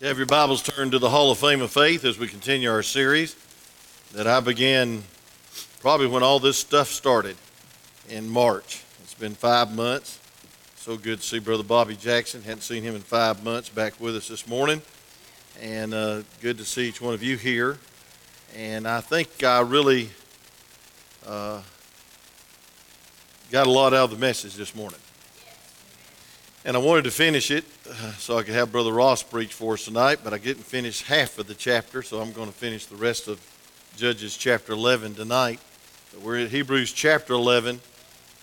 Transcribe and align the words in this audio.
Have 0.00 0.16
your 0.16 0.26
Bibles 0.28 0.62
turned 0.62 0.92
to 0.92 1.00
the 1.00 1.10
Hall 1.10 1.32
of 1.32 1.38
Fame 1.38 1.60
of 1.60 1.72
Faith 1.72 2.04
as 2.04 2.20
we 2.20 2.28
continue 2.28 2.70
our 2.70 2.84
series 2.84 3.34
that 4.12 4.28
I 4.28 4.38
began 4.38 5.02
probably 5.80 6.06
when 6.06 6.22
all 6.22 6.38
this 6.38 6.56
stuff 6.56 6.86
started 6.86 7.36
in 8.08 8.28
March. 8.28 8.84
It's 9.02 9.14
been 9.14 9.34
five 9.34 9.74
months. 9.74 10.20
So 10.76 10.96
good 10.96 11.20
to 11.20 11.26
see 11.26 11.40
Brother 11.40 11.64
Bobby 11.64 11.96
Jackson. 11.96 12.44
Hadn't 12.44 12.60
seen 12.60 12.84
him 12.84 12.94
in 12.94 13.00
five 13.00 13.42
months. 13.42 13.70
Back 13.70 14.00
with 14.00 14.14
us 14.14 14.28
this 14.28 14.46
morning. 14.46 14.82
And 15.60 15.92
uh, 15.92 16.22
good 16.40 16.58
to 16.58 16.64
see 16.64 16.86
each 16.86 17.00
one 17.00 17.12
of 17.12 17.24
you 17.24 17.36
here. 17.36 17.76
And 18.54 18.86
I 18.86 19.00
think 19.00 19.42
I 19.42 19.62
really 19.62 20.10
uh, 21.26 21.60
got 23.50 23.66
a 23.66 23.70
lot 23.70 23.92
out 23.94 24.04
of 24.04 24.10
the 24.12 24.18
message 24.18 24.54
this 24.54 24.76
morning. 24.76 25.00
And 26.68 26.76
I 26.76 26.80
wanted 26.80 27.04
to 27.04 27.10
finish 27.10 27.50
it 27.50 27.64
uh, 27.88 28.12
so 28.18 28.36
I 28.36 28.42
could 28.42 28.52
have 28.52 28.70
Brother 28.70 28.92
Ross 28.92 29.22
preach 29.22 29.54
for 29.54 29.72
us 29.72 29.86
tonight, 29.86 30.18
but 30.22 30.34
I 30.34 30.36
didn't 30.36 30.64
finish 30.64 31.00
half 31.00 31.38
of 31.38 31.46
the 31.46 31.54
chapter, 31.54 32.02
so 32.02 32.20
I'm 32.20 32.30
going 32.30 32.48
to 32.48 32.54
finish 32.54 32.84
the 32.84 32.96
rest 32.96 33.26
of 33.26 33.40
Judges 33.96 34.36
chapter 34.36 34.74
11 34.74 35.14
tonight. 35.14 35.60
We're 36.22 36.40
at 36.40 36.50
Hebrews 36.50 36.92
chapter 36.92 37.32
11, 37.32 37.80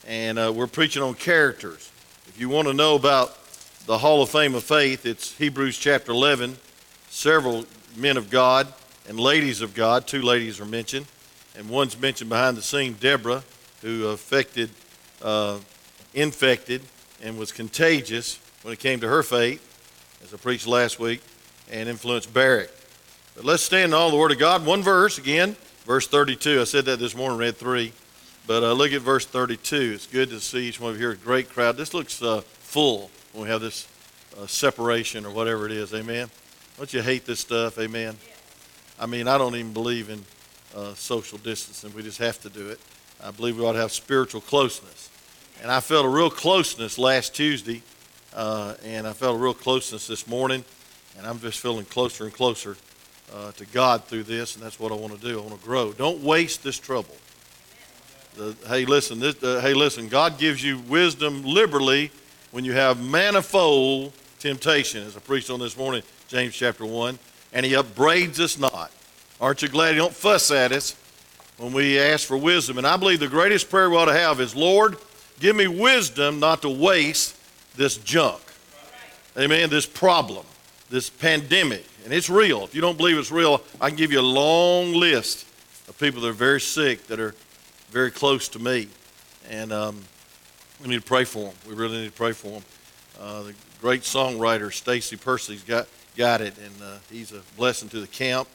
and 0.08 0.40
uh, 0.40 0.52
we're 0.56 0.66
preaching 0.66 1.04
on 1.04 1.14
characters. 1.14 1.92
If 2.28 2.40
you 2.40 2.50
want 2.50 2.68
to 2.68 2.74
know 2.74 2.96
about 2.96 3.38
the 3.86 4.00
Hall 4.00 4.24
of 4.24 4.30
Fame 4.32 4.56
of 4.56 4.64
Faith, 4.64 5.06
it's 5.06 5.38
Hebrews 5.38 5.78
chapter 5.78 6.12
11. 6.12 6.58
Several 7.10 7.68
men 7.96 8.18
of 8.18 8.32
God 8.32 8.74
and 9.08 9.20
ladies 9.20 9.62
of 9.62 9.76
God, 9.76 10.08
two 10.08 10.24
ladies 10.24 10.60
are 10.60 10.66
mentioned, 10.66 11.06
and 11.56 11.70
one's 11.70 11.96
mentioned 12.02 12.32
behind 12.32 12.58
the 12.58 12.64
scene, 12.64 12.96
Deborah, 13.00 13.44
who 13.84 14.08
affected, 14.08 14.72
uh, 15.22 15.60
infected, 16.16 16.82
and 17.22 17.38
was 17.38 17.52
contagious 17.52 18.40
when 18.64 18.74
it 18.74 18.80
came 18.80 19.00
to 19.00 19.08
her 19.08 19.24
faith, 19.24 19.62
as 20.24 20.34
I 20.34 20.38
preached 20.38 20.68
last 20.68 21.00
week, 21.00 21.22
and 21.72 21.90
influenced 21.90 22.34
Barak. 22.34 22.72
But 23.36 23.46
let's 23.46 23.64
stand 23.64 23.92
in 23.92 23.94
all 23.94 24.12
the 24.12 24.18
Word 24.18 24.32
of 24.32 24.40
God. 24.40 24.66
One 24.66 24.82
verse 24.82 25.18
again, 25.18 25.56
verse 25.86 26.08
32. 26.08 26.62
I 26.62 26.64
said 26.64 26.86
that 26.86 27.00
this 27.00 27.16
morning, 27.16 27.38
read 27.38 27.58
three. 27.58 27.94
But 28.48 28.64
uh, 28.64 28.74
look 28.74 28.94
at 28.94 29.02
verse 29.02 29.26
32. 29.26 29.94
It's 29.96 30.06
good 30.06 30.30
to 30.30 30.40
see 30.40 30.68
each 30.68 30.80
one 30.80 30.92
of 30.92 30.98
you 30.98 31.04
here. 31.04 31.12
A 31.12 31.18
great 31.18 31.50
crowd. 31.50 31.78
This 31.78 31.94
looks 31.96 32.22
uh, 32.22 32.42
full 32.42 33.10
when 33.34 33.46
we 33.46 33.50
have 33.50 33.62
this 33.62 33.88
uh, 34.40 34.46
separation 34.46 35.26
or 35.26 35.32
whatever 35.32 35.66
it 35.66 35.72
is. 35.72 35.94
Amen. 35.94 36.30
Don't 36.78 36.94
you 36.94 37.02
hate 37.02 37.26
this 37.26 37.40
stuff? 37.40 37.80
Amen. 37.80 38.16
I 39.00 39.08
mean, 39.08 39.28
I 39.28 39.38
don't 39.38 39.56
even 39.56 39.74
believe 39.74 40.10
in 40.10 40.24
uh, 40.76 40.94
social 40.94 41.38
distancing. 41.40 41.94
We 41.96 42.04
just 42.04 42.20
have 42.20 42.40
to 42.42 42.50
do 42.50 42.70
it. 42.70 42.80
I 43.24 43.32
believe 43.32 43.58
we 43.58 43.66
ought 43.66 43.74
to 43.74 43.80
have 43.80 43.92
spiritual 43.92 44.42
closeness. 44.42 45.10
And 45.66 45.72
I 45.72 45.80
felt 45.80 46.06
a 46.06 46.10
real 46.10 46.30
closeness 46.30 47.00
last 47.00 47.34
Tuesday, 47.34 47.82
uh, 48.36 48.76
and 48.86 49.08
I 49.08 49.14
felt 49.14 49.36
a 49.36 49.40
real 49.40 49.56
closeness 49.56 50.06
this 50.06 50.28
morning, 50.28 50.64
and 51.18 51.26
I'm 51.26 51.40
just 51.40 51.60
feeling 51.60 51.86
closer 51.86 52.26
and 52.26 52.32
closer 52.32 52.78
uh, 53.34 53.52
to 53.54 53.66
God 53.66 54.04
through 54.04 54.26
this, 54.26 54.54
and 54.54 54.64
that's 54.64 54.80
what 54.80 54.92
I 54.92 54.96
want 54.96 55.20
to 55.20 55.28
do. 55.28 55.40
I 55.40 55.42
want 55.42 55.60
to 55.60 55.66
grow. 55.66 55.92
Don't 55.92 56.22
waste 56.22 56.64
this 56.64 56.78
trouble. 56.78 57.18
The, 58.36 58.56
hey, 58.68 58.86
listen. 58.86 59.20
This, 59.20 59.42
uh, 59.42 59.60
hey, 59.60 59.74
listen. 59.74 60.08
God 60.08 60.38
gives 60.38 60.64
you 60.64 60.78
wisdom 60.82 61.42
liberally 61.44 62.12
when 62.52 62.64
you 62.64 62.74
have 62.74 63.04
manifold 63.04 64.14
temptation, 64.38 65.02
as 65.02 65.18
I 65.18 65.20
preached 65.20 65.50
on 65.50 65.60
this 65.60 65.76
morning, 65.76 66.04
James 66.28 66.54
chapter 66.54 66.86
one, 66.86 67.18
and 67.54 67.66
He 67.66 67.74
upbraids 67.74 68.40
us 68.40 68.60
not. 68.60 68.92
Aren't 69.42 69.64
you 69.64 69.68
glad 69.68 69.94
He 69.94 69.98
don't 69.98 70.14
fuss 70.14 70.52
at 70.52 70.72
us 70.72 70.96
when 71.58 71.74
we 71.74 71.98
ask 71.98 72.28
for 72.28 72.38
wisdom? 72.38 72.78
And 72.78 72.86
I 72.86 72.98
believe 72.98 73.20
the 73.20 73.28
greatest 73.28 73.72
prayer 73.72 73.90
we 73.90 73.98
ought 73.98 74.06
to 74.06 74.14
have 74.14 74.40
is, 74.40 74.56
Lord, 74.56 74.98
give 75.40 75.56
me 75.56 75.68
wisdom 75.68 76.40
not 76.40 76.62
to 76.62 76.70
waste 76.70 77.38
this 77.76 77.98
junk. 77.98 78.42
Amen. 79.38 79.70
This 79.70 79.86
problem, 79.86 80.46
this 80.90 81.10
pandemic, 81.10 81.86
and 82.06 82.14
it's 82.14 82.30
real. 82.30 82.64
If 82.64 82.74
you 82.74 82.82
don't 82.82 82.98
believe 82.98 83.18
it's 83.18 83.32
real, 83.32 83.62
I 83.82 83.90
can 83.90 83.98
give 83.98 84.12
you 84.12 84.20
a 84.20 84.22
long 84.22 84.94
list 84.94 85.46
of 85.90 85.98
people 86.00 86.22
that 86.22 86.30
are 86.30 86.34
very 86.34 86.62
sick 86.62 87.08
that 87.08 87.20
are 87.20 87.36
very 87.90 88.12
close 88.12 88.48
to 88.50 88.60
me, 88.60 88.88
and 89.50 89.74
um, 89.74 90.02
we 90.82 90.88
need 90.88 91.02
to 91.02 91.06
pray 91.06 91.26
for 91.26 91.46
them. 91.46 91.54
We 91.68 91.76
really 91.76 91.98
need 91.98 92.08
to 92.08 92.14
pray 92.14 92.32
for 92.32 92.48
them. 92.48 92.64
Uh, 93.20 93.44
the 93.44 93.54
great 93.82 94.02
songwriter 94.02 94.74
Stacy 94.74 95.18
Percy's 95.18 95.64
got 95.64 95.88
got 96.16 96.42
it, 96.42 96.58
and 96.58 96.76
uh, 96.82 96.98
he's 97.12 97.34
a 97.34 97.42
blessing 97.58 97.90
to 97.90 98.00
the 98.00 98.08
camp, 98.08 98.48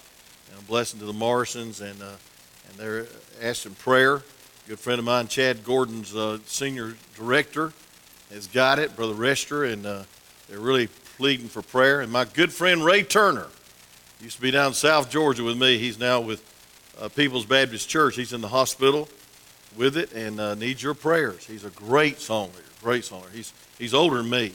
and 0.50 0.58
a 0.58 0.62
blessing 0.62 0.98
to 1.00 1.06
the 1.06 1.12
Morrisons, 1.12 1.80
and 1.80 2.00
uh, 2.02 2.16
and 2.68 2.78
they're 2.78 3.06
asking 3.42 3.74
prayer. 3.74 4.22
Good 4.70 4.78
friend 4.78 5.00
of 5.00 5.04
mine, 5.04 5.26
Chad 5.26 5.64
Gordon's 5.64 6.14
uh, 6.14 6.38
senior 6.47 6.94
director, 7.16 7.72
has 8.32 8.47
got 8.47 8.78
it, 8.78 8.94
Brother 8.94 9.14
Rester, 9.14 9.64
and 9.64 9.84
uh, 9.84 10.04
they're 10.48 10.60
really 10.60 10.86
pleading 11.16 11.48
for 11.48 11.60
prayer. 11.60 12.00
And 12.00 12.12
my 12.12 12.25
good 12.25 12.53
friend 12.53 12.84
Ray 12.84 13.03
Turner 13.03 13.48
used 14.20 14.36
to 14.36 14.42
be 14.42 14.53
down 14.53 14.69
in 14.69 14.75
South 14.75 15.10
Georgia 15.10 15.42
with 15.42 15.59
me. 15.59 15.76
He's 15.78 15.98
now 15.98 16.20
with 16.20 16.41
uh, 17.00 17.09
People's 17.09 17.47
Baptist 17.47 17.88
Church. 17.88 18.14
He's 18.14 18.32
in 18.32 18.42
the 18.42 18.47
hospital 18.47 19.09
with 19.76 19.97
it 19.97 20.12
and 20.12 20.38
uh, 20.38 20.54
needs 20.54 20.84
your 20.84 20.94
prayers. 20.94 21.44
He's 21.44 21.64
a 21.64 21.70
great 21.70 22.20
song 22.20 22.50
leader, 22.50 22.62
great 22.80 23.04
song 23.04 23.22
leader. 23.22 23.32
He's 23.34 23.53
he's 23.76 23.92
older 23.92 24.19
than 24.19 24.30
me, 24.30 24.53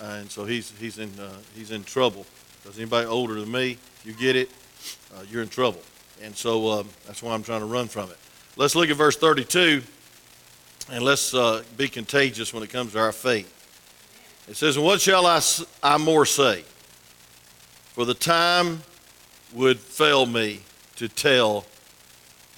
uh, 0.00 0.20
and 0.20 0.30
so 0.30 0.46
he's 0.46 0.72
he's 0.78 0.96
in 0.96 1.10
uh, 1.20 1.36
he's 1.54 1.70
in 1.70 1.84
trouble. 1.84 2.24
Because 2.62 2.78
anybody 2.78 3.06
older 3.06 3.34
than 3.34 3.52
me, 3.52 3.76
you 4.06 4.14
get 4.14 4.36
it, 4.36 4.48
you're 5.28 5.42
in 5.42 5.50
trouble. 5.50 5.82
And 6.22 6.34
so 6.34 6.70
um, 6.70 6.88
that's 7.06 7.22
why 7.22 7.34
I'm 7.34 7.42
trying 7.42 7.60
to 7.60 7.66
run 7.66 7.88
from 7.88 8.08
it. 8.08 8.16
Let's 8.56 8.74
look 8.74 8.90
at 8.90 8.96
verse 8.96 9.16
32 9.16 9.82
and 10.90 11.04
let's 11.04 11.34
uh, 11.34 11.62
be 11.76 11.88
contagious 11.88 12.52
when 12.52 12.62
it 12.62 12.70
comes 12.70 12.92
to 12.92 12.98
our 12.98 13.12
faith. 13.12 13.56
It 14.48 14.56
says, 14.56 14.78
what 14.78 15.00
shall 15.00 15.26
I, 15.26 15.40
I 15.82 15.98
more 15.98 16.26
say? 16.26 16.64
For 17.94 18.04
the 18.04 18.14
time 18.14 18.82
would 19.52 19.78
fail 19.78 20.26
me 20.26 20.60
to 20.96 21.08
tell 21.08 21.64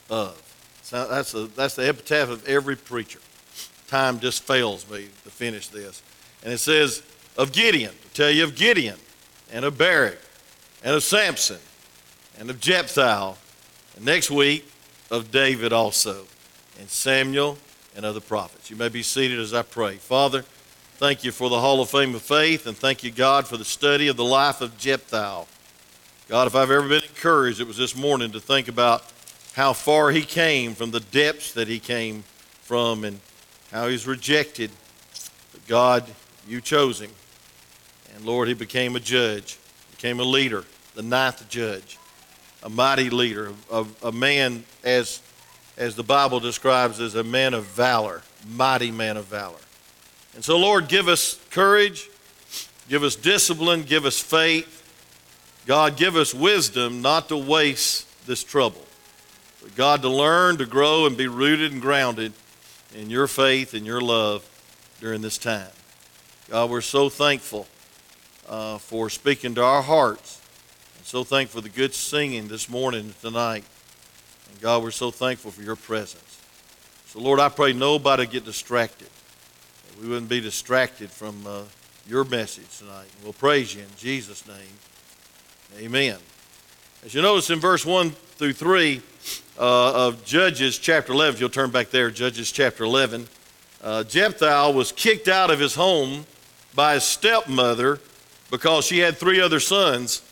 of. 0.09 0.39
So 0.83 1.07
that's, 1.09 1.35
a, 1.35 1.47
that's 1.49 1.75
the 1.75 1.89
epitaph 1.89 2.31
of 2.31 2.47
every 2.49 2.77
preacher. 2.77 3.19
Time 3.87 4.21
just 4.21 4.43
fails 4.43 4.89
me 4.91 5.09
to 5.25 5.31
finish 5.31 5.69
this. 5.69 6.03
And 6.43 6.53
it 6.53 6.59
says, 6.59 7.03
Of 7.37 7.53
Gideon, 7.53 7.93
to 7.93 8.09
tell 8.15 8.31
you 8.31 8.45
of 8.45 8.55
Gideon, 8.55 8.97
and 9.53 9.65
of 9.65 9.77
Barak, 9.77 10.19
and 10.83 10.95
of 10.95 11.03
Samson, 11.03 11.59
and 12.39 12.49
of 12.49 12.59
Jephthah, 12.61 13.35
and 13.97 14.05
next 14.05 14.31
week, 14.31 14.72
of 15.13 15.31
David 15.31 15.75
also, 15.75 16.25
and 16.81 16.89
Samuel, 16.89 17.59
and 17.95 18.05
other 18.07 18.19
prophets. 18.19 18.71
You 18.71 18.77
may 18.77 18.89
be 18.89 19.03
seated 19.03 19.39
as 19.39 19.53
I 19.53 19.61
pray. 19.61 19.97
Father, 19.97 20.43
thank 20.97 21.23
you 21.23 21.31
for 21.31 21.51
the 21.51 21.61
Hall 21.61 21.83
of 21.83 21.91
Fame 21.91 22.15
of 22.15 22.23
Faith, 22.23 22.67
and 22.67 22.75
thank 22.75 23.05
you, 23.05 23.11
God, 23.11 23.47
for 23.47 23.59
the 23.59 23.65
study 23.65 24.09
of 24.09 24.17
the 24.17 24.25
life 24.25 24.63
of 24.63 24.79
Jephthah. 24.79 25.45
God, 26.29 26.47
if 26.47 26.55
I've 26.55 26.71
ever 26.71 26.89
been 26.89 27.03
encouraged, 27.03 27.61
it 27.61 27.67
was 27.67 27.77
this 27.77 27.95
morning 27.95 28.33
to 28.33 28.41
think 28.41 28.69
about 28.69 29.05
how 29.53 29.75
far 29.75 30.11
he 30.11 30.23
came 30.23 30.75
from 30.75 30.93
the 30.93 31.01
depths 31.01 31.53
that 31.53 31.69
he 31.69 31.79
came 31.79 32.25
from 32.63 33.05
and 33.05 33.21
how 33.71 33.89
he's 33.89 34.07
rejected. 34.07 34.71
But 35.53 35.67
God, 35.67 36.05
you 36.49 36.63
chose 36.63 37.03
him. 37.03 37.11
And 38.15 38.25
Lord, 38.25 38.49
he 38.49 38.55
became 38.55 38.97
a 38.97 39.01
judge, 39.01 39.59
became 39.91 40.21
a 40.21 40.25
leader, 40.25 40.65
the 40.95 41.03
ninth 41.03 41.47
judge 41.51 41.99
a 42.63 42.69
mighty 42.69 43.11
leader, 43.11 43.53
a, 43.71 43.85
a 44.03 44.13
man 44.13 44.65
as, 44.85 45.21
as 45.77 45.97
the 45.97 46.03
Bible 46.03 46.41
describes 46.41 47.01
as 47.01 47.15
a 47.15 47.25
man 47.25 47.55
of 47.55 47.65
valor, 47.65 48.23
mighty 48.49 48.91
man 48.91 49.17
of 49.17 49.27
valor. 49.27 49.59
And 50.35 50.45
so, 50.45 50.59
Lord, 50.59 50.89
give 50.89 51.09
us 51.09 51.41
courage, 51.51 52.09
give 52.89 53.03
us 53.03 53.17
discipline, 53.17 53.83
give 53.83 54.05
us 54.05 54.19
faith. 54.19 54.79
God, 55.67 55.97
give 55.97 56.17
us 56.17 56.35
wisdom 56.35 57.03
not 57.03 57.29
to 57.29 57.37
waste 57.37 58.27
this 58.27 58.43
trouble. 58.43 58.85
But 59.63 59.77
God, 59.77 60.03
to 60.03 60.09
learn, 60.09 60.57
to 60.59 60.67
grow, 60.67 61.07
and 61.07 61.17
be 61.17 61.29
rooted 61.29 61.73
and 61.73 61.81
grounded 61.81 62.33
in 62.95 63.11
your 63.11 63.27
faith 63.27 63.75
and 63.75 63.87
your 63.87 64.01
love 64.01 64.49
during 65.01 65.21
this 65.21 65.39
time. 65.39 65.71
God, 66.51 66.71
we're 66.71 66.81
so 66.81 67.09
thankful 67.09 67.67
uh, 68.49 68.79
for 68.79 69.09
speaking 69.09 69.55
to 69.55 69.63
our 69.63 69.83
hearts 69.83 70.42
so 71.13 71.23
thankful 71.25 71.61
for 71.61 71.69
the 71.69 71.75
good 71.77 71.93
singing 71.93 72.49
this 72.49 72.71
morning 72.71 73.13
tonight. 73.21 73.65
And 74.51 74.61
God, 74.63 74.83
we're 74.83 74.91
so 74.91 75.11
thankful 75.11 75.51
for 75.51 75.61
your 75.61 75.77
presence. 75.77 76.41
So, 77.09 77.21
Lord, 77.21 77.39
I 77.39 77.51
pray 77.51 77.75
nobody 77.75 78.25
get 78.25 78.47
distracted. 78.47 79.09
We 80.01 80.09
wouldn't 80.09 80.31
be 80.31 80.41
distracted 80.41 81.11
from 81.11 81.47
uh, 81.47 81.65
your 82.09 82.25
message 82.25 82.79
tonight. 82.79 83.09
We'll 83.23 83.35
praise 83.35 83.75
you 83.75 83.83
in 83.83 83.89
Jesus' 83.99 84.49
name. 84.49 85.85
Amen. 85.85 86.17
As 87.05 87.13
you 87.13 87.21
notice 87.21 87.51
in 87.51 87.61
verse 87.61 87.85
1 87.85 88.09
through 88.13 88.55
3 88.55 89.03
uh, 89.59 90.07
of 90.07 90.25
Judges 90.25 90.79
chapter 90.79 91.13
11, 91.13 91.35
if 91.35 91.41
you'll 91.43 91.51
turn 91.51 91.71
back 91.71 91.91
there, 91.91 92.11
Judges 92.11 92.51
chapter 92.51 92.85
11, 92.85 93.29
uh, 93.83 94.05
Jephthah 94.05 94.73
was 94.75 94.93
kicked 94.93 95.29
out 95.29 95.51
of 95.51 95.61
his 95.61 95.75
home 95.75 96.25
by 96.75 96.95
his 96.95 97.05
stepmother 97.05 98.01
because 98.51 98.87
she 98.87 99.01
had 99.01 99.19
three 99.19 99.43
other 99.43 99.61
sons 99.61 100.23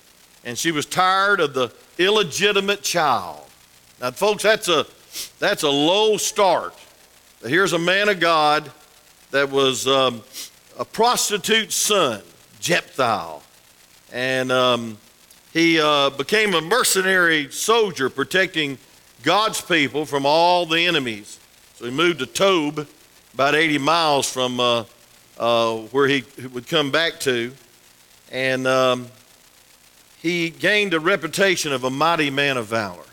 and 0.45 0.57
she 0.59 0.73
was 0.73 0.87
tired 0.87 1.41
of 1.41 1.55
the 1.55 1.73
illegitimate 1.99 2.83
child. 2.83 3.45
Now, 4.01 4.11
folks, 4.11 4.43
that's 4.43 4.69
a, 4.69 4.87
that's 5.39 5.63
a 5.63 5.69
low 5.71 6.17
start. 6.17 6.75
Here's 7.45 7.73
a 7.73 7.79
man 7.79 8.09
of 8.09 8.21
God 8.21 8.71
that 9.31 9.51
was 9.51 9.87
um, 9.87 10.23
a 10.79 10.85
prostitute's 10.85 11.75
son, 11.75 12.23
Jephthah. 12.61 13.41
And 14.13 14.51
um, 14.51 14.99
he 15.53 15.81
uh, 15.81 16.11
became 16.11 16.55
a 16.55 16.61
mercenary 16.61 17.51
soldier 17.51 18.09
protecting 18.09 18.79
God's 19.23 19.61
people 19.61 20.07
from 20.07 20.25
all 20.25 20.67
the 20.67 20.87
enemies. 20.87 21.39
So 21.75 21.85
he 21.85 21.91
moved 21.91 22.21
to 22.21 22.27
Tob, 22.27 22.87
about 23.35 23.55
80 23.55 23.79
miles 23.79 24.31
from 24.31 24.61
uh, 24.61 24.85
uh, 25.39 25.77
where 25.77 26.09
he 26.09 26.25
would 26.53 26.67
come 26.67 26.91
back 26.91 27.21
to. 27.21 27.53
And 28.33 28.67
um, 28.67 29.09
he 30.23 30.51
gained 30.51 30.95
a 30.95 31.01
reputation 31.01 31.73
of 31.73 31.85
a 31.85 31.91
mighty 31.91 32.31
man 32.31 32.57
of 32.57 32.67
valor. 32.67 33.05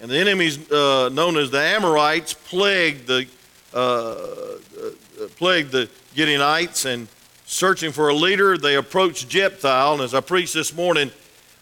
And 0.00 0.10
the 0.10 0.18
enemies 0.18 0.70
uh, 0.70 1.10
known 1.12 1.36
as 1.36 1.50
the 1.50 1.60
Amorites 1.60 2.34
plagued 2.34 3.08
the, 3.08 3.26
uh, 3.74 3.78
uh, 3.78 5.26
plagued 5.36 5.72
the 5.72 5.88
Gileadites 6.14 6.86
and 6.86 7.08
searching 7.46 7.90
for 7.90 8.08
a 8.08 8.14
leader, 8.14 8.56
they 8.56 8.76
approached 8.76 9.28
Jephthah. 9.28 9.92
And 9.92 10.02
as 10.02 10.14
I 10.14 10.20
preached 10.20 10.54
this 10.54 10.74
morning, 10.74 11.10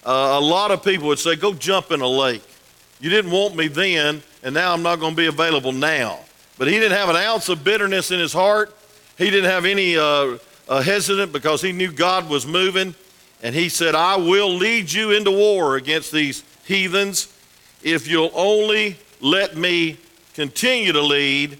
uh, 0.04 0.36
a 0.38 0.40
lot 0.40 0.70
of 0.70 0.84
people 0.84 1.08
would 1.08 1.18
say, 1.18 1.34
Go 1.36 1.54
jump 1.54 1.90
in 1.90 2.02
a 2.02 2.08
lake. 2.08 2.42
You 3.00 3.08
didn't 3.08 3.30
want 3.30 3.56
me 3.56 3.68
then, 3.68 4.22
and 4.42 4.54
now 4.54 4.72
I'm 4.72 4.82
not 4.82 5.00
going 5.00 5.12
to 5.12 5.16
be 5.16 5.26
available 5.26 5.72
now. 5.72 6.20
But 6.58 6.68
he 6.68 6.74
didn't 6.74 6.96
have 6.96 7.08
an 7.08 7.16
ounce 7.16 7.48
of 7.48 7.64
bitterness 7.64 8.10
in 8.10 8.18
his 8.18 8.32
heart. 8.32 8.74
He 9.16 9.30
didn't 9.30 9.50
have 9.50 9.64
any 9.64 9.96
uh, 9.96 10.38
uh, 10.68 10.82
hesitant 10.82 11.32
because 11.32 11.62
he 11.62 11.72
knew 11.72 11.90
God 11.90 12.28
was 12.28 12.46
moving. 12.46 12.94
And 13.42 13.54
he 13.54 13.68
said, 13.68 13.94
I 13.94 14.16
will 14.16 14.52
lead 14.52 14.92
you 14.92 15.10
into 15.10 15.30
war 15.30 15.76
against 15.76 16.12
these 16.12 16.42
heathens 16.64 17.32
if 17.82 18.08
you'll 18.08 18.32
only 18.34 18.96
let 19.20 19.56
me 19.56 19.98
continue 20.34 20.92
to 20.92 21.02
lead 21.02 21.58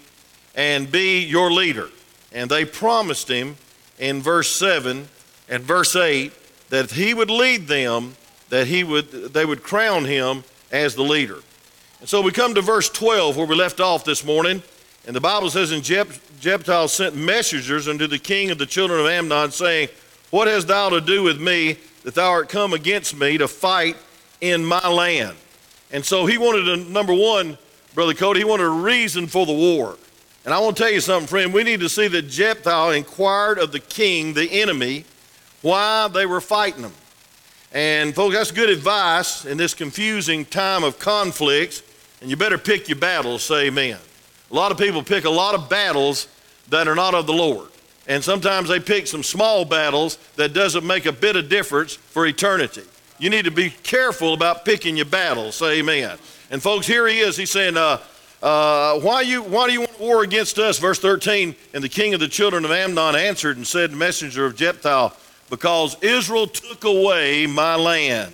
and 0.55 0.91
be 0.91 1.23
your 1.23 1.51
leader. 1.51 1.89
And 2.31 2.49
they 2.49 2.65
promised 2.65 3.29
him 3.29 3.55
in 3.99 4.21
verse 4.21 4.49
7 4.49 5.07
and 5.49 5.63
verse 5.63 5.95
8 5.95 6.31
that 6.69 6.91
he 6.91 7.13
would 7.13 7.29
lead 7.29 7.67
them, 7.67 8.15
that 8.49 8.67
he 8.67 8.83
would, 8.83 9.09
they 9.33 9.45
would 9.45 9.63
crown 9.63 10.05
him 10.05 10.43
as 10.71 10.95
the 10.95 11.03
leader. 11.03 11.39
And 11.99 12.09
so 12.09 12.21
we 12.21 12.31
come 12.31 12.53
to 12.55 12.61
verse 12.61 12.89
12 12.89 13.37
where 13.37 13.47
we 13.47 13.55
left 13.55 13.79
off 13.79 14.03
this 14.03 14.25
morning. 14.25 14.61
And 15.05 15.15
the 15.15 15.21
Bible 15.21 15.49
says, 15.49 15.71
And 15.71 15.83
Jephthah 15.83 16.89
sent 16.89 17.15
messengers 17.15 17.87
unto 17.87 18.07
the 18.07 18.19
king 18.19 18.51
of 18.51 18.57
the 18.57 18.65
children 18.65 18.99
of 18.99 19.07
Ammon, 19.07 19.51
saying, 19.51 19.89
What 20.29 20.47
hast 20.47 20.67
thou 20.67 20.89
to 20.89 21.01
do 21.01 21.23
with 21.23 21.39
me 21.39 21.77
that 22.03 22.15
thou 22.15 22.29
art 22.29 22.49
come 22.49 22.73
against 22.73 23.17
me 23.17 23.37
to 23.37 23.47
fight 23.47 23.95
in 24.41 24.65
my 24.65 24.87
land? 24.87 25.37
And 25.91 26.03
so 26.03 26.25
he 26.25 26.37
wanted 26.37 26.67
a, 26.67 26.77
number 26.77 27.13
one, 27.13 27.57
Brother 27.93 28.13
Cody, 28.13 28.41
he 28.41 28.45
wanted 28.45 28.65
a 28.65 28.69
reason 28.69 29.27
for 29.27 29.45
the 29.45 29.53
war. 29.53 29.97
And 30.43 30.53
I 30.53 30.59
want 30.59 30.77
to 30.77 30.83
tell 30.83 30.91
you 30.91 31.01
something, 31.01 31.27
friend. 31.27 31.53
We 31.53 31.63
need 31.63 31.79
to 31.81 31.89
see 31.89 32.07
that 32.07 32.23
Jephthah 32.23 32.91
inquired 32.91 33.57
of 33.59 33.71
the 33.71 33.79
king, 33.79 34.33
the 34.33 34.49
enemy, 34.61 35.05
why 35.61 36.07
they 36.07 36.25
were 36.25 36.41
fighting 36.41 36.83
them. 36.83 36.93
And, 37.73 38.15
folks, 38.15 38.35
that's 38.35 38.51
good 38.51 38.69
advice 38.69 39.45
in 39.45 39.57
this 39.57 39.73
confusing 39.73 40.45
time 40.45 40.83
of 40.83 40.99
conflicts. 40.99 41.83
And 42.21 42.29
you 42.29 42.37
better 42.37 42.57
pick 42.57 42.87
your 42.87 42.97
battles, 42.97 43.43
say 43.43 43.67
amen. 43.67 43.97
A 44.49 44.55
lot 44.55 44.71
of 44.71 44.77
people 44.77 45.03
pick 45.03 45.25
a 45.25 45.29
lot 45.29 45.53
of 45.55 45.69
battles 45.69 46.27
that 46.69 46.87
are 46.87 46.95
not 46.95 47.13
of 47.13 47.27
the 47.27 47.33
Lord. 47.33 47.69
And 48.07 48.23
sometimes 48.23 48.69
they 48.69 48.79
pick 48.79 49.07
some 49.07 49.23
small 49.23 49.65
battles 49.65 50.17
that 50.35 50.53
doesn't 50.53 50.85
make 50.85 51.05
a 51.05 51.11
bit 51.11 51.35
of 51.35 51.49
difference 51.49 51.95
for 51.95 52.25
eternity. 52.25 52.83
You 53.19 53.29
need 53.29 53.45
to 53.45 53.51
be 53.51 53.69
careful 53.69 54.33
about 54.33 54.63
picking 54.63 54.95
your 54.95 55.07
battles. 55.07 55.55
Say 55.55 55.79
amen. 55.79 56.17
And 56.49 56.61
folks, 56.61 56.87
here 56.87 57.07
he 57.07 57.19
is. 57.19 57.35
He's 57.35 57.51
saying, 57.51 57.75
uh, 57.75 57.99
uh, 58.41 58.99
why, 58.99 59.21
you, 59.21 59.41
why 59.41 59.67
do 59.67 59.73
you 59.73 59.81
want 59.81 59.99
war 59.99 60.23
against 60.23 60.59
us? 60.59 60.77
Verse 60.77 60.99
13, 60.99 61.55
and 61.73 61.83
the 61.83 61.89
king 61.89 62.13
of 62.13 62.19
the 62.19 62.27
children 62.27 62.63
of 62.63 62.71
Ammon 62.71 63.15
answered 63.15 63.57
and 63.57 63.65
said, 63.65 63.91
messenger 63.91 64.45
of 64.45 64.55
Jephthah, 64.55 65.13
because 65.49 66.01
Israel 66.01 66.47
took 66.47 66.83
away 66.83 67.47
my 67.47 67.75
land. 67.75 68.33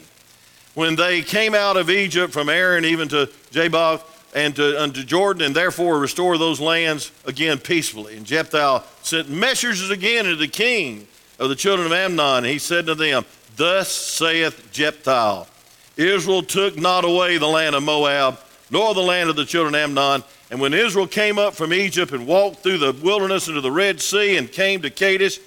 When 0.73 0.95
they 0.95 1.21
came 1.21 1.55
out 1.55 1.77
of 1.77 1.89
Egypt 1.89 2.33
from 2.33 2.49
Arnon 2.49 2.85
even 2.85 3.07
to 3.09 3.29
Jabbok 3.51 4.01
and 4.33 4.55
to, 4.55 4.81
unto 4.81 5.03
Jordan, 5.03 5.43
and 5.43 5.55
therefore 5.55 5.99
restore 5.99 6.37
those 6.37 6.59
lands 6.59 7.11
again 7.25 7.59
peacefully. 7.59 8.17
And 8.17 8.25
Jephthah 8.25 8.83
sent 9.01 9.29
messengers 9.29 9.89
again 9.89 10.25
to 10.25 10.35
the 10.35 10.47
king 10.47 11.07
of 11.39 11.49
the 11.49 11.55
children 11.55 11.85
of 11.85 11.93
Ammon. 11.93 12.43
He 12.43 12.59
said 12.59 12.85
to 12.87 12.95
them, 12.95 13.25
Thus 13.55 13.91
saith 13.91 14.71
Jephthah 14.71 15.47
Israel 15.95 16.41
took 16.41 16.77
not 16.77 17.05
away 17.05 17.37
the 17.37 17.47
land 17.47 17.75
of 17.75 17.83
Moab, 17.83 18.39
nor 18.71 18.93
the 18.93 19.01
land 19.01 19.29
of 19.29 19.35
the 19.35 19.45
children 19.45 19.75
of 19.75 19.81
Ammon. 19.81 20.23
And 20.49 20.59
when 20.59 20.73
Israel 20.73 21.07
came 21.07 21.37
up 21.37 21.53
from 21.53 21.73
Egypt 21.73 22.11
and 22.11 22.25
walked 22.25 22.63
through 22.63 22.79
the 22.79 22.93
wilderness 22.93 23.47
into 23.47 23.61
the 23.61 23.71
Red 23.71 24.01
Sea 24.01 24.37
and 24.37 24.51
came 24.51 24.81
to 24.81 24.89
Kadesh, 24.89 25.39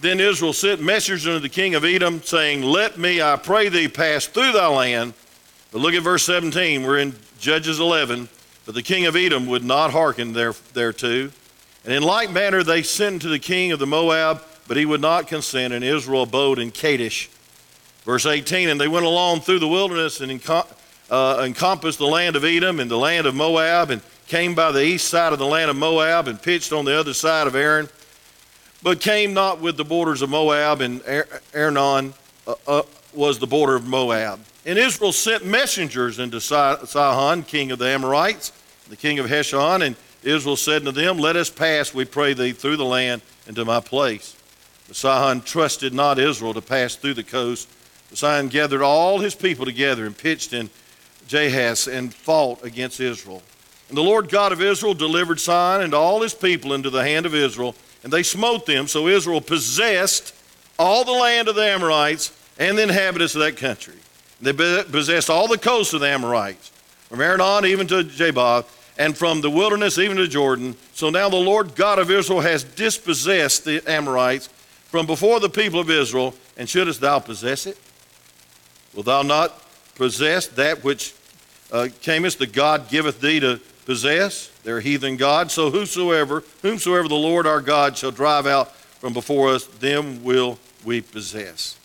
then 0.00 0.20
Israel 0.20 0.52
sent 0.52 0.80
messengers 0.80 1.26
unto 1.26 1.40
the 1.40 1.48
king 1.48 1.74
of 1.74 1.84
Edom, 1.84 2.22
saying, 2.22 2.62
Let 2.62 2.98
me, 2.98 3.20
I 3.20 3.36
pray 3.36 3.68
thee, 3.68 3.88
pass 3.88 4.26
through 4.26 4.52
thy 4.52 4.68
land. 4.68 5.14
But 5.72 5.80
look 5.80 5.94
at 5.94 6.02
verse 6.02 6.22
17. 6.22 6.84
We're 6.84 6.98
in 6.98 7.14
Judges 7.38 7.80
11. 7.80 8.28
But 8.66 8.74
the 8.74 8.82
king 8.82 9.06
of 9.06 9.16
Edom 9.16 9.46
would 9.46 9.64
not 9.64 9.92
hearken 9.92 10.34
there, 10.34 10.52
thereto. 10.74 11.30
And 11.84 11.94
in 11.94 12.02
like 12.02 12.30
manner 12.30 12.62
they 12.62 12.82
sent 12.82 13.22
to 13.22 13.28
the 13.28 13.38
king 13.38 13.72
of 13.72 13.78
the 13.78 13.86
Moab, 13.86 14.42
but 14.66 14.76
he 14.76 14.84
would 14.84 15.00
not 15.00 15.26
consent, 15.26 15.72
and 15.72 15.82
Israel 15.82 16.24
abode 16.24 16.58
in 16.58 16.70
Kadesh. 16.70 17.30
Verse 18.04 18.26
18, 18.26 18.68
and 18.68 18.80
they 18.80 18.88
went 18.88 19.06
along 19.06 19.40
through 19.40 19.58
the 19.60 19.68
wilderness 19.68 20.20
and 20.20 20.30
uh, 21.10 21.42
encompassed 21.44 21.98
the 21.98 22.06
land 22.06 22.36
of 22.36 22.44
Edom 22.44 22.80
and 22.80 22.90
the 22.90 22.98
land 22.98 23.26
of 23.26 23.34
Moab, 23.34 23.90
and 23.90 24.02
came 24.26 24.54
by 24.54 24.70
the 24.70 24.82
east 24.82 25.08
side 25.08 25.32
of 25.32 25.38
the 25.38 25.46
land 25.46 25.70
of 25.70 25.76
Moab 25.76 26.28
and 26.28 26.40
pitched 26.40 26.72
on 26.72 26.84
the 26.84 26.98
other 26.98 27.14
side 27.14 27.46
of 27.46 27.54
Arnon, 27.54 27.88
but 28.82 29.00
came 29.00 29.32
not 29.32 29.60
with 29.60 29.76
the 29.76 29.84
borders 29.84 30.20
of 30.20 30.28
Moab, 30.28 30.82
and 30.82 31.02
Arnon 31.54 32.12
uh, 32.46 32.54
uh, 32.66 32.82
was 33.14 33.38
the 33.38 33.46
border 33.46 33.74
of 33.74 33.86
Moab. 33.86 34.40
And 34.68 34.78
Israel 34.78 35.12
sent 35.12 35.46
messengers 35.46 36.18
into 36.18 36.42
Sihon, 36.42 37.42
king 37.44 37.70
of 37.70 37.78
the 37.78 37.86
Amorites, 37.86 38.52
the 38.90 38.96
king 38.96 39.18
of 39.18 39.26
Heshbon, 39.26 39.80
and 39.80 39.96
Israel 40.22 40.56
said 40.56 40.86
unto 40.86 40.92
them, 40.92 41.16
Let 41.16 41.36
us 41.36 41.48
pass, 41.48 41.94
we 41.94 42.04
pray 42.04 42.34
thee, 42.34 42.52
through 42.52 42.76
the 42.76 42.84
land 42.84 43.22
into 43.46 43.64
my 43.64 43.80
place. 43.80 44.36
But 44.86 44.96
Sihon 44.96 45.40
trusted 45.40 45.94
not 45.94 46.18
Israel 46.18 46.52
to 46.52 46.60
pass 46.60 46.96
through 46.96 47.14
the 47.14 47.24
coast, 47.24 47.66
Sihon 48.12 48.48
gathered 48.48 48.82
all 48.82 49.20
his 49.20 49.34
people 49.34 49.64
together 49.64 50.04
and 50.04 50.16
pitched 50.16 50.52
in 50.52 50.68
Jahaz 51.28 51.90
and 51.90 52.12
fought 52.12 52.62
against 52.62 53.00
Israel. 53.00 53.42
And 53.88 53.96
the 53.96 54.02
Lord 54.02 54.28
God 54.28 54.52
of 54.52 54.60
Israel 54.60 54.92
delivered 54.92 55.40
Sihon 55.40 55.80
and 55.80 55.94
all 55.94 56.20
his 56.20 56.34
people 56.34 56.74
into 56.74 56.90
the 56.90 57.04
hand 57.04 57.24
of 57.24 57.34
Israel, 57.34 57.74
and 58.04 58.12
they 58.12 58.22
smote 58.22 58.66
them. 58.66 58.86
So 58.86 59.08
Israel 59.08 59.40
possessed 59.40 60.34
all 60.78 61.04
the 61.04 61.12
land 61.12 61.48
of 61.48 61.54
the 61.54 61.64
Amorites 61.64 62.36
and 62.58 62.76
the 62.76 62.82
inhabitants 62.82 63.34
of 63.34 63.40
that 63.40 63.56
country. 63.56 63.94
They 64.40 64.52
possessed 64.52 65.30
all 65.30 65.48
the 65.48 65.58
coasts 65.58 65.94
of 65.94 66.00
the 66.00 66.08
Amorites, 66.08 66.70
from 67.08 67.20
Arnon 67.20 67.66
even 67.66 67.86
to 67.88 68.04
Jabbok, 68.04 68.68
and 68.96 69.16
from 69.16 69.40
the 69.40 69.50
wilderness 69.50 69.98
even 69.98 70.16
to 70.16 70.28
Jordan. 70.28 70.76
So 70.92 71.10
now 71.10 71.28
the 71.28 71.36
Lord 71.36 71.74
God 71.74 71.98
of 71.98 72.10
Israel 72.10 72.40
has 72.40 72.64
dispossessed 72.64 73.64
the 73.64 73.82
Amorites 73.88 74.48
from 74.88 75.06
before 75.06 75.38
the 75.40 75.48
people 75.48 75.80
of 75.80 75.90
Israel, 75.90 76.34
and 76.56 76.68
shouldest 76.68 77.00
thou 77.00 77.18
possess 77.18 77.66
it? 77.66 77.78
Wilt 78.94 79.06
thou 79.06 79.22
not 79.22 79.62
possess 79.96 80.46
that 80.48 80.82
which 80.82 81.14
uh, 81.70 81.88
camest 82.00 82.38
the 82.38 82.46
God 82.46 82.88
giveth 82.88 83.20
thee 83.20 83.40
to 83.40 83.60
possess? 83.84 84.48
Their 84.64 84.80
heathen 84.80 85.16
God. 85.16 85.50
So 85.50 85.70
whosoever, 85.70 86.42
whomsoever 86.62 87.08
the 87.08 87.14
Lord 87.14 87.46
our 87.46 87.60
God 87.60 87.96
shall 87.96 88.10
drive 88.10 88.46
out 88.46 88.74
from 88.74 89.12
before 89.12 89.50
us, 89.50 89.64
them 89.66 90.24
will 90.24 90.58
we 90.84 91.00
possess. 91.00 91.78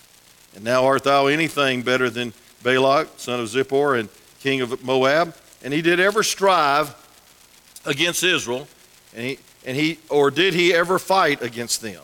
And 0.56 0.64
now 0.64 0.86
art 0.86 1.04
thou 1.04 1.28
anything 1.28 1.82
better 1.82 2.10
than 2.10 2.34
Balak, 2.64 3.08
son 3.18 3.40
of 3.40 3.48
Zippor, 3.48 4.00
and 4.00 4.10
king 4.40 4.62
of 4.62 4.84
Moab? 4.84 5.36
And 5.64 5.74
he 5.74 5.82
did 5.82 6.00
ever 6.00 6.24
strive 6.24 6.96
against 7.86 8.24
Israel, 8.24 8.68
and 9.16 9.26
he, 9.26 9.40
and 9.66 9.78
he 9.78 10.00
or 10.10 10.32
did 10.32 10.54
he 10.54 10.74
ever 10.74 10.98
fight 11.00 11.42
against 11.42 11.82
them? 11.82 12.04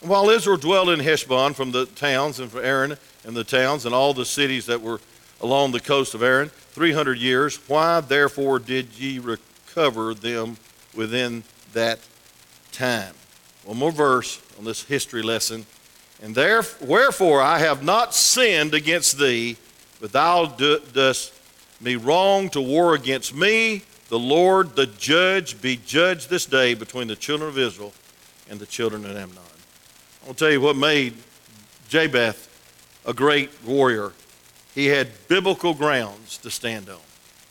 And 0.00 0.10
while 0.10 0.30
Israel 0.30 0.56
dwelled 0.56 0.90
in 0.90 1.00
Heshbon 1.00 1.54
from 1.54 1.72
the 1.72 1.86
towns 1.86 2.40
and 2.40 2.50
from 2.50 2.64
Aaron 2.64 2.96
and 3.24 3.36
the 3.36 3.44
towns 3.44 3.84
and 3.84 3.94
all 3.94 4.14
the 4.14 4.24
cities 4.24 4.66
that 4.66 4.80
were 4.80 5.00
along 5.40 5.72
the 5.72 5.80
coast 5.80 6.14
of 6.14 6.22
Arnon, 6.22 6.48
300 6.48 7.18
years. 7.18 7.56
Why, 7.68 8.00
therefore, 8.00 8.58
did 8.58 8.98
ye 8.98 9.18
recover 9.18 10.14
them 10.14 10.56
within 10.94 11.44
that 11.72 12.00
time? 12.72 13.14
One 13.64 13.78
more 13.78 13.92
verse 13.92 14.40
on 14.58 14.64
this 14.64 14.84
history 14.84 15.22
lesson. 15.22 15.66
And 16.22 16.34
there, 16.34 16.62
wherefore 16.80 17.40
I 17.40 17.58
have 17.58 17.84
not 17.84 18.14
sinned 18.14 18.74
against 18.74 19.18
thee, 19.18 19.56
but 20.00 20.12
thou 20.12 20.46
do, 20.46 20.80
dost 20.92 21.32
me 21.80 21.96
wrong 21.96 22.48
to 22.50 22.60
war 22.60 22.94
against 22.94 23.34
me. 23.34 23.82
The 24.08 24.18
Lord, 24.18 24.74
the 24.74 24.86
judge, 24.86 25.60
be 25.60 25.76
judged 25.76 26.30
this 26.30 26.46
day 26.46 26.74
between 26.74 27.08
the 27.08 27.16
children 27.16 27.50
of 27.50 27.58
Israel 27.58 27.92
and 28.48 28.58
the 28.58 28.66
children 28.66 29.04
of 29.04 29.16
Ammon. 29.16 29.36
I'll 30.26 30.34
tell 30.34 30.50
you 30.50 30.60
what 30.60 30.76
made 30.76 31.14
Jephthah 31.88 32.34
a 33.06 33.14
great 33.14 33.50
warrior. 33.64 34.12
He 34.74 34.86
had 34.86 35.08
biblical 35.28 35.74
grounds 35.74 36.38
to 36.38 36.50
stand 36.50 36.88
on. 36.88 36.98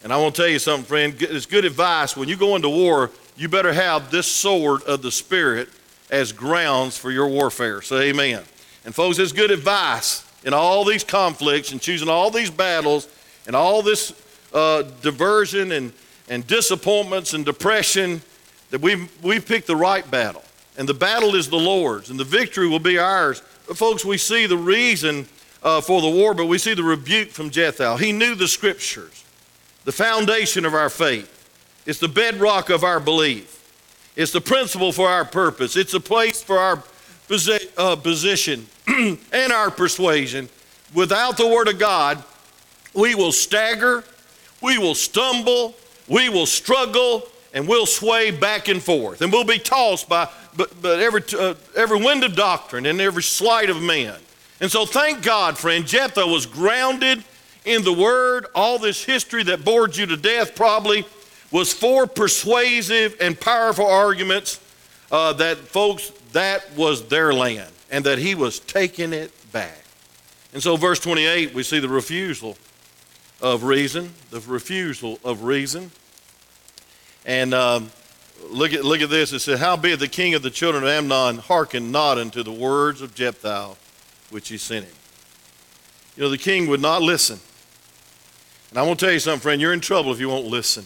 And 0.04 0.13
I 0.13 0.18
want 0.18 0.36
to 0.36 0.42
tell 0.42 0.50
you 0.50 0.60
something, 0.60 0.86
friend. 0.86 1.16
It's 1.20 1.46
good 1.46 1.66
advice. 1.66 2.16
When 2.16 2.30
you 2.30 2.38
go 2.38 2.56
into 2.56 2.70
war, 2.70 3.12
you 3.36 3.50
better 3.50 3.74
have 3.74 4.12
this 4.12 4.27
sword 4.27 4.84
of 4.84 5.01
the 5.01 5.12
Spirit 5.12 5.70
as 6.10 6.32
grounds 6.32 6.98
for 6.98 7.12
your 7.12 7.27
warfare. 7.27 7.82
Say 7.82 8.10
amen. 8.10 8.44
And 8.86 8.94
folks, 8.94 9.20
it's 9.20 9.32
good 9.32 9.51
advice 9.51 10.27
in 10.48 10.54
all 10.54 10.86
these 10.86 11.04
conflicts 11.04 11.74
and 11.74 11.82
choosing 11.82 12.08
all 12.08 12.32
these 12.32 12.50
battles 12.50 13.10
and 13.48 13.56
all 13.56 13.82
this 13.82 14.13
uh, 14.54 14.82
diversion 15.01 15.74
and, 15.74 15.92
and 16.30 16.48
disappointments 16.48 17.34
and 17.34 17.44
depression 17.44 18.22
that 18.70 18.80
we've, 18.80 19.12
we've 19.22 19.46
picked 19.46 19.68
the 19.68 19.75
right 19.75 20.10
battle. 20.10 20.42
And 20.77 20.88
the 20.88 20.94
battle 20.94 21.36
is 21.36 21.50
the 21.50 21.58
Lord's, 21.58 22.10
and 22.10 22.18
the 22.18 22.24
victory 22.24 22.70
will 22.70 22.80
be 22.80 22.98
ours. 22.98 23.44
But, 23.68 23.75
folks, 23.75 24.06
we 24.06 24.18
see 24.18 24.46
the 24.46 24.58
reason 24.58 25.27
uh, 25.63 25.82
for 25.82 26.01
the 26.01 26.10
war, 26.10 26.34
but 26.34 26.46
we 26.46 26.60
see 26.60 26.74
the 26.74 26.84
rebuke 26.84 27.27
from 27.27 27.50
Jephthah. 27.50 27.98
He 27.98 28.13
knew 28.13 28.34
the 28.34 28.48
scriptures, 28.48 29.25
the 29.84 29.92
foundation 29.92 30.63
of 30.63 30.74
our 30.74 30.89
faith. 30.89 31.34
It's 31.86 32.00
the 32.00 32.08
bedrock 32.08 32.70
of 32.70 32.86
our 32.86 33.01
belief. 33.01 33.54
It's 34.16 34.32
the 34.32 34.39
principle 34.39 34.94
for 34.94 35.10
our 35.10 35.25
purpose. 35.25 35.75
It's 35.75 35.94
a 35.94 36.00
place 36.00 36.42
for 36.42 36.58
our 36.58 36.82
uh, 37.30 37.96
position 37.96 38.68
and 38.88 39.52
our 39.52 39.72
persuasion. 39.72 40.50
Without 40.94 41.38
the 41.38 41.48
Word 41.48 41.68
of 41.68 41.78
God, 41.80 42.24
we 42.94 43.16
will 43.16 43.32
stagger, 43.32 44.04
we 44.62 44.78
will 44.78 44.96
stumble, 44.96 45.76
we 46.08 46.30
will 46.30 46.46
struggle, 46.46 47.28
and 47.54 47.68
we'll 47.68 47.86
sway 47.86 48.32
back 48.32 48.68
and 48.68 48.82
forth. 48.82 49.22
And 49.22 49.32
we'll 49.32 49.44
be 49.44 49.60
tossed 49.60 50.08
by 50.08 50.30
but, 50.56 51.00
every, 51.00 51.24
uh, 51.38 51.54
every 51.76 52.04
wind 52.04 52.24
of 52.24 52.36
doctrine 52.36 52.86
and 52.86 53.00
every 53.00 53.24
sleight 53.24 53.70
of 53.70 53.82
man. 53.82 54.16
And 54.60 54.72
so, 54.72 54.86
thank 54.86 55.22
God, 55.22 55.58
friend, 55.58 55.86
Jephthah 55.86 56.26
was 56.26 56.48
grounded 56.48 57.24
in 57.64 57.84
the 57.84 57.94
Word. 57.94 58.48
All 58.56 58.80
this 58.80 59.04
history 59.04 59.44
that 59.44 59.64
bored 59.64 59.96
you 59.96 60.08
to 60.08 60.18
death 60.18 60.56
probably 60.56 61.06
was 61.52 61.72
four 61.72 62.08
persuasive 62.08 63.16
and 63.22 63.40
powerful 63.40 63.86
arguments 63.86 64.60
uh, 65.12 65.34
that, 65.34 65.58
folks, 65.58 66.12
that 66.38 66.72
was 66.75 67.08
their 67.08 67.34
land 67.34 67.72
and 67.89 68.06
that 68.06 68.20
he 68.20 68.36
was 68.36 68.60
taking 68.60 69.12
it 69.12 69.32
back. 69.51 69.84
And 70.53 70.62
so, 70.62 70.75
verse 70.77 71.00
28, 71.00 71.56
we 71.56 71.63
see 71.63 71.79
the 71.79 71.89
refusal 71.89 72.58
of 73.41 73.63
reason, 73.63 74.13
the 74.29 74.39
refusal 74.41 75.20
of 75.24 75.44
reason. 75.44 75.89
And 77.25 77.56
um, 77.56 77.89
look, 78.50 78.72
at, 78.74 78.86
look 78.86 79.01
at 79.01 79.10
this. 79.10 79.34
It 79.34 79.39
said, 79.39 79.58
Howbeit 79.58 80.00
the 80.00 80.08
king 80.08 80.36
of 80.36 80.44
the 80.44 80.51
children 80.51 80.84
of 80.84 80.89
Ammon 80.89 81.39
hearkened 81.39 81.91
not 81.91 82.20
unto 82.20 82.44
the 82.44 82.51
words 82.51 83.01
of 83.01 83.15
Jephthah, 83.15 83.75
which 84.29 84.50
he 84.50 84.60
sent 84.60 84.86
him. 84.86 84.96
You 86.15 86.24
know, 86.24 86.29
the 86.29 86.38
king 86.38 86.67
would 86.67 86.82
not 86.82 87.01
listen. 87.01 87.39
And 88.70 88.77
I 88.77 88.84
want 88.84 89.00
to 89.00 89.06
tell 89.06 89.13
you 89.13 89.20
something, 89.20 89.41
friend, 89.41 89.60
you're 89.60 89.74
in 89.74 89.79
trouble 89.79 90.12
if 90.12 90.20
you 90.20 90.29
won't 90.29 90.46
listen. 90.46 90.86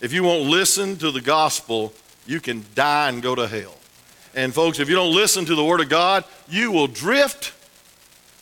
If 0.00 0.12
you 0.12 0.22
won't 0.22 0.48
listen 0.48 0.96
to 0.98 1.10
the 1.10 1.20
gospel, 1.20 1.92
you 2.24 2.40
can 2.40 2.64
die 2.76 3.08
and 3.08 3.20
go 3.20 3.34
to 3.34 3.48
hell. 3.48 3.74
And 4.34 4.52
folks, 4.52 4.80
if 4.80 4.88
you 4.88 4.94
don't 4.94 5.14
listen 5.14 5.44
to 5.44 5.54
the 5.54 5.64
word 5.64 5.80
of 5.80 5.88
God, 5.88 6.24
you 6.48 6.72
will 6.72 6.88
drift 6.88 7.52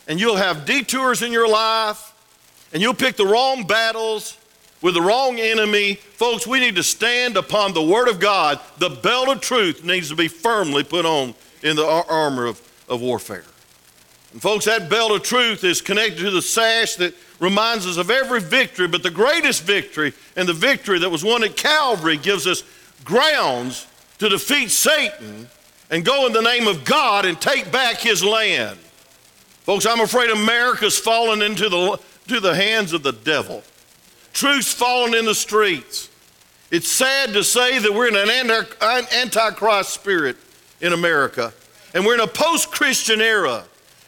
and 0.07 0.19
you'll 0.19 0.37
have 0.37 0.65
detours 0.65 1.21
in 1.21 1.31
your 1.31 1.47
life 1.47 2.13
and 2.73 2.81
you'll 2.81 2.93
pick 2.93 3.15
the 3.15 3.25
wrong 3.25 3.65
battles 3.65 4.37
with 4.81 4.95
the 4.95 5.01
wrong 5.01 5.39
enemy. 5.39 5.95
Folks, 5.95 6.45
we 6.45 6.59
need 6.59 6.75
to 6.75 6.83
stand 6.83 7.37
upon 7.37 7.73
the 7.73 7.81
Word 7.81 8.09
of 8.09 8.19
God. 8.19 8.59
The 8.79 8.89
belt 8.89 9.29
of 9.29 9.39
truth 9.41 9.83
needs 9.83 10.09
to 10.09 10.15
be 10.15 10.27
firmly 10.27 10.83
put 10.83 11.05
on 11.05 11.33
in 11.63 11.77
the 11.77 11.85
armor 11.85 12.45
of, 12.45 12.61
of 12.89 12.99
warfare. 12.99 13.45
And, 14.33 14.41
folks, 14.41 14.65
that 14.65 14.89
belt 14.89 15.11
of 15.11 15.23
truth 15.23 15.63
is 15.63 15.81
connected 15.81 16.19
to 16.23 16.31
the 16.31 16.41
sash 16.41 16.95
that 16.95 17.15
reminds 17.39 17.87
us 17.87 17.97
of 17.97 18.09
every 18.09 18.41
victory, 18.41 18.87
but 18.87 19.03
the 19.03 19.11
greatest 19.11 19.63
victory 19.63 20.11
and 20.35 20.49
the 20.49 20.53
victory 20.53 20.99
that 20.99 21.09
was 21.09 21.23
won 21.23 21.43
at 21.43 21.55
Calvary 21.55 22.17
gives 22.17 22.45
us 22.45 22.63
grounds 23.05 23.87
to 24.19 24.27
defeat 24.27 24.69
Satan 24.69 25.47
and 25.89 26.03
go 26.03 26.25
in 26.25 26.33
the 26.33 26.41
name 26.41 26.67
of 26.67 26.85
God 26.85 27.25
and 27.25 27.39
take 27.39 27.71
back 27.71 27.97
his 27.97 28.23
land. 28.23 28.77
Folks, 29.63 29.85
I'm 29.85 30.01
afraid 30.01 30.29
America's 30.29 30.97
fallen 30.97 31.41
into 31.41 31.69
the 31.69 31.99
to 32.27 32.39
the 32.39 32.55
hands 32.55 32.93
of 32.93 33.03
the 33.03 33.11
devil. 33.11 33.63
Truth's 34.33 34.73
fallen 34.73 35.13
in 35.13 35.25
the 35.25 35.35
streets. 35.35 36.09
It's 36.71 36.91
sad 36.91 37.33
to 37.33 37.43
say 37.43 37.77
that 37.79 37.93
we're 37.93 38.07
in 38.07 38.15
an 38.15 38.29
antichrist 39.13 39.91
spirit 39.91 40.37
in 40.81 40.93
America, 40.93 41.53
and 41.93 42.05
we're 42.05 42.15
in 42.15 42.19
a 42.19 42.27
post 42.27 42.71
Christian 42.71 43.21
era. 43.21 43.65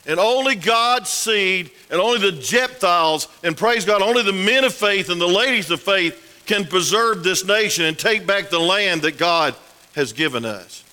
And 0.07 0.19
only 0.19 0.53
God's 0.55 1.09
seed 1.09 1.71
and 1.89 1.99
only 1.99 2.19
the 2.19 2.37
Jephthahs, 2.37 3.27
and 3.43 3.57
praise 3.57 3.85
God, 3.85 4.03
only 4.03 4.21
the 4.21 4.33
men 4.33 4.63
of 4.63 4.73
faith 4.73 5.09
and 5.09 5.19
the 5.19 5.27
ladies 5.27 5.71
of 5.71 5.81
faith 5.81 6.43
can 6.45 6.65
preserve 6.65 7.23
this 7.23 7.43
nation 7.43 7.85
and 7.85 7.97
take 7.97 8.27
back 8.27 8.51
the 8.51 8.59
land 8.59 9.01
that 9.01 9.17
God 9.17 9.55
has 9.95 10.13
given 10.13 10.45
us. 10.45 10.83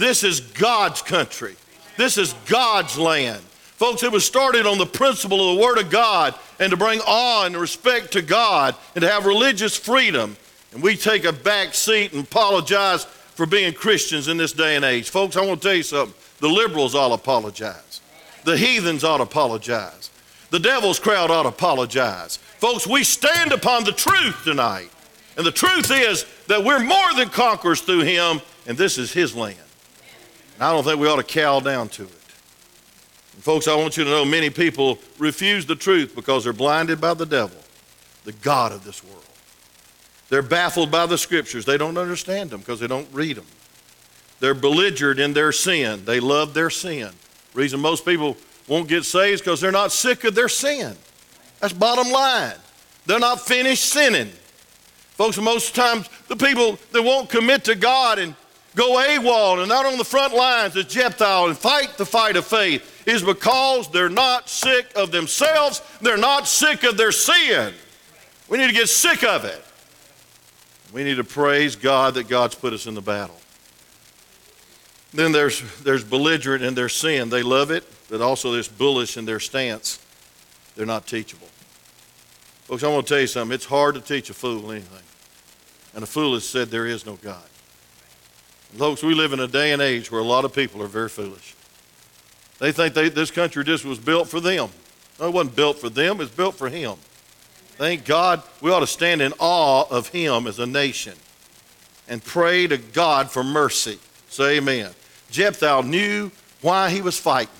This 0.00 0.24
is 0.24 0.40
God's 0.40 1.02
country. 1.02 1.56
This 1.98 2.16
is 2.16 2.32
God's 2.46 2.96
land. 2.96 3.42
Folks, 3.42 4.02
it 4.02 4.10
was 4.10 4.24
started 4.24 4.64
on 4.64 4.78
the 4.78 4.86
principle 4.86 5.50
of 5.50 5.56
the 5.56 5.62
Word 5.62 5.76
of 5.76 5.90
God 5.90 6.34
and 6.58 6.70
to 6.70 6.76
bring 6.78 7.00
awe 7.06 7.44
and 7.44 7.54
respect 7.54 8.12
to 8.12 8.22
God 8.22 8.74
and 8.94 9.02
to 9.02 9.10
have 9.10 9.26
religious 9.26 9.76
freedom. 9.76 10.38
And 10.72 10.82
we 10.82 10.96
take 10.96 11.24
a 11.24 11.34
back 11.34 11.74
seat 11.74 12.14
and 12.14 12.24
apologize 12.24 13.04
for 13.04 13.44
being 13.44 13.74
Christians 13.74 14.26
in 14.26 14.38
this 14.38 14.52
day 14.52 14.74
and 14.74 14.86
age. 14.86 15.10
Folks, 15.10 15.36
I 15.36 15.44
want 15.44 15.60
to 15.60 15.68
tell 15.68 15.76
you 15.76 15.82
something. 15.82 16.14
The 16.38 16.48
liberals 16.48 16.94
all 16.94 17.12
apologize. 17.12 18.00
The 18.44 18.56
heathens 18.56 19.04
ought 19.04 19.18
to 19.18 19.24
apologize. 19.24 20.10
The 20.48 20.60
devil's 20.60 20.98
crowd 20.98 21.30
ought 21.30 21.42
to 21.42 21.50
apologize. 21.50 22.38
Folks, 22.38 22.86
we 22.86 23.04
stand 23.04 23.52
upon 23.52 23.84
the 23.84 23.92
truth 23.92 24.44
tonight. 24.44 24.88
And 25.36 25.44
the 25.44 25.52
truth 25.52 25.90
is 25.90 26.24
that 26.46 26.64
we're 26.64 26.82
more 26.82 27.14
than 27.16 27.28
conquerors 27.28 27.82
through 27.82 28.04
him, 28.04 28.40
and 28.66 28.78
this 28.78 28.96
is 28.96 29.12
his 29.12 29.36
land. 29.36 29.58
And 30.60 30.68
I 30.68 30.72
don't 30.72 30.84
think 30.84 31.00
we 31.00 31.08
ought 31.08 31.16
to 31.16 31.22
cow 31.22 31.58
down 31.60 31.88
to 31.88 32.02
it. 32.02 32.10
And 33.32 33.42
folks, 33.42 33.66
I 33.66 33.74
want 33.74 33.96
you 33.96 34.04
to 34.04 34.10
know 34.10 34.26
many 34.26 34.50
people 34.50 34.98
refuse 35.18 35.64
the 35.64 35.74
truth 35.74 36.14
because 36.14 36.44
they're 36.44 36.52
blinded 36.52 37.00
by 37.00 37.14
the 37.14 37.24
devil, 37.24 37.56
the 38.24 38.32
God 38.32 38.70
of 38.70 38.84
this 38.84 39.02
world. 39.02 39.24
They're 40.28 40.42
baffled 40.42 40.90
by 40.90 41.06
the 41.06 41.16
scriptures. 41.16 41.64
They 41.64 41.78
don't 41.78 41.96
understand 41.96 42.50
them 42.50 42.60
because 42.60 42.78
they 42.78 42.86
don't 42.86 43.08
read 43.10 43.36
them. 43.36 43.46
They're 44.40 44.52
belligerent 44.52 45.18
in 45.18 45.32
their 45.32 45.50
sin. 45.50 46.04
They 46.04 46.20
love 46.20 46.52
their 46.52 46.68
sin. 46.68 47.10
Reason 47.54 47.80
most 47.80 48.04
people 48.04 48.36
won't 48.68 48.86
get 48.86 49.04
saved 49.04 49.36
is 49.36 49.40
because 49.40 49.62
they're 49.62 49.72
not 49.72 49.92
sick 49.92 50.24
of 50.24 50.34
their 50.34 50.50
sin. 50.50 50.94
That's 51.60 51.72
bottom 51.72 52.12
line. 52.12 52.56
They're 53.06 53.18
not 53.18 53.40
finished 53.40 53.86
sinning. 53.86 54.28
Folks, 55.12 55.38
most 55.38 55.74
times 55.74 56.06
the 56.28 56.36
people 56.36 56.78
that 56.92 57.02
won't 57.02 57.30
commit 57.30 57.64
to 57.64 57.74
God 57.74 58.18
and 58.18 58.34
go 58.74 58.96
AWOL 58.96 59.60
and 59.60 59.68
not 59.68 59.86
on 59.86 59.98
the 59.98 60.04
front 60.04 60.34
lines 60.34 60.76
as 60.76 60.86
Jephthah 60.86 61.44
and 61.46 61.56
fight 61.56 61.96
the 61.96 62.06
fight 62.06 62.36
of 62.36 62.46
faith 62.46 63.06
is 63.06 63.22
because 63.22 63.90
they're 63.90 64.08
not 64.08 64.48
sick 64.48 64.86
of 64.96 65.10
themselves. 65.10 65.82
They're 66.00 66.16
not 66.16 66.46
sick 66.46 66.84
of 66.84 66.96
their 66.96 67.12
sin. 67.12 67.74
We 68.48 68.58
need 68.58 68.68
to 68.68 68.74
get 68.74 68.88
sick 68.88 69.24
of 69.24 69.44
it. 69.44 69.64
We 70.92 71.04
need 71.04 71.16
to 71.16 71.24
praise 71.24 71.76
God 71.76 72.14
that 72.14 72.28
God's 72.28 72.54
put 72.54 72.72
us 72.72 72.86
in 72.86 72.94
the 72.94 73.00
battle. 73.00 73.36
Then 75.12 75.32
there's, 75.32 75.60
there's 75.80 76.04
belligerent 76.04 76.62
in 76.62 76.74
their 76.74 76.88
sin. 76.88 77.30
They 77.30 77.42
love 77.42 77.70
it, 77.70 77.84
but 78.08 78.20
also 78.20 78.52
there's 78.52 78.68
bullish 78.68 79.16
in 79.16 79.24
their 79.24 79.40
stance. 79.40 79.98
They're 80.76 80.86
not 80.86 81.06
teachable. 81.06 81.48
Folks, 82.64 82.84
I 82.84 82.88
want 82.88 83.06
to 83.06 83.14
tell 83.14 83.20
you 83.20 83.26
something. 83.26 83.54
It's 83.54 83.64
hard 83.64 83.96
to 83.96 84.00
teach 84.00 84.30
a 84.30 84.34
fool 84.34 84.70
anything. 84.70 85.02
And 85.94 86.04
a 86.04 86.06
fool 86.06 86.34
has 86.34 86.48
said 86.48 86.68
there 86.68 86.86
is 86.86 87.04
no 87.04 87.16
God. 87.16 87.49
Folks, 88.76 89.02
we 89.02 89.14
live 89.14 89.32
in 89.32 89.40
a 89.40 89.48
day 89.48 89.72
and 89.72 89.82
age 89.82 90.10
where 90.10 90.20
a 90.20 90.24
lot 90.24 90.44
of 90.44 90.54
people 90.54 90.82
are 90.82 90.86
very 90.86 91.08
foolish. 91.08 91.54
They 92.58 92.72
think 92.72 92.94
they, 92.94 93.08
this 93.08 93.30
country 93.30 93.64
just 93.64 93.84
was 93.84 93.98
built 93.98 94.28
for 94.28 94.38
them. 94.40 94.68
No, 95.18 95.28
it 95.28 95.32
wasn't 95.32 95.56
built 95.56 95.78
for 95.78 95.88
them, 95.88 96.20
it's 96.20 96.30
built 96.30 96.54
for 96.54 96.68
Him. 96.68 96.94
Thank 97.76 98.04
God 98.04 98.42
we 98.60 98.70
ought 98.70 98.80
to 98.80 98.86
stand 98.86 99.22
in 99.22 99.32
awe 99.38 99.86
of 99.90 100.08
Him 100.08 100.46
as 100.46 100.58
a 100.58 100.66
nation 100.66 101.14
and 102.08 102.22
pray 102.22 102.66
to 102.66 102.76
God 102.76 103.30
for 103.30 103.42
mercy. 103.42 103.98
Say 104.28 104.58
amen. 104.58 104.90
Jephthah 105.30 105.82
knew 105.82 106.30
why 106.60 106.90
he 106.90 107.00
was 107.00 107.18
fighting 107.18 107.54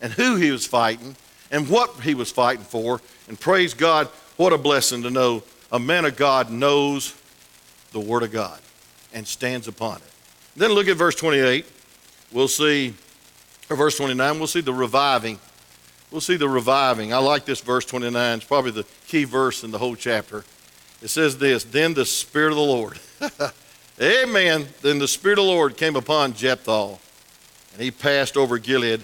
and 0.00 0.12
who 0.12 0.36
he 0.36 0.50
was 0.50 0.66
fighting 0.66 1.16
and 1.50 1.68
what 1.68 2.00
he 2.00 2.14
was 2.14 2.30
fighting 2.30 2.64
for. 2.64 3.00
And 3.28 3.38
praise 3.40 3.74
God, 3.74 4.06
what 4.36 4.52
a 4.52 4.58
blessing 4.58 5.02
to 5.02 5.10
know 5.10 5.42
a 5.72 5.78
man 5.78 6.04
of 6.04 6.16
God 6.16 6.50
knows 6.50 7.14
the 7.92 8.00
Word 8.00 8.22
of 8.22 8.32
God 8.32 8.60
and 9.12 9.26
stands 9.26 9.66
upon 9.66 9.96
it. 9.96 10.15
Then 10.56 10.72
look 10.72 10.88
at 10.88 10.96
verse 10.96 11.14
28. 11.14 11.66
We'll 12.32 12.48
see, 12.48 12.94
or 13.68 13.76
verse 13.76 13.96
29, 13.98 14.38
we'll 14.38 14.48
see 14.48 14.62
the 14.62 14.72
reviving. 14.72 15.38
We'll 16.10 16.20
see 16.20 16.36
the 16.36 16.48
reviving. 16.48 17.12
I 17.12 17.18
like 17.18 17.44
this 17.44 17.60
verse 17.60 17.84
29. 17.84 18.38
It's 18.38 18.46
probably 18.46 18.70
the 18.70 18.86
key 19.06 19.24
verse 19.24 19.64
in 19.64 19.70
the 19.70 19.78
whole 19.78 19.94
chapter. 19.94 20.44
It 21.02 21.08
says 21.08 21.38
this 21.38 21.64
Then 21.64 21.94
the 21.94 22.06
Spirit 22.06 22.50
of 22.50 22.56
the 22.56 22.62
Lord, 22.62 22.98
amen. 24.00 24.66
Then 24.80 24.98
the 24.98 25.08
Spirit 25.08 25.38
of 25.38 25.44
the 25.44 25.50
Lord 25.50 25.76
came 25.76 25.94
upon 25.94 26.32
Jephthah, 26.32 26.96
and 27.74 27.82
he 27.82 27.90
passed 27.90 28.36
over 28.36 28.58
Gilead 28.58 29.02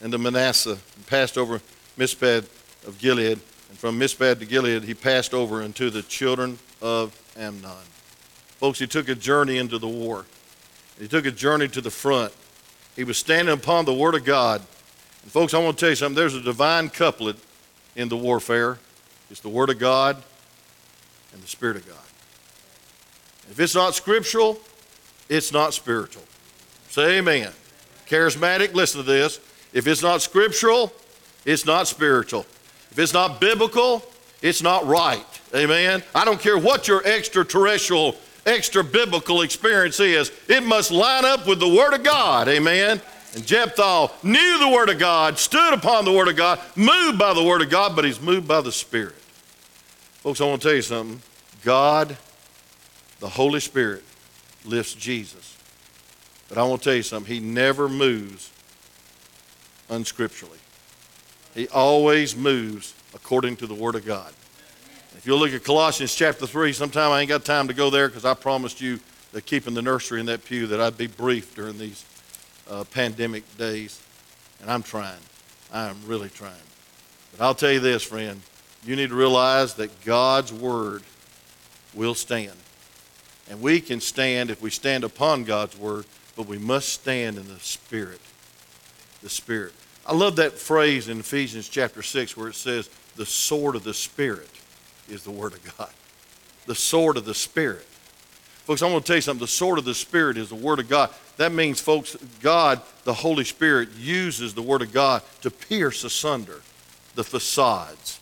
and 0.00 0.12
the 0.12 0.18
Manasseh, 0.18 0.78
and 0.96 1.06
passed 1.06 1.36
over 1.36 1.60
Mizpeh 1.98 2.38
of 2.86 2.98
Gilead. 2.98 3.38
And 3.68 3.78
from 3.78 4.00
Mizpeh 4.00 4.38
to 4.38 4.46
Gilead, 4.46 4.84
he 4.84 4.94
passed 4.94 5.34
over 5.34 5.62
into 5.62 5.90
the 5.90 6.02
children 6.02 6.58
of 6.80 7.14
Ammon. 7.36 7.70
Folks, 8.58 8.78
he 8.78 8.86
took 8.86 9.08
a 9.08 9.14
journey 9.14 9.58
into 9.58 9.78
the 9.78 9.88
war. 9.88 10.24
He 11.00 11.08
took 11.08 11.26
a 11.26 11.30
journey 11.30 11.66
to 11.68 11.80
the 11.80 11.90
front. 11.90 12.32
He 12.94 13.04
was 13.04 13.16
standing 13.16 13.54
upon 13.54 13.86
the 13.86 13.94
Word 13.94 14.14
of 14.14 14.24
God. 14.24 14.60
And 15.22 15.32
folks, 15.32 15.54
I 15.54 15.58
want 15.58 15.78
to 15.78 15.80
tell 15.80 15.90
you 15.90 15.96
something. 15.96 16.14
There's 16.14 16.34
a 16.34 16.42
divine 16.42 16.90
couplet 16.90 17.36
in 17.96 18.08
the 18.08 18.16
warfare. 18.16 18.78
It's 19.30 19.40
the 19.40 19.48
Word 19.48 19.70
of 19.70 19.78
God 19.78 20.22
and 21.32 21.42
the 21.42 21.48
Spirit 21.48 21.76
of 21.76 21.88
God. 21.88 21.96
If 23.50 23.58
it's 23.58 23.74
not 23.74 23.94
scriptural, 23.94 24.60
it's 25.28 25.52
not 25.52 25.74
spiritual. 25.74 26.22
Say 26.90 27.18
amen. 27.18 27.52
Charismatic, 28.06 28.74
listen 28.74 29.00
to 29.00 29.06
this. 29.06 29.40
If 29.72 29.86
it's 29.86 30.02
not 30.02 30.20
scriptural, 30.20 30.92
it's 31.44 31.64
not 31.64 31.88
spiritual. 31.88 32.44
If 32.90 32.98
it's 32.98 33.14
not 33.14 33.40
biblical, 33.40 34.04
it's 34.42 34.62
not 34.62 34.86
right. 34.86 35.24
Amen. 35.54 36.02
I 36.14 36.24
don't 36.24 36.40
care 36.40 36.58
what 36.58 36.88
your 36.88 37.06
extraterrestrial, 37.06 38.16
extra 38.46 38.82
biblical 38.82 39.42
experience 39.42 40.00
is, 40.00 40.32
it 40.48 40.62
must 40.62 40.90
line 40.90 41.24
up 41.24 41.46
with 41.46 41.60
the 41.60 41.68
Word 41.68 41.94
of 41.94 42.02
God. 42.02 42.48
Amen. 42.48 43.00
And 43.34 43.46
Jephthah 43.46 44.10
knew 44.22 44.58
the 44.58 44.68
Word 44.68 44.88
of 44.88 44.98
God, 44.98 45.38
stood 45.38 45.72
upon 45.72 46.04
the 46.04 46.12
Word 46.12 46.28
of 46.28 46.36
God, 46.36 46.58
moved 46.74 47.18
by 47.18 47.32
the 47.32 47.42
Word 47.42 47.62
of 47.62 47.70
God, 47.70 47.94
but 47.94 48.04
he's 48.04 48.20
moved 48.20 48.48
by 48.48 48.60
the 48.60 48.72
Spirit. 48.72 49.14
Folks, 50.22 50.40
I 50.40 50.46
want 50.46 50.62
to 50.62 50.68
tell 50.68 50.76
you 50.76 50.82
something. 50.82 51.22
God, 51.64 52.16
the 53.20 53.28
Holy 53.28 53.60
Spirit, 53.60 54.02
lifts 54.64 54.94
Jesus. 54.94 55.56
But 56.48 56.58
I 56.58 56.64
want 56.64 56.82
to 56.82 56.90
tell 56.90 56.96
you 56.96 57.02
something. 57.02 57.32
He 57.32 57.40
never 57.40 57.88
moves 57.88 58.50
unscripturally. 59.88 60.58
He 61.54 61.68
always 61.68 62.36
moves 62.36 62.94
according 63.14 63.56
to 63.56 63.66
the 63.66 63.74
Word 63.74 63.94
of 63.94 64.04
God. 64.04 64.32
If 65.16 65.26
you'll 65.26 65.38
look 65.38 65.52
at 65.52 65.64
Colossians 65.64 66.14
chapter 66.14 66.46
3, 66.46 66.72
sometime 66.72 67.10
I 67.10 67.20
ain't 67.20 67.28
got 67.28 67.44
time 67.44 67.68
to 67.68 67.74
go 67.74 67.90
there 67.90 68.08
because 68.08 68.24
I 68.24 68.34
promised 68.34 68.80
you 68.80 69.00
that 69.32 69.44
keeping 69.44 69.74
the 69.74 69.82
nursery 69.82 70.20
in 70.20 70.26
that 70.26 70.44
pew 70.44 70.66
that 70.68 70.80
I'd 70.80 70.96
be 70.96 71.08
brief 71.08 71.54
during 71.54 71.78
these 71.78 72.04
uh, 72.68 72.84
pandemic 72.84 73.44
days. 73.58 74.00
And 74.60 74.70
I'm 74.70 74.82
trying. 74.82 75.18
I 75.72 75.88
am 75.88 75.96
really 76.06 76.28
trying. 76.28 76.54
But 77.32 77.44
I'll 77.44 77.54
tell 77.54 77.72
you 77.72 77.80
this, 77.80 78.02
friend. 78.02 78.40
You 78.84 78.96
need 78.96 79.10
to 79.10 79.14
realize 79.14 79.74
that 79.74 80.04
God's 80.04 80.52
Word 80.52 81.02
will 81.94 82.14
stand. 82.14 82.56
And 83.50 83.60
we 83.60 83.80
can 83.80 84.00
stand 84.00 84.48
if 84.48 84.62
we 84.62 84.70
stand 84.70 85.04
upon 85.04 85.44
God's 85.44 85.76
Word, 85.76 86.06
but 86.36 86.46
we 86.46 86.56
must 86.56 86.88
stand 86.88 87.36
in 87.36 87.48
the 87.48 87.58
Spirit. 87.58 88.20
The 89.22 89.28
Spirit. 89.28 89.72
I 90.06 90.14
love 90.14 90.36
that 90.36 90.52
phrase 90.52 91.08
in 91.08 91.20
Ephesians 91.20 91.68
chapter 91.68 92.00
6 92.00 92.36
where 92.36 92.48
it 92.48 92.54
says, 92.54 92.88
the 93.16 93.26
sword 93.26 93.76
of 93.76 93.84
the 93.84 93.92
Spirit 93.92 94.59
is 95.10 95.24
the 95.24 95.30
Word 95.30 95.52
of 95.52 95.76
God. 95.76 95.90
The 96.66 96.74
sword 96.74 97.16
of 97.16 97.24
the 97.24 97.34
Spirit. 97.34 97.86
Folks, 98.64 98.82
I'm 98.82 98.90
going 98.90 99.02
to 99.02 99.06
tell 99.06 99.16
you 99.16 99.22
something. 99.22 99.44
The 99.44 99.48
sword 99.48 99.78
of 99.78 99.84
the 99.84 99.94
Spirit 99.94 100.36
is 100.36 100.50
the 100.50 100.54
Word 100.54 100.78
of 100.78 100.88
God. 100.88 101.10
That 101.38 101.52
means, 101.52 101.80
folks, 101.80 102.16
God, 102.40 102.80
the 103.04 103.14
Holy 103.14 103.44
Spirit, 103.44 103.88
uses 103.98 104.54
the 104.54 104.62
Word 104.62 104.82
of 104.82 104.92
God 104.92 105.22
to 105.40 105.50
pierce 105.50 106.04
asunder 106.04 106.60
the 107.14 107.24
facades, 107.24 108.20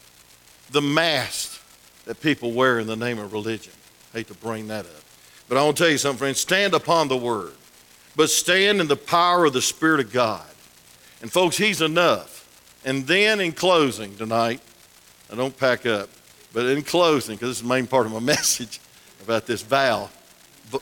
the 0.70 0.80
mask 0.80 1.62
that 2.06 2.20
people 2.20 2.52
wear 2.52 2.78
in 2.78 2.86
the 2.86 2.96
name 2.96 3.18
of 3.18 3.32
religion. 3.32 3.72
I 4.14 4.18
hate 4.18 4.28
to 4.28 4.34
bring 4.34 4.68
that 4.68 4.86
up. 4.86 5.02
But 5.48 5.58
I 5.58 5.64
want 5.64 5.76
to 5.76 5.82
tell 5.82 5.90
you 5.90 5.98
something, 5.98 6.18
friends. 6.18 6.40
Stand 6.40 6.74
upon 6.74 7.08
the 7.08 7.16
Word, 7.16 7.52
but 8.16 8.30
stand 8.30 8.80
in 8.80 8.88
the 8.88 8.96
power 8.96 9.46
of 9.46 9.52
the 9.52 9.62
Spirit 9.62 10.00
of 10.00 10.12
God. 10.12 10.46
And, 11.20 11.30
folks, 11.30 11.58
He's 11.58 11.82
enough. 11.82 12.36
And 12.84 13.06
then, 13.06 13.40
in 13.40 13.52
closing 13.52 14.16
tonight, 14.16 14.60
I 15.30 15.34
don't 15.34 15.56
pack 15.56 15.84
up, 15.84 16.08
but 16.52 16.66
in 16.66 16.82
closing, 16.82 17.36
because 17.36 17.50
this 17.50 17.56
is 17.58 17.62
the 17.62 17.68
main 17.68 17.86
part 17.86 18.06
of 18.06 18.12
my 18.12 18.20
message 18.34 18.80
about 19.22 19.46
this 19.46 19.62
vow, 19.62 20.08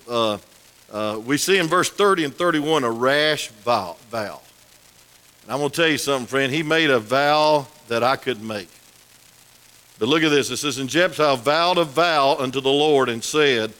uh, 0.08 0.38
uh, 0.90 1.20
we 1.24 1.36
see 1.36 1.58
in 1.58 1.66
verse 1.66 1.90
30 1.90 2.24
and 2.24 2.34
31 2.34 2.84
a 2.84 2.90
rash 2.90 3.48
vow. 3.48 3.96
vow. 4.10 4.40
And 5.42 5.52
I'm 5.52 5.58
going 5.58 5.70
to 5.70 5.76
tell 5.76 5.88
you 5.88 5.98
something, 5.98 6.26
friend. 6.26 6.52
He 6.52 6.62
made 6.62 6.90
a 6.90 6.98
vow 6.98 7.66
that 7.88 8.02
I 8.02 8.16
couldn't 8.16 8.46
make. 8.46 8.68
But 9.98 10.08
look 10.08 10.22
at 10.22 10.30
this. 10.30 10.50
It 10.50 10.58
says, 10.58 10.78
And 10.78 10.88
Jephthah 10.88 11.36
vowed 11.36 11.78
a 11.78 11.84
vow 11.84 12.36
unto 12.36 12.60
the 12.60 12.70
Lord 12.70 13.08
and 13.08 13.22
said, 13.22 13.72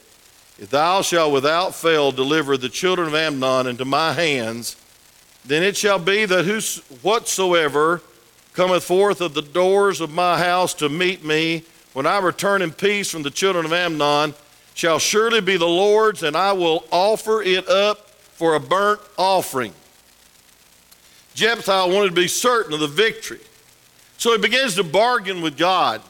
If 0.59 0.70
thou 0.70 1.03
shalt 1.03 1.33
without 1.33 1.75
fail 1.75 2.11
deliver 2.11 2.57
the 2.57 2.68
children 2.68 3.09
of 3.09 3.14
Ammon 3.14 3.66
into 3.66 3.85
my 3.85 4.12
hands, 4.12 4.77
then 5.44 5.62
it 5.62 5.77
shall 5.77 5.99
be 5.99 6.25
that 6.25 6.44
whatsoever 7.03 8.03
cometh 8.53 8.85
forth 8.85 9.20
of 9.20 9.35
the 9.35 9.42
doors 9.42 10.01
of 10.01 10.11
my 10.11 10.38
house 10.38 10.72
to 10.75 10.88
meet 10.88 11.25
me, 11.25 11.62
when 11.96 12.04
I 12.04 12.18
return 12.18 12.61
in 12.61 12.72
peace 12.72 13.11
from 13.11 13.22
the 13.22 13.30
children 13.30 13.64
of 13.64 13.72
Ammon, 13.72 14.35
shall 14.74 14.98
surely 14.98 15.40
be 15.40 15.56
the 15.56 15.64
Lord's, 15.64 16.22
and 16.24 16.37
I 16.37 16.52
will 16.52 16.85
offer 16.92 17.40
it 17.40 17.66
up 17.70 18.11
for 18.11 18.54
a 18.54 18.61
burnt 18.61 19.00
offering. 19.16 19.72
Jephthah 21.32 21.87
wanted 21.87 22.11
to 22.11 22.14
be 22.14 22.28
certain 22.28 22.74
of 22.74 22.80
the 22.80 22.87
victory. 22.87 23.40
So 24.18 24.32
he 24.32 24.37
begins 24.37 24.74
to 24.74 24.85
bargain 24.85 25.40
with 25.40 25.56
God. 25.56 26.02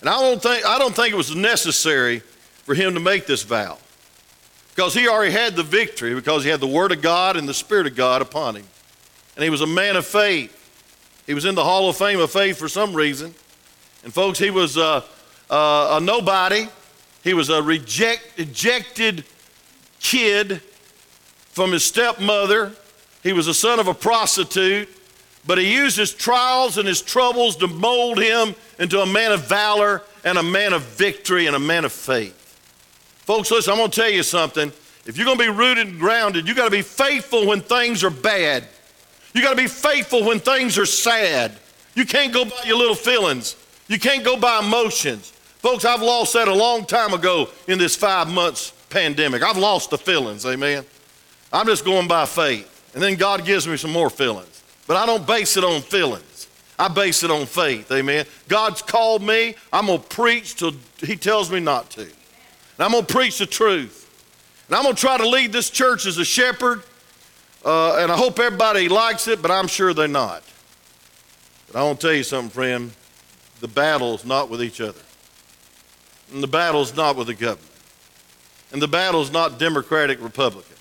And 0.00 0.08
I 0.08 0.20
don't 0.20 0.42
think, 0.42 0.66
I 0.66 0.80
don't 0.80 0.96
think 0.96 1.14
it 1.14 1.16
was 1.16 1.32
necessary 1.32 2.18
for 2.64 2.74
him 2.74 2.94
to 2.94 3.00
make 3.00 3.26
this 3.26 3.44
vow 3.44 3.78
because 4.74 4.94
he 4.94 5.06
already 5.06 5.30
had 5.30 5.54
the 5.54 5.62
victory 5.62 6.12
because 6.12 6.42
he 6.42 6.50
had 6.50 6.58
the 6.58 6.66
Word 6.66 6.90
of 6.90 7.02
God 7.02 7.36
and 7.36 7.48
the 7.48 7.54
Spirit 7.54 7.86
of 7.86 7.94
God 7.94 8.20
upon 8.20 8.56
him. 8.56 8.66
And 9.36 9.44
he 9.44 9.50
was 9.50 9.60
a 9.60 9.66
man 9.68 9.94
of 9.94 10.04
faith. 10.04 10.56
He 11.24 11.34
was 11.34 11.44
in 11.44 11.54
the 11.54 11.62
Hall 11.62 11.88
of 11.88 11.96
Fame 11.96 12.18
of 12.18 12.32
Faith 12.32 12.58
for 12.58 12.66
some 12.66 12.94
reason. 12.94 13.32
And 14.02 14.12
folks, 14.12 14.40
he 14.40 14.50
was 14.50 14.76
uh, 14.76 15.02
uh, 15.50 15.98
a 15.98 16.00
nobody. 16.00 16.66
He 17.22 17.34
was 17.34 17.50
a 17.50 17.62
reject, 17.62 18.38
ejected 18.38 19.24
kid 19.98 20.62
from 21.50 21.72
his 21.72 21.84
stepmother. 21.84 22.72
He 23.22 23.32
was 23.32 23.46
a 23.48 23.54
son 23.54 23.78
of 23.78 23.88
a 23.88 23.94
prostitute, 23.94 24.88
but 25.46 25.58
he 25.58 25.74
used 25.74 25.96
his 25.98 26.14
trials 26.14 26.78
and 26.78 26.88
his 26.88 27.02
troubles 27.02 27.56
to 27.56 27.66
mold 27.66 28.18
him 28.18 28.54
into 28.78 29.00
a 29.00 29.06
man 29.06 29.32
of 29.32 29.46
valor 29.46 30.02
and 30.24 30.38
a 30.38 30.42
man 30.42 30.72
of 30.72 30.82
victory 30.82 31.46
and 31.46 31.56
a 31.56 31.60
man 31.60 31.84
of 31.84 31.92
faith. 31.92 32.36
Folks, 33.24 33.50
listen, 33.50 33.72
I'm 33.72 33.78
going 33.78 33.90
to 33.90 34.00
tell 34.00 34.10
you 34.10 34.22
something. 34.22 34.72
If 35.06 35.16
you're 35.16 35.26
going 35.26 35.38
to 35.38 35.44
be 35.44 35.50
rooted 35.50 35.88
and 35.88 35.98
grounded, 35.98 36.48
you 36.48 36.54
got 36.54 36.66
to 36.66 36.70
be 36.70 36.82
faithful 36.82 37.46
when 37.46 37.60
things 37.60 38.04
are 38.04 38.10
bad. 38.10 38.64
You 39.34 39.42
got 39.42 39.50
to 39.50 39.56
be 39.56 39.66
faithful 39.66 40.24
when 40.24 40.40
things 40.40 40.78
are 40.78 40.86
sad. 40.86 41.52
You 41.94 42.06
can't 42.06 42.32
go 42.32 42.44
by 42.44 42.62
your 42.64 42.76
little 42.76 42.94
feelings. 42.94 43.56
You 43.88 43.98
can't 43.98 44.24
go 44.24 44.38
by 44.38 44.60
emotions. 44.60 45.32
Folks, 45.60 45.84
I've 45.84 46.00
lost 46.00 46.32
that 46.32 46.48
a 46.48 46.54
long 46.54 46.86
time 46.86 47.12
ago 47.12 47.50
in 47.68 47.78
this 47.78 47.94
five 47.94 48.28
months 48.28 48.72
pandemic. 48.88 49.42
I've 49.42 49.58
lost 49.58 49.90
the 49.90 49.98
feelings, 49.98 50.46
amen. 50.46 50.86
I'm 51.52 51.66
just 51.66 51.84
going 51.84 52.08
by 52.08 52.24
faith. 52.24 52.66
And 52.94 53.02
then 53.02 53.16
God 53.16 53.44
gives 53.44 53.68
me 53.68 53.76
some 53.76 53.92
more 53.92 54.08
feelings. 54.08 54.64
But 54.86 54.96
I 54.96 55.04
don't 55.04 55.26
base 55.26 55.58
it 55.58 55.64
on 55.64 55.82
feelings. 55.82 56.48
I 56.78 56.88
base 56.88 57.22
it 57.24 57.30
on 57.30 57.44
faith, 57.44 57.92
amen. 57.92 58.24
God's 58.48 58.80
called 58.80 59.22
me. 59.22 59.54
I'm 59.70 59.86
going 59.86 60.00
to 60.00 60.08
preach 60.08 60.56
till 60.56 60.72
He 60.98 61.14
tells 61.14 61.50
me 61.50 61.60
not 61.60 61.90
to. 61.90 62.04
And 62.04 62.10
I'm 62.78 62.92
going 62.92 63.04
to 63.04 63.12
preach 63.12 63.38
the 63.38 63.46
truth. 63.46 64.08
And 64.66 64.76
I'm 64.76 64.84
going 64.84 64.94
to 64.94 65.00
try 65.00 65.18
to 65.18 65.28
lead 65.28 65.52
this 65.52 65.68
church 65.68 66.06
as 66.06 66.16
a 66.16 66.24
shepherd. 66.24 66.82
Uh, 67.62 67.98
and 67.98 68.10
I 68.10 68.16
hope 68.16 68.38
everybody 68.38 68.88
likes 68.88 69.28
it, 69.28 69.42
but 69.42 69.50
I'm 69.50 69.68
sure 69.68 69.92
they're 69.92 70.08
not. 70.08 70.42
But 71.66 71.80
I 71.80 71.82
want 71.82 72.00
to 72.00 72.06
tell 72.06 72.16
you 72.16 72.22
something, 72.22 72.48
friend. 72.48 72.92
The 73.60 73.68
battle's 73.68 74.24
not 74.24 74.48
with 74.48 74.62
each 74.62 74.80
other. 74.80 75.00
And 76.32 76.42
the 76.42 76.48
battle's 76.48 76.94
not 76.96 77.16
with 77.16 77.26
the 77.26 77.34
government. 77.34 77.66
And 78.72 78.80
the 78.80 78.88
battle's 78.88 79.32
not 79.32 79.58
Democratic, 79.58 80.22
Republican. 80.22 80.76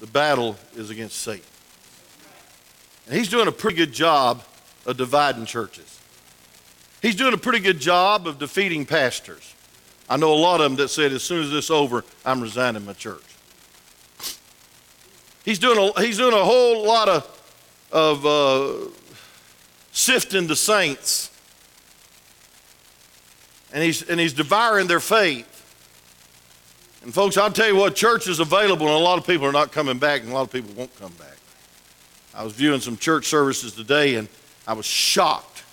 The 0.00 0.06
battle 0.06 0.56
is 0.74 0.90
against 0.90 1.16
Satan. 1.20 1.44
And 3.06 3.16
he's 3.16 3.28
doing 3.28 3.48
a 3.48 3.52
pretty 3.52 3.76
good 3.76 3.92
job 3.92 4.42
of 4.86 4.96
dividing 4.96 5.44
churches. 5.44 6.00
He's 7.02 7.16
doing 7.16 7.34
a 7.34 7.38
pretty 7.38 7.60
good 7.60 7.78
job 7.78 8.26
of 8.26 8.38
defeating 8.38 8.86
pastors. 8.86 9.54
I 10.08 10.16
know 10.16 10.32
a 10.32 10.36
lot 10.36 10.60
of 10.60 10.70
them 10.70 10.76
that 10.76 10.88
said, 10.88 11.12
as 11.12 11.22
soon 11.22 11.42
as 11.42 11.50
this 11.50 11.66
is 11.66 11.70
over, 11.70 12.04
I'm 12.24 12.40
resigning 12.40 12.84
my 12.84 12.94
church. 12.94 13.22
He's 15.44 15.58
doing 15.58 15.78
a, 15.78 16.00
he's 16.00 16.16
doing 16.16 16.32
a 16.32 16.44
whole 16.44 16.86
lot 16.86 17.08
of, 17.08 17.88
of 17.92 18.26
uh, 18.26 18.90
sifting 19.92 20.46
the 20.46 20.56
saints 20.56 21.30
and 23.74 23.82
he's, 23.82 24.08
and 24.08 24.18
he's 24.18 24.32
devouring 24.32 24.86
their 24.86 25.00
faith. 25.00 25.50
And 27.02 27.12
folks, 27.12 27.36
I'll 27.36 27.50
tell 27.50 27.66
you 27.66 27.76
what, 27.76 27.94
church 27.94 28.28
is 28.28 28.38
available, 28.40 28.86
and 28.86 28.94
a 28.94 28.98
lot 28.98 29.18
of 29.18 29.26
people 29.26 29.46
are 29.46 29.52
not 29.52 29.72
coming 29.72 29.98
back, 29.98 30.22
and 30.22 30.30
a 30.30 30.34
lot 30.34 30.42
of 30.42 30.52
people 30.52 30.72
won't 30.74 30.96
come 30.98 31.12
back. 31.14 31.36
I 32.32 32.44
was 32.44 32.54
viewing 32.54 32.80
some 32.80 32.96
church 32.96 33.26
services 33.26 33.74
today, 33.74 34.14
and 34.14 34.28
I 34.66 34.72
was 34.72 34.86
shocked 34.86 35.64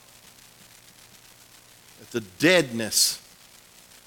at 2.01 2.11
the 2.11 2.21
deadness. 2.39 3.21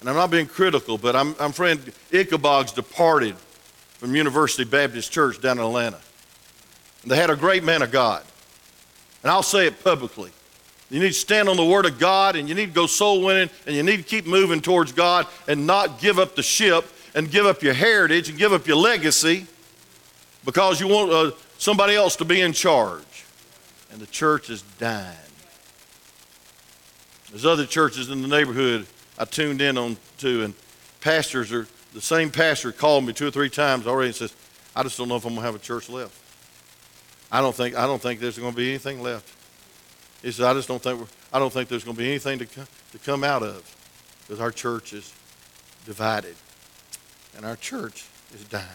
And 0.01 0.09
I'm 0.09 0.15
not 0.15 0.29
being 0.29 0.45
critical, 0.45 0.97
but 0.97 1.15
I'm, 1.15 1.33
I'm 1.39 1.53
friend 1.53 1.79
Ichabod's 2.11 2.73
departed 2.73 3.35
from 3.97 4.13
University 4.13 4.65
Baptist 4.65 5.11
Church 5.11 5.41
down 5.41 5.57
in 5.57 5.63
Atlanta. 5.63 5.99
And 7.01 7.11
they 7.11 7.15
had 7.15 7.29
a 7.29 7.35
great 7.35 7.63
man 7.63 7.81
of 7.81 7.91
God. 7.91 8.23
And 9.23 9.31
I'll 9.31 9.41
say 9.41 9.67
it 9.67 9.83
publicly. 9.83 10.31
You 10.95 11.01
need 11.01 11.07
to 11.07 11.13
stand 11.13 11.49
on 11.49 11.57
the 11.57 11.65
Word 11.65 11.85
of 11.85 11.99
God 11.99 12.37
and 12.37 12.47
you 12.47 12.55
need 12.55 12.67
to 12.67 12.71
go 12.71 12.87
soul 12.87 13.21
winning 13.21 13.49
and 13.67 13.75
you 13.75 13.83
need 13.83 13.97
to 13.97 14.03
keep 14.03 14.25
moving 14.25 14.61
towards 14.61 14.93
God 14.93 15.27
and 15.45 15.67
not 15.67 15.99
give 15.99 16.19
up 16.19 16.37
the 16.37 16.41
ship 16.41 16.85
and 17.13 17.29
give 17.29 17.45
up 17.45 17.61
your 17.61 17.73
heritage 17.73 18.29
and 18.29 18.37
give 18.37 18.53
up 18.53 18.65
your 18.65 18.77
legacy 18.77 19.45
because 20.45 20.79
you 20.79 20.87
want 20.87 21.11
uh, 21.11 21.31
somebody 21.57 21.95
else 21.95 22.15
to 22.15 22.23
be 22.23 22.39
in 22.39 22.53
charge. 22.53 23.25
and 23.91 23.99
the 23.99 24.05
church 24.05 24.49
is 24.49 24.61
dying. 24.79 25.17
There's 27.29 27.45
other 27.45 27.65
churches 27.65 28.09
in 28.09 28.21
the 28.21 28.29
neighborhood 28.29 28.87
I 29.19 29.25
tuned 29.25 29.59
in 29.59 29.77
on 29.77 29.97
to, 30.19 30.45
and 30.45 30.53
pastors 31.01 31.51
are 31.51 31.67
the 31.93 31.99
same 31.99 32.31
pastor 32.31 32.71
called 32.71 33.03
me 33.03 33.11
two 33.11 33.27
or 33.27 33.31
three 33.31 33.49
times 33.49 33.85
already 33.85 34.07
and 34.07 34.15
says, 34.15 34.33
I 34.73 34.83
just 34.83 34.97
don't 34.97 35.09
know 35.09 35.17
if 35.17 35.25
I'm 35.25 35.35
gonna 35.35 35.45
have 35.45 35.55
a 35.55 35.59
church 35.59 35.89
left. 35.89 36.17
I 37.33 37.41
don't 37.41 37.53
think 37.53 37.75
I 37.75 37.85
don't 37.85 38.01
think 38.01 38.21
there's 38.21 38.39
gonna 38.39 38.55
be 38.55 38.69
anything 38.69 39.03
left. 39.03 39.29
He 40.25 40.31
says, 40.31 40.43
I 40.43 40.53
just 40.55 40.67
don't 40.67 40.81
think 40.81 41.07
I 41.31 41.37
don't 41.37 41.53
think 41.53 41.69
there's 41.69 41.83
gonna 41.83 41.95
be 41.95 42.09
anything 42.09 42.39
to 42.39 42.47
come, 42.47 42.65
to 42.93 42.97
come 42.97 43.23
out 43.23 43.43
of 43.43 43.63
because 44.21 44.41
our 44.41 44.49
church 44.49 44.91
is 44.91 45.13
divided 45.85 46.35
and 47.37 47.45
our 47.45 47.55
church 47.55 48.05
is 48.33 48.43
dying. 48.45 48.65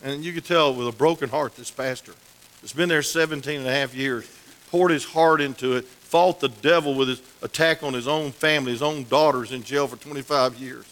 And 0.00 0.24
you 0.24 0.32
could 0.32 0.44
tell 0.44 0.72
with 0.72 0.86
a 0.86 0.92
broken 0.92 1.28
heart, 1.28 1.56
this 1.56 1.72
pastor 1.72 2.12
has 2.60 2.72
been 2.72 2.88
there 2.88 3.02
17 3.02 3.58
and 3.58 3.68
a 3.68 3.72
half 3.72 3.96
years, 3.96 4.30
poured 4.70 4.92
his 4.92 5.04
heart 5.04 5.40
into 5.40 5.74
it, 5.74 5.84
fought 5.84 6.38
the 6.38 6.50
devil 6.50 6.94
with 6.94 7.08
his 7.08 7.22
attack 7.42 7.82
on 7.82 7.92
his 7.92 8.06
own 8.06 8.30
family, 8.30 8.70
his 8.70 8.80
own 8.80 9.06
daughters 9.08 9.50
in 9.50 9.64
jail 9.64 9.88
for 9.88 9.96
25 9.96 10.54
years. 10.54 10.84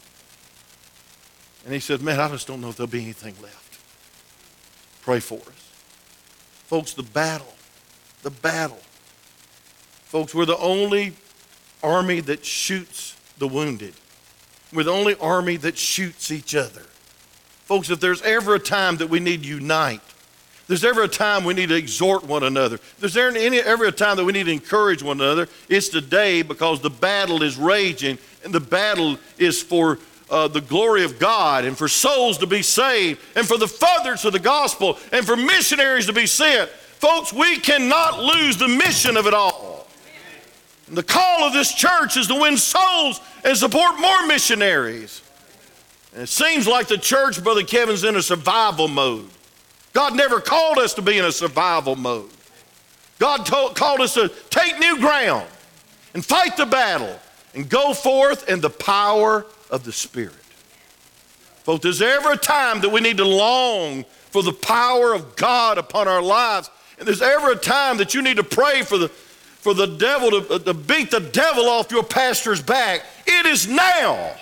And 1.65 1.73
he 1.73 1.79
said, 1.79 2.03
Man, 2.03 2.19
I 2.19 2.29
just 2.31 2.49
don't 2.49 2.61
know 2.61 2.71
if 2.71 2.77
there'll 2.79 2.91
be 2.91 3.05
anything 3.05 3.37
left. 3.41 3.79
Pray 5.03 5.21
for 5.21 5.39
us. 5.39 5.71
Folks, 6.67 6.95
the 6.95 7.05
battle, 7.05 7.55
the 8.25 8.31
battle. 8.31 8.81
Folks, 10.17 10.35
we're 10.35 10.47
the 10.47 10.57
only 10.57 11.13
army 11.83 12.21
that 12.21 12.43
shoots 12.43 13.15
the 13.37 13.47
wounded. 13.47 13.93
We're 14.73 14.85
the 14.85 14.91
only 14.91 15.15
army 15.17 15.59
that 15.59 15.77
shoots 15.77 16.31
each 16.31 16.55
other. 16.55 16.85
Folks, 17.67 17.91
if 17.91 18.01
there's 18.01 18.23
ever 18.23 18.55
a 18.55 18.59
time 18.59 18.97
that 18.97 19.11
we 19.11 19.21
need 19.21 19.43
to 19.43 19.49
unite, 19.51 20.01
there's 20.69 20.87
ever 20.87 21.03
a 21.03 21.09
time 21.09 21.45
we 21.45 21.53
need 21.53 21.69
to 21.69 21.75
exhort 21.75 22.25
one 22.25 22.45
another, 22.45 22.81
there's 22.99 23.13
there 23.13 23.29
any, 23.29 23.59
ever 23.59 23.85
a 23.85 23.93
time 23.93 24.17
that 24.17 24.25
we 24.25 24.33
need 24.33 24.47
to 24.47 24.53
encourage 24.53 25.03
one 25.03 25.21
another, 25.21 25.51
it's 25.69 25.91
today 25.91 26.41
because 26.41 26.81
the 26.81 26.89
battle 26.89 27.43
is 27.43 27.59
raging 27.59 28.17
and 28.43 28.55
the 28.55 28.59
battle 28.59 29.19
is 29.37 29.63
for 29.63 29.99
uh, 30.31 30.49
the 30.49 30.63
glory 30.63 31.05
of 31.05 31.19
God 31.19 31.67
and 31.67 31.77
for 31.77 31.89
souls 31.89 32.39
to 32.39 32.47
be 32.47 32.63
saved 32.63 33.21
and 33.37 33.47
for 33.47 33.59
the 33.59 33.69
furtherance 33.69 34.25
of 34.25 34.33
the 34.33 34.39
gospel 34.39 34.99
and 35.13 35.27
for 35.27 35.37
missionaries 35.37 36.07
to 36.07 36.15
be 36.15 36.27
sent. 36.27 36.71
Folks, 36.71 37.35
we 37.35 37.59
cannot 37.59 38.19
lose 38.19 38.57
the 38.57 38.69
mission 38.69 39.19
of 39.19 39.27
it 39.27 39.35
all. 39.35 39.76
The 40.89 41.03
call 41.03 41.43
of 41.43 41.53
this 41.53 41.75
church 41.75 42.17
is 42.17 42.29
to 42.29 42.35
win 42.35 42.57
souls 42.57 43.21
and 43.45 43.57
support 43.57 43.99
more 43.99 44.27
missionaries. 44.27 45.21
And 46.13 46.23
it 46.23 46.29
seems 46.29 46.69
like 46.69 46.87
the 46.87 46.97
church, 46.97 47.43
Brother 47.43 47.65
Kevin's 47.65 48.05
in 48.05 48.15
a 48.15 48.23
survival 48.23 48.87
mode. 48.87 49.29
God 49.93 50.15
never 50.15 50.41
called 50.41 50.79
us 50.79 50.95
to 50.95 51.03
be 51.03 51.19
in 51.19 51.25
a 51.25 51.33
survival 51.33 51.97
mode. 51.97 52.31
God 53.19 53.47
told, 53.47 53.75
called 53.75 54.01
us 54.01 54.15
to 54.15 54.31
take 54.51 54.79
new 54.79 54.99
ground 55.01 55.47
and 56.15 56.25
fight 56.25 56.57
the 56.57 56.67
battle 56.67 57.19
and 57.55 57.69
go 57.69 57.93
forth 57.93 58.49
in 58.49 58.61
the 58.61 58.71
power 58.71 59.47
of 59.71 59.85
the 59.85 59.93
Spirit. 59.93 60.35
Folks, 61.65 61.83
there's 61.83 62.03
ever 62.03 62.33
a 62.33 62.37
time 62.37 62.81
that 62.83 62.91
we 62.91 63.01
need 63.01 63.17
to 63.17 63.25
long 63.25 64.05
for 64.31 64.43
the 64.43 64.53
power 64.53 65.15
of 65.15 65.35
God 65.35 65.79
upon 65.79 66.07
our 66.07 66.23
lives. 66.23 66.71
And 66.99 67.09
there's 67.09 67.23
ever 67.23 67.51
a 67.51 67.57
time 67.57 67.97
that 67.97 68.15
you 68.15 68.23
need 68.23 68.37
to 68.37 68.45
pray 68.45 68.83
for 68.83 68.99
the, 68.99 69.11
for 69.67 69.75
the 69.75 69.87
devil 69.87 70.31
to, 70.31 70.55
uh, 70.55 70.59
to 70.61 70.73
beat 70.73 71.11
the 71.11 71.19
devil 71.19 71.65
off 71.65 71.91
your 71.91 72.05
pastor's 72.05 72.63
back. 72.63 73.05
It 73.27 73.47
is 73.47 73.67
now. 73.67 74.33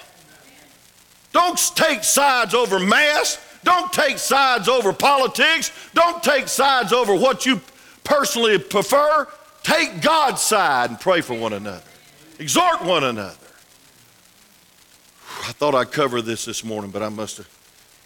Don't 1.33 1.59
take 1.75 2.05
sides 2.05 2.53
over 2.53 2.79
mass. 2.79 3.39
Don't 3.63 3.91
take 3.91 4.19
sides 4.19 4.69
over 4.69 4.93
politics. 4.93 5.73
Don't 5.95 6.23
take 6.23 6.47
sides 6.47 6.93
over 6.93 7.15
what 7.15 7.47
you 7.47 7.63
personally 8.05 8.59
prefer. 8.59 9.27
Take 9.63 10.03
God's 10.03 10.43
side 10.43 10.91
and 10.91 11.01
pray 11.01 11.23
for 11.23 11.33
one 11.33 11.55
another. 11.55 11.83
Exhort 12.39 12.85
one 12.85 13.05
another. 13.05 13.49
I 15.41 15.53
thought 15.53 15.75
I'd 15.75 15.91
cover 15.91 16.21
this 16.21 16.45
this 16.45 16.63
morning, 16.63 16.91
but 16.91 17.03
I 17.03 17.09
must 17.09 17.39
have, 17.39 17.49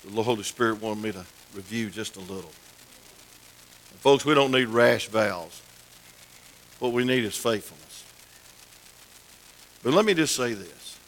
the 0.08 0.22
Holy 0.22 0.44
Spirit 0.44 0.80
wanted 0.80 1.02
me 1.02 1.10
to 1.10 1.26
review 1.52 1.90
just 1.90 2.14
a 2.14 2.20
little. 2.20 2.52
Folks, 3.98 4.24
we 4.24 4.34
don't 4.34 4.52
need 4.52 4.68
rash 4.68 5.08
vows. 5.08 5.62
What 6.78 6.92
we 6.92 7.04
need 7.04 7.24
is 7.24 7.36
faithfulness. 7.36 8.04
But 9.82 9.94
let 9.94 10.04
me 10.04 10.14
just 10.14 10.34
say 10.34 10.54
this. 10.54 10.98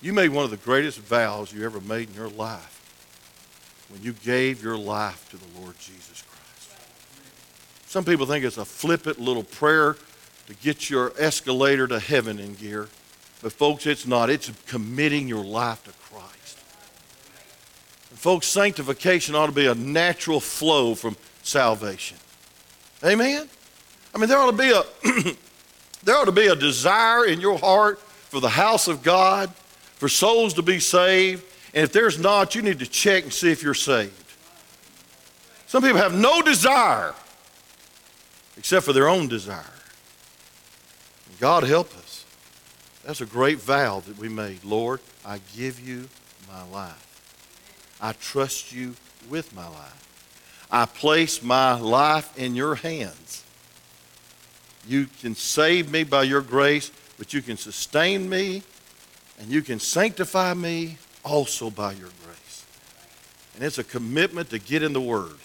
You 0.00 0.12
made 0.12 0.30
one 0.30 0.44
of 0.44 0.50
the 0.50 0.56
greatest 0.56 0.98
vows 0.98 1.52
you 1.52 1.64
ever 1.64 1.80
made 1.80 2.08
in 2.08 2.14
your 2.14 2.28
life 2.28 3.86
when 3.88 4.02
you 4.02 4.12
gave 4.12 4.62
your 4.62 4.76
life 4.76 5.28
to 5.30 5.36
the 5.36 5.60
Lord 5.60 5.78
Jesus 5.78 6.22
Christ. 6.22 6.80
Some 7.86 8.04
people 8.04 8.26
think 8.26 8.44
it's 8.44 8.58
a 8.58 8.64
flippant 8.64 9.20
little 9.20 9.44
prayer 9.44 9.96
to 10.48 10.54
get 10.54 10.90
your 10.90 11.12
escalator 11.18 11.86
to 11.86 12.00
heaven 12.00 12.38
in 12.38 12.54
gear. 12.54 12.88
But, 13.42 13.52
folks, 13.52 13.86
it's 13.86 14.06
not. 14.06 14.30
It's 14.30 14.50
committing 14.66 15.28
your 15.28 15.44
life 15.44 15.84
to 15.84 15.92
Christ. 15.92 16.58
And, 18.10 18.18
folks, 18.18 18.46
sanctification 18.46 19.34
ought 19.34 19.46
to 19.46 19.52
be 19.52 19.66
a 19.66 19.74
natural 19.74 20.40
flow 20.40 20.94
from 20.94 21.16
salvation. 21.42 22.18
Amen? 23.04 23.48
I 24.14 24.18
mean, 24.18 24.28
there 24.28 24.38
ought 24.38 24.50
to 24.50 24.56
be 24.56 24.70
a. 24.70 24.82
there 26.04 26.16
ought 26.16 26.26
to 26.26 26.32
be 26.32 26.48
a 26.48 26.56
desire 26.56 27.24
in 27.24 27.40
your 27.40 27.58
heart 27.58 28.00
for 28.00 28.40
the 28.40 28.48
house 28.48 28.88
of 28.88 29.02
God, 29.02 29.50
for 29.94 30.08
souls 30.08 30.54
to 30.54 30.62
be 30.62 30.80
saved. 30.80 31.44
And 31.74 31.84
if 31.84 31.92
there's 31.92 32.18
not, 32.18 32.54
you 32.54 32.62
need 32.62 32.78
to 32.80 32.86
check 32.86 33.24
and 33.24 33.32
see 33.32 33.50
if 33.50 33.62
you're 33.62 33.74
saved. 33.74 34.18
Some 35.66 35.82
people 35.82 35.98
have 35.98 36.14
no 36.14 36.42
desire 36.42 37.14
except 38.58 38.84
for 38.84 38.92
their 38.92 39.08
own 39.08 39.28
desire. 39.28 39.64
God 41.40 41.64
help 41.64 41.96
us. 41.96 42.24
That's 43.04 43.20
a 43.20 43.26
great 43.26 43.58
vow 43.58 44.00
that 44.00 44.18
we 44.18 44.28
made. 44.28 44.62
Lord, 44.64 45.00
I 45.24 45.40
give 45.56 45.80
you 45.80 46.08
my 46.48 46.62
life. 46.70 47.98
I 48.00 48.12
trust 48.12 48.72
you 48.72 48.94
with 49.28 49.54
my 49.54 49.66
life. 49.66 50.66
I 50.70 50.86
place 50.86 51.42
my 51.42 51.78
life 51.78 52.38
in 52.38 52.54
your 52.54 52.76
hands. 52.76 53.41
You 54.86 55.06
can 55.20 55.34
save 55.34 55.90
me 55.90 56.04
by 56.04 56.24
your 56.24 56.40
grace, 56.40 56.90
but 57.18 57.32
you 57.32 57.42
can 57.42 57.56
sustain 57.56 58.28
me 58.28 58.62
and 59.38 59.50
you 59.50 59.62
can 59.62 59.78
sanctify 59.78 60.54
me 60.54 60.98
also 61.24 61.70
by 61.70 61.92
your 61.92 62.10
grace. 62.24 62.64
And 63.54 63.64
it's 63.64 63.78
a 63.78 63.84
commitment 63.84 64.50
to 64.50 64.58
get 64.58 64.82
in 64.82 64.92
the 64.92 65.00
Word. 65.00 65.36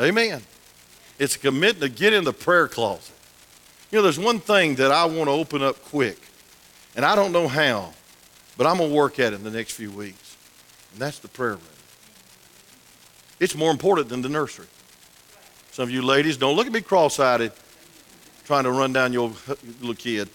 Amen. 0.00 0.42
It's 1.18 1.36
a 1.36 1.38
commitment 1.38 1.80
to 1.80 1.88
get 1.88 2.12
in 2.12 2.24
the 2.24 2.32
prayer 2.32 2.68
closet. 2.68 3.14
You 3.90 3.98
know, 3.98 4.02
there's 4.02 4.18
one 4.18 4.38
thing 4.38 4.76
that 4.76 4.92
I 4.92 5.06
want 5.06 5.28
to 5.28 5.32
open 5.32 5.62
up 5.62 5.82
quick. 5.84 6.18
And 6.94 7.04
I 7.04 7.16
don't 7.16 7.32
know 7.32 7.48
how, 7.48 7.92
but 8.56 8.66
I'm 8.66 8.78
going 8.78 8.90
to 8.90 8.96
work 8.96 9.18
at 9.18 9.32
it 9.32 9.36
in 9.36 9.44
the 9.44 9.50
next 9.50 9.72
few 9.72 9.90
weeks. 9.90 10.36
And 10.92 11.00
that's 11.00 11.18
the 11.18 11.28
prayer 11.28 11.52
room. 11.52 11.60
It's 13.40 13.54
more 13.54 13.70
important 13.70 14.08
than 14.08 14.22
the 14.22 14.28
nursery. 14.28 14.66
Some 15.70 15.84
of 15.84 15.90
you 15.90 16.02
ladies, 16.02 16.36
don't 16.36 16.56
look 16.56 16.66
at 16.66 16.72
me 16.72 16.80
cross 16.80 17.20
eyed 17.20 17.40
trying 18.48 18.64
to 18.64 18.70
run 18.70 18.94
down 18.94 19.12
your 19.12 19.30
little 19.78 19.94
kid. 19.94 20.26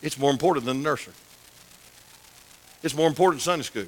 It's 0.00 0.18
more 0.18 0.30
important 0.30 0.64
than 0.64 0.78
the 0.78 0.82
nursery. 0.82 1.12
It's 2.82 2.94
more 2.94 3.06
important 3.06 3.42
than 3.42 3.44
Sunday 3.44 3.62
school. 3.62 3.84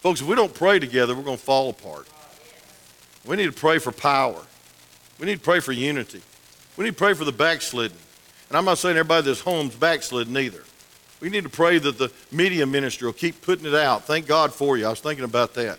Folks, 0.00 0.20
if 0.20 0.26
we 0.26 0.34
don't 0.34 0.52
pray 0.52 0.80
together, 0.80 1.14
we're 1.14 1.22
going 1.22 1.36
to 1.36 1.42
fall 1.42 1.70
apart. 1.70 2.08
We 3.24 3.36
need 3.36 3.46
to 3.46 3.52
pray 3.52 3.78
for 3.78 3.92
power. 3.92 4.42
We 5.20 5.26
need 5.26 5.36
to 5.36 5.40
pray 5.40 5.60
for 5.60 5.70
unity. 5.70 6.20
We 6.76 6.84
need 6.84 6.90
to 6.90 6.96
pray 6.96 7.14
for 7.14 7.24
the 7.24 7.30
backslidden. 7.30 7.96
And 8.48 8.58
I'm 8.58 8.64
not 8.64 8.78
saying 8.78 8.96
everybody 8.96 9.26
that's 9.26 9.38
home's 9.38 9.76
backslidden 9.76 10.36
either. 10.36 10.64
We 11.20 11.30
need 11.30 11.44
to 11.44 11.50
pray 11.50 11.78
that 11.78 11.96
the 11.96 12.10
media 12.32 12.66
ministry 12.66 13.06
will 13.06 13.12
keep 13.12 13.40
putting 13.40 13.66
it 13.66 13.74
out. 13.74 14.04
Thank 14.04 14.26
God 14.26 14.52
for 14.52 14.76
you. 14.76 14.86
I 14.86 14.90
was 14.90 14.98
thinking 14.98 15.24
about 15.24 15.54
that. 15.54 15.78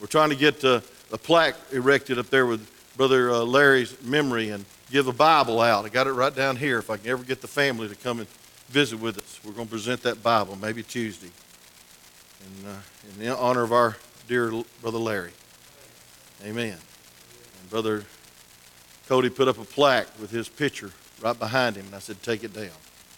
We're 0.00 0.08
trying 0.08 0.30
to 0.30 0.36
get 0.36 0.64
uh, 0.64 0.80
a 1.12 1.18
plaque 1.18 1.54
erected 1.70 2.18
up 2.18 2.30
there 2.30 2.46
with 2.46 2.68
Brother 2.96 3.30
uh, 3.30 3.44
Larry's 3.44 4.02
memory 4.02 4.50
and 4.50 4.64
give 4.90 5.08
a 5.08 5.12
Bible 5.12 5.60
out. 5.60 5.84
I 5.84 5.88
got 5.88 6.06
it 6.06 6.12
right 6.12 6.34
down 6.34 6.56
here. 6.56 6.78
If 6.78 6.90
I 6.90 6.96
can 6.96 7.08
ever 7.08 7.24
get 7.24 7.40
the 7.40 7.48
family 7.48 7.88
to 7.88 7.94
come 7.94 8.20
and 8.20 8.28
visit 8.68 8.98
with 8.98 9.18
us, 9.18 9.40
we're 9.44 9.52
going 9.52 9.66
to 9.66 9.70
present 9.70 10.02
that 10.02 10.22
Bible 10.22 10.56
maybe 10.56 10.82
Tuesday 10.82 11.30
in, 12.60 12.68
uh, 12.68 12.80
in 13.20 13.30
honor 13.30 13.62
of 13.62 13.72
our 13.72 13.96
dear 14.28 14.50
Brother 14.80 14.98
Larry. 14.98 15.32
Amen. 16.44 16.76
And 17.60 17.70
Brother 17.70 18.04
Cody 19.08 19.30
put 19.30 19.48
up 19.48 19.58
a 19.58 19.64
plaque 19.64 20.08
with 20.20 20.30
his 20.30 20.48
picture 20.48 20.90
right 21.22 21.38
behind 21.38 21.76
him, 21.76 21.86
and 21.86 21.94
I 21.94 22.00
said, 22.00 22.22
Take 22.22 22.44
it 22.44 22.52
down. 22.52 22.70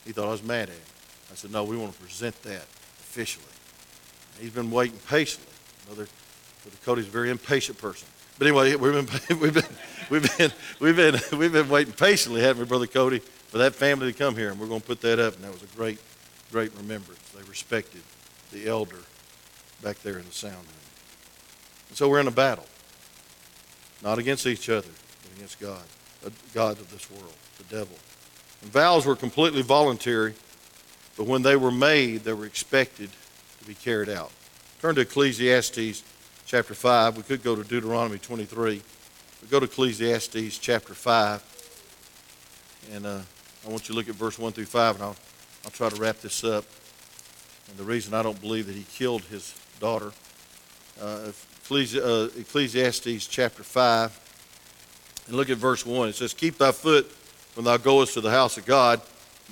He 0.05 0.13
thought 0.13 0.29
I 0.29 0.33
was 0.33 0.43
mad 0.43 0.69
at 0.71 0.75
him. 0.75 0.83
I 1.31 1.35
said, 1.35 1.53
no, 1.53 1.65
we 1.65 1.77
want 1.77 1.93
to 1.93 2.01
present 2.01 2.41
that 2.45 2.63
officially. 3.01 3.45
He's 4.41 4.51
been 4.51 4.71
waiting 4.71 4.99
patiently. 5.09 5.53
Brother, 5.87 6.07
Brother 6.63 6.79
Cody's 6.85 7.07
a 7.07 7.11
very 7.11 7.31
impatient 7.31 7.79
person. 7.79 8.09
But 8.39 8.47
anyway, 8.47 8.75
we've 8.77 8.93
been, 8.93 9.09
we've 9.41 9.55
been, 9.55 9.65
we've 10.11 10.37
been, 10.37 10.53
we've 10.81 10.97
been, 10.97 11.39
we've 11.39 11.53
been 11.53 11.69
waiting 11.69 11.93
patiently, 11.93 12.41
haven't 12.41 12.63
we, 12.63 12.69
Brother 12.69 12.87
Cody, 12.87 13.19
for 13.19 13.59
that 13.59 13.75
family 13.75 14.13
to 14.13 14.19
come 14.19 14.37
here, 14.37 14.51
and 14.51 14.61
we're 14.61 14.69
going 14.69 14.81
to 14.81 14.87
put 14.87 15.01
that 15.01 15.19
up. 15.19 15.35
And 15.35 15.45
that 15.45 15.53
was 15.53 15.63
a 15.63 15.77
great, 15.77 15.99
great 16.53 16.75
remembrance. 16.77 17.21
They 17.31 17.43
respected 17.43 18.03
the 18.53 18.69
elder 18.69 18.99
back 19.83 19.99
there 20.03 20.19
in 20.19 20.25
the 20.25 20.33
sound 20.33 20.55
room. 20.55 20.65
And 21.89 21.97
so 21.97 22.09
we're 22.09 22.21
in 22.21 22.29
a 22.29 22.33
battle, 22.33 22.67
not 24.03 24.19
against 24.19 24.47
each 24.47 24.69
other, 24.69 24.89
but 25.23 25.37
against 25.37 25.59
God. 25.59 25.83
a 26.25 26.31
God 26.55 26.79
of 26.79 26.91
this 26.91 27.11
world, 27.11 27.35
the 27.59 27.65
devil. 27.65 27.97
And 28.63 28.71
vows 28.71 29.07
were 29.07 29.17
completely 29.17 29.63
voluntary, 29.63 30.35
but 31.17 31.27
when 31.27 31.43
they 31.43 31.57
were 31.57 31.73
made, 31.73 32.25
they 32.25 32.33
were 32.33 32.47
expected 32.47 33.11
to 33.61 33.65
be 33.67 33.75
carried 33.75 34.09
out. 34.09 34.31
Turn 34.81 34.95
to 34.95 35.01
Ecclesiastes 35.01 36.03
chapter 36.49 36.73
5. 36.73 37.19
We 37.19 37.23
could 37.25 37.43
go 37.43 37.55
to 37.55 37.63
Deuteronomy 37.63 38.19
23. 38.19 38.81
We 39.43 39.49
go 39.51 39.61
to 39.61 39.67
Ecclesiastes 39.67 40.57
chapter 40.57 40.95
5. 40.95 42.87
And 42.95 43.05
uh, 43.05 43.21
I 43.67 43.69
want 43.69 43.87
you 43.87 43.93
to 43.93 43.99
look 43.99 44.09
at 44.09 44.15
verse 44.15 44.39
1 44.39 44.53
through 44.53 44.65
5, 44.65 44.95
and 44.95 45.05
I'll, 45.05 45.17
I'll 45.67 45.71
try 45.71 45.91
to 45.91 45.97
wrap 45.97 46.21
this 46.21 46.45
up. 46.45 46.65
And 47.69 47.77
the 47.77 47.85
reason 47.85 48.15
I 48.15 48.23
don't 48.23 48.41
believe 48.41 48.67
that 48.67 48.75
he 48.75 48.85
killed 48.85 49.25
his 49.25 49.55
daughter. 49.79 50.11
Uh, 50.99 51.33
uh 51.71 52.29
Ecclesiastes 52.39 53.27
chapter 53.27 53.63
5. 53.63 55.27
And 55.27 55.37
look 55.37 55.51
at 55.51 55.59
verse 55.59 55.85
1. 55.85 56.09
It 56.09 56.15
says, 56.15 56.33
Keep 56.33 56.57
thy 56.57 56.73
foot 56.73 57.15
when 57.57 57.67
thou 57.67 57.77
goest 57.77 58.15
to 58.15 58.23
the 58.23 58.31
house 58.31 58.57
of 58.57 58.65
God. 58.65 59.03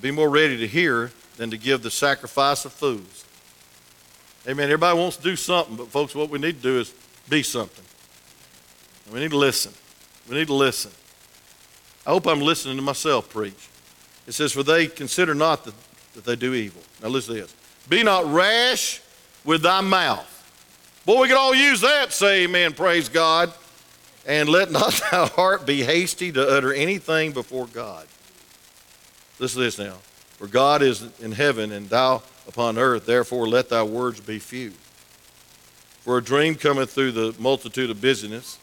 Be 0.00 0.10
more 0.10 0.30
ready 0.30 0.56
to 0.56 0.66
hear 0.66 1.12
than 1.36 1.50
to 1.50 1.58
give 1.58 1.82
the 1.82 1.90
sacrifice 1.90 2.64
of 2.64 2.72
fools. 2.72 3.25
Amen. 4.48 4.64
Everybody 4.66 4.96
wants 4.96 5.16
to 5.16 5.22
do 5.24 5.34
something, 5.34 5.74
but 5.74 5.88
folks, 5.88 6.14
what 6.14 6.30
we 6.30 6.38
need 6.38 6.56
to 6.56 6.62
do 6.62 6.78
is 6.78 6.94
be 7.28 7.42
something. 7.42 7.84
We 9.12 9.18
need 9.18 9.30
to 9.30 9.36
listen. 9.36 9.72
We 10.28 10.36
need 10.36 10.46
to 10.46 10.54
listen. 10.54 10.92
I 12.06 12.10
hope 12.10 12.26
I'm 12.28 12.40
listening 12.40 12.76
to 12.76 12.82
myself 12.82 13.28
preach. 13.28 13.68
It 14.28 14.32
says, 14.32 14.52
For 14.52 14.62
they 14.62 14.86
consider 14.86 15.34
not 15.34 15.64
that, 15.64 15.74
that 16.14 16.24
they 16.24 16.36
do 16.36 16.54
evil. 16.54 16.82
Now 17.02 17.08
listen 17.08 17.34
to 17.34 17.42
this. 17.42 17.54
Be 17.88 18.04
not 18.04 18.32
rash 18.32 19.02
with 19.44 19.62
thy 19.62 19.80
mouth. 19.80 20.32
Boy, 21.04 21.22
we 21.22 21.28
could 21.28 21.36
all 21.36 21.54
use 21.54 21.80
that. 21.80 22.12
Say 22.12 22.44
amen, 22.44 22.72
praise 22.72 23.08
God. 23.08 23.52
And 24.26 24.48
let 24.48 24.70
not 24.70 24.92
thy 25.10 25.26
heart 25.26 25.66
be 25.66 25.82
hasty 25.82 26.30
to 26.32 26.48
utter 26.48 26.72
anything 26.72 27.32
before 27.32 27.66
God. 27.66 28.06
Listen 29.40 29.58
to 29.58 29.64
this 29.64 29.78
now. 29.78 29.96
For 30.38 30.46
God 30.46 30.82
is 30.82 31.04
in 31.20 31.32
heaven 31.32 31.72
and 31.72 31.88
thou 31.88 32.22
upon 32.46 32.78
earth, 32.78 33.06
therefore 33.06 33.48
let 33.48 33.68
thy 33.68 33.82
words 33.82 34.20
be 34.20 34.38
few. 34.38 34.72
For 36.00 36.18
a 36.18 36.22
dream 36.22 36.54
cometh 36.54 36.92
through 36.92 37.12
the 37.12 37.34
multitude 37.38 37.90
of 37.90 38.00
business, 38.00 38.58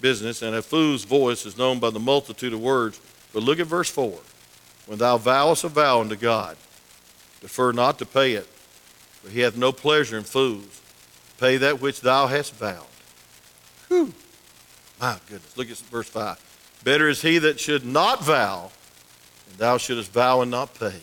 business, 0.00 0.42
and 0.42 0.54
a 0.56 0.62
fool's 0.62 1.04
voice 1.04 1.46
is 1.46 1.56
known 1.56 1.78
by 1.78 1.90
the 1.90 2.00
multitude 2.00 2.52
of 2.52 2.60
words. 2.60 3.00
But 3.32 3.44
look 3.44 3.60
at 3.60 3.66
verse 3.66 3.88
4. 3.88 4.18
When 4.86 4.98
thou 4.98 5.16
vowest 5.16 5.64
a 5.64 5.68
vow 5.68 6.00
unto 6.00 6.16
God, 6.16 6.56
defer 7.40 7.72
not 7.72 7.98
to 8.00 8.06
pay 8.06 8.32
it, 8.32 8.46
for 8.46 9.30
he 9.30 9.40
hath 9.40 9.56
no 9.56 9.70
pleasure 9.72 10.18
in 10.18 10.24
fools. 10.24 10.80
Pay 11.38 11.56
that 11.58 11.80
which 11.80 12.00
thou 12.00 12.26
hast 12.26 12.54
vowed. 12.54 12.84
Whew. 13.88 14.12
My 15.00 15.18
goodness. 15.28 15.56
Look 15.56 15.70
at 15.70 15.76
verse 15.76 16.08
5. 16.08 16.80
Better 16.84 17.08
is 17.08 17.22
he 17.22 17.38
that 17.38 17.60
should 17.60 17.86
not 17.86 18.24
vow, 18.24 18.72
and 19.48 19.58
thou 19.58 19.78
shouldest 19.78 20.10
vow 20.10 20.40
and 20.40 20.50
not 20.50 20.74
pay. 20.74 21.00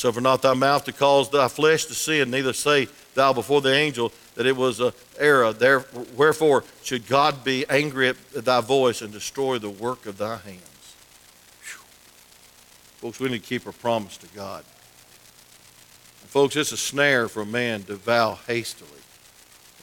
Suffer 0.00 0.22
not 0.22 0.40
thy 0.40 0.54
mouth 0.54 0.86
to 0.86 0.94
cause 0.94 1.28
thy 1.28 1.46
flesh 1.48 1.84
to 1.84 1.94
sin, 1.94 2.30
neither 2.30 2.54
say 2.54 2.88
thou 3.12 3.34
before 3.34 3.60
the 3.60 3.74
angel 3.74 4.14
that 4.34 4.46
it 4.46 4.56
was 4.56 4.80
an 4.80 4.92
error. 5.18 5.52
There, 5.52 5.84
wherefore 6.16 6.64
should 6.82 7.06
God 7.06 7.44
be 7.44 7.66
angry 7.68 8.08
at 8.08 8.16
thy 8.32 8.62
voice 8.62 9.02
and 9.02 9.12
destroy 9.12 9.58
the 9.58 9.68
work 9.68 10.06
of 10.06 10.16
thy 10.16 10.38
hands? 10.38 10.94
Whew. 11.60 11.82
Folks, 12.96 13.20
we 13.20 13.28
need 13.28 13.42
to 13.42 13.46
keep 13.46 13.66
our 13.66 13.74
promise 13.74 14.16
to 14.16 14.26
God. 14.28 14.64
And 16.22 16.30
folks, 16.30 16.56
it's 16.56 16.72
a 16.72 16.78
snare 16.78 17.28
for 17.28 17.42
a 17.42 17.46
man 17.46 17.82
to 17.82 17.96
vow 17.96 18.38
hastily. 18.46 19.02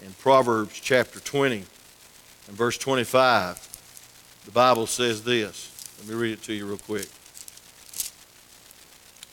In 0.04 0.14
Proverbs 0.14 0.80
chapter 0.80 1.20
20 1.20 1.58
and 1.58 2.58
verse 2.58 2.80
25, 2.80 4.42
the 4.46 4.52
Bible 4.52 4.88
says 4.88 5.24
this. 5.24 5.96
Let 6.00 6.08
me 6.08 6.16
read 6.16 6.34
it 6.34 6.42
to 6.46 6.54
you 6.54 6.66
real 6.66 6.80
quick 6.80 7.08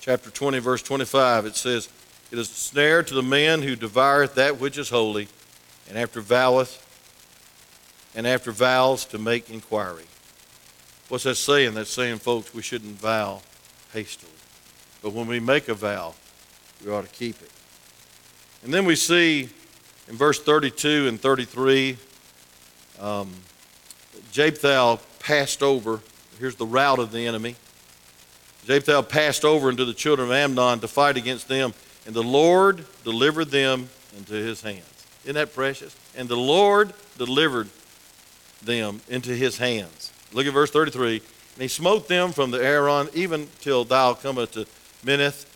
chapter 0.04 0.28
20, 0.28 0.58
verse 0.58 0.82
25, 0.82 1.46
it 1.46 1.56
says, 1.56 1.88
It 2.30 2.38
is 2.38 2.50
a 2.50 2.54
snare 2.54 3.02
to 3.02 3.14
the 3.14 3.22
man 3.22 3.62
who 3.62 3.74
devoureth 3.74 4.34
that 4.34 4.60
which 4.60 4.76
is 4.76 4.90
holy, 4.90 5.28
and 5.88 5.96
after 5.96 6.20
voweth, 6.20 6.82
and 8.14 8.26
after 8.26 8.52
vows 8.52 9.06
to 9.06 9.18
make 9.18 9.48
inquiry. 9.48 10.04
What's 11.08 11.24
that 11.24 11.36
saying? 11.36 11.72
That's 11.72 11.90
saying, 11.90 12.18
folks, 12.18 12.52
we 12.52 12.60
shouldn't 12.60 13.00
vow 13.00 13.40
hastily. 13.94 14.30
But 15.02 15.14
when 15.14 15.26
we 15.26 15.40
make 15.40 15.70
a 15.70 15.74
vow, 15.74 16.12
we 16.84 16.92
ought 16.92 17.06
to 17.06 17.10
keep 17.10 17.40
it. 17.40 17.50
And 18.62 18.74
then 18.74 18.84
we 18.84 18.96
see 18.96 19.48
in 20.06 20.16
verse 20.16 20.38
32 20.38 21.08
and 21.08 21.18
33, 21.18 21.96
um, 23.00 23.32
passed 25.18 25.62
over. 25.62 26.00
Here's 26.38 26.56
the 26.56 26.66
route 26.66 26.98
of 26.98 27.10
the 27.10 27.26
enemy. 27.26 27.56
Jephthah 28.66 29.02
passed 29.02 29.44
over 29.44 29.68
into 29.68 29.84
the 29.84 29.94
children 29.94 30.28
of 30.28 30.34
Ammon 30.34 30.80
to 30.80 30.88
fight 30.88 31.16
against 31.16 31.48
them, 31.48 31.74
and 32.06 32.14
the 32.14 32.22
Lord 32.22 32.84
delivered 33.04 33.50
them 33.50 33.88
into 34.16 34.34
his 34.34 34.62
hands. 34.62 35.06
Isn't 35.24 35.34
that 35.34 35.54
precious? 35.54 35.94
And 36.16 36.28
the 36.28 36.36
Lord 36.36 36.92
delivered 37.18 37.68
them 38.62 39.00
into 39.08 39.30
his 39.30 39.58
hands. 39.58 40.12
Look 40.32 40.46
at 40.46 40.52
verse 40.52 40.70
33. 40.70 41.22
And 41.54 41.62
he 41.62 41.68
smote 41.68 42.08
them 42.08 42.32
from 42.32 42.50
the 42.50 42.66
Arnon 42.66 43.08
even 43.14 43.48
till 43.60 43.84
thou 43.84 44.14
comest 44.14 44.54
to 44.54 44.66
Minnith, 45.04 45.46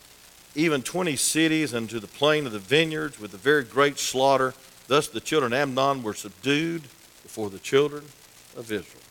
even 0.55 0.81
twenty 0.81 1.15
cities 1.15 1.73
unto 1.73 1.99
the 1.99 2.07
plain 2.07 2.45
of 2.45 2.51
the 2.51 2.59
vineyards 2.59 3.19
with 3.19 3.33
a 3.33 3.37
very 3.37 3.63
great 3.63 3.99
slaughter. 3.99 4.53
Thus 4.87 5.07
the 5.07 5.19
children 5.19 5.51
of 5.53 5.59
Ammon 5.59 6.03
were 6.03 6.13
subdued 6.13 6.83
before 7.23 7.49
the 7.49 7.59
children 7.59 8.05
of 8.55 8.71
Israel. 8.71 9.03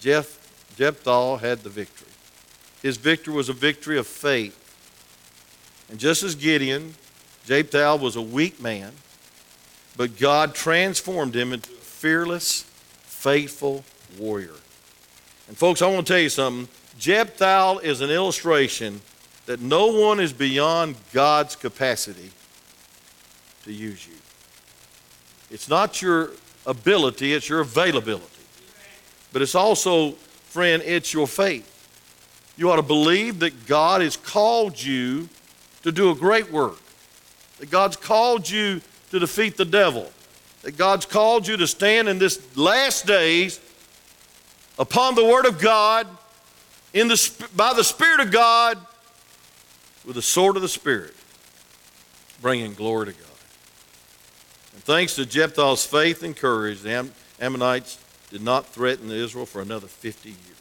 Jeph, 0.00 0.38
Jephthah 0.76 1.38
had 1.38 1.62
the 1.62 1.70
victory. 1.70 2.11
His 2.82 2.96
victory 2.96 3.32
was 3.32 3.48
a 3.48 3.52
victory 3.52 3.96
of 3.96 4.06
faith. 4.06 4.58
And 5.88 5.98
just 6.00 6.22
as 6.22 6.34
Gideon, 6.34 6.94
Jephthah 7.46 7.96
was 7.96 8.16
a 8.16 8.22
weak 8.22 8.60
man, 8.60 8.92
but 9.96 10.18
God 10.18 10.54
transformed 10.54 11.36
him 11.36 11.52
into 11.52 11.70
a 11.70 11.76
fearless, 11.76 12.62
faithful 13.02 13.84
warrior. 14.18 14.54
And 15.48 15.56
folks, 15.56 15.82
I 15.82 15.86
want 15.86 16.06
to 16.06 16.12
tell 16.12 16.20
you 16.20 16.28
something. 16.28 16.68
Jephthah 16.98 17.80
is 17.82 18.00
an 18.00 18.10
illustration 18.10 19.00
that 19.46 19.60
no 19.60 19.88
one 19.88 20.20
is 20.20 20.32
beyond 20.32 20.96
God's 21.12 21.56
capacity 21.56 22.30
to 23.64 23.72
use 23.72 24.06
you. 24.06 24.14
It's 25.50 25.68
not 25.68 26.00
your 26.00 26.30
ability, 26.66 27.34
it's 27.34 27.48
your 27.48 27.60
availability. 27.60 28.26
But 29.32 29.42
it's 29.42 29.54
also, 29.54 30.12
friend, 30.12 30.82
it's 30.84 31.12
your 31.12 31.26
faith. 31.26 31.68
You 32.56 32.70
ought 32.70 32.76
to 32.76 32.82
believe 32.82 33.40
that 33.40 33.66
God 33.66 34.00
has 34.02 34.16
called 34.16 34.82
you 34.82 35.28
to 35.82 35.92
do 35.92 36.10
a 36.10 36.14
great 36.14 36.50
work, 36.50 36.78
that 37.58 37.70
God's 37.70 37.96
called 37.96 38.48
you 38.48 38.80
to 39.10 39.18
defeat 39.18 39.56
the 39.56 39.64
devil, 39.64 40.10
that 40.62 40.76
God's 40.76 41.06
called 41.06 41.46
you 41.46 41.56
to 41.56 41.66
stand 41.66 42.08
in 42.08 42.18
this 42.18 42.56
last 42.56 43.06
days 43.06 43.60
upon 44.78 45.14
the 45.14 45.24
Word 45.24 45.46
of 45.46 45.60
God, 45.60 46.06
in 46.92 47.08
the, 47.08 47.46
by 47.56 47.72
the 47.72 47.84
Spirit 47.84 48.20
of 48.20 48.30
God, 48.30 48.78
with 50.04 50.16
the 50.16 50.22
sword 50.22 50.56
of 50.56 50.62
the 50.62 50.68
Spirit, 50.68 51.14
bringing 52.40 52.74
glory 52.74 53.06
to 53.06 53.12
God. 53.12 53.28
And 54.74 54.82
thanks 54.82 55.14
to 55.16 55.26
Jephthah's 55.26 55.84
faith 55.86 56.22
and 56.22 56.36
courage, 56.36 56.80
the 56.80 57.10
Ammonites 57.40 57.98
did 58.30 58.42
not 58.42 58.66
threaten 58.66 59.10
Israel 59.10 59.46
for 59.46 59.60
another 59.60 59.86
50 59.86 60.30
years. 60.30 60.51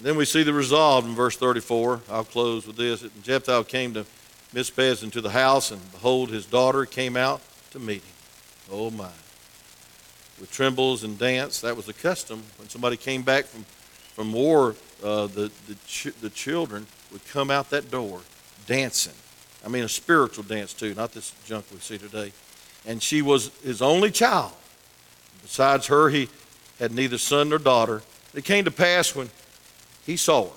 And 0.00 0.06
then 0.06 0.16
we 0.16 0.24
see 0.24 0.42
the 0.42 0.54
resolve 0.54 1.04
in 1.04 1.14
verse 1.14 1.36
34. 1.36 2.00
I'll 2.08 2.24
close 2.24 2.66
with 2.66 2.76
this. 2.76 3.02
And 3.02 3.22
Jephthah 3.22 3.64
came 3.64 3.92
to 3.92 4.06
Mizpeh 4.54 5.02
into 5.02 5.20
the 5.20 5.28
house, 5.28 5.70
and 5.70 5.92
behold, 5.92 6.30
his 6.30 6.46
daughter 6.46 6.86
came 6.86 7.18
out 7.18 7.42
to 7.72 7.78
meet 7.78 8.02
him. 8.02 8.14
Oh 8.72 8.90
my. 8.90 9.10
With 10.40 10.50
timbrels 10.56 11.04
and 11.04 11.18
dance. 11.18 11.60
That 11.60 11.76
was 11.76 11.84
the 11.84 11.92
custom. 11.92 12.42
When 12.56 12.70
somebody 12.70 12.96
came 12.96 13.20
back 13.20 13.44
from, 13.44 13.66
from 14.14 14.32
war, 14.32 14.74
uh, 15.04 15.26
the, 15.26 15.52
the, 15.68 15.74
ch- 15.86 16.14
the 16.22 16.30
children 16.30 16.86
would 17.12 17.26
come 17.26 17.50
out 17.50 17.68
that 17.68 17.90
door 17.90 18.22
dancing. 18.66 19.12
I 19.62 19.68
mean, 19.68 19.84
a 19.84 19.88
spiritual 19.90 20.44
dance 20.44 20.72
too, 20.72 20.94
not 20.94 21.12
this 21.12 21.34
junk 21.44 21.66
we 21.70 21.78
see 21.80 21.98
today. 21.98 22.32
And 22.86 23.02
she 23.02 23.20
was 23.20 23.50
his 23.62 23.82
only 23.82 24.10
child. 24.10 24.52
Besides 25.42 25.88
her, 25.88 26.08
he 26.08 26.30
had 26.78 26.90
neither 26.90 27.18
son 27.18 27.50
nor 27.50 27.58
daughter. 27.58 28.00
It 28.32 28.46
came 28.46 28.64
to 28.64 28.70
pass 28.70 29.14
when 29.14 29.28
he 30.10 30.16
saw 30.16 30.46
her. 30.46 30.56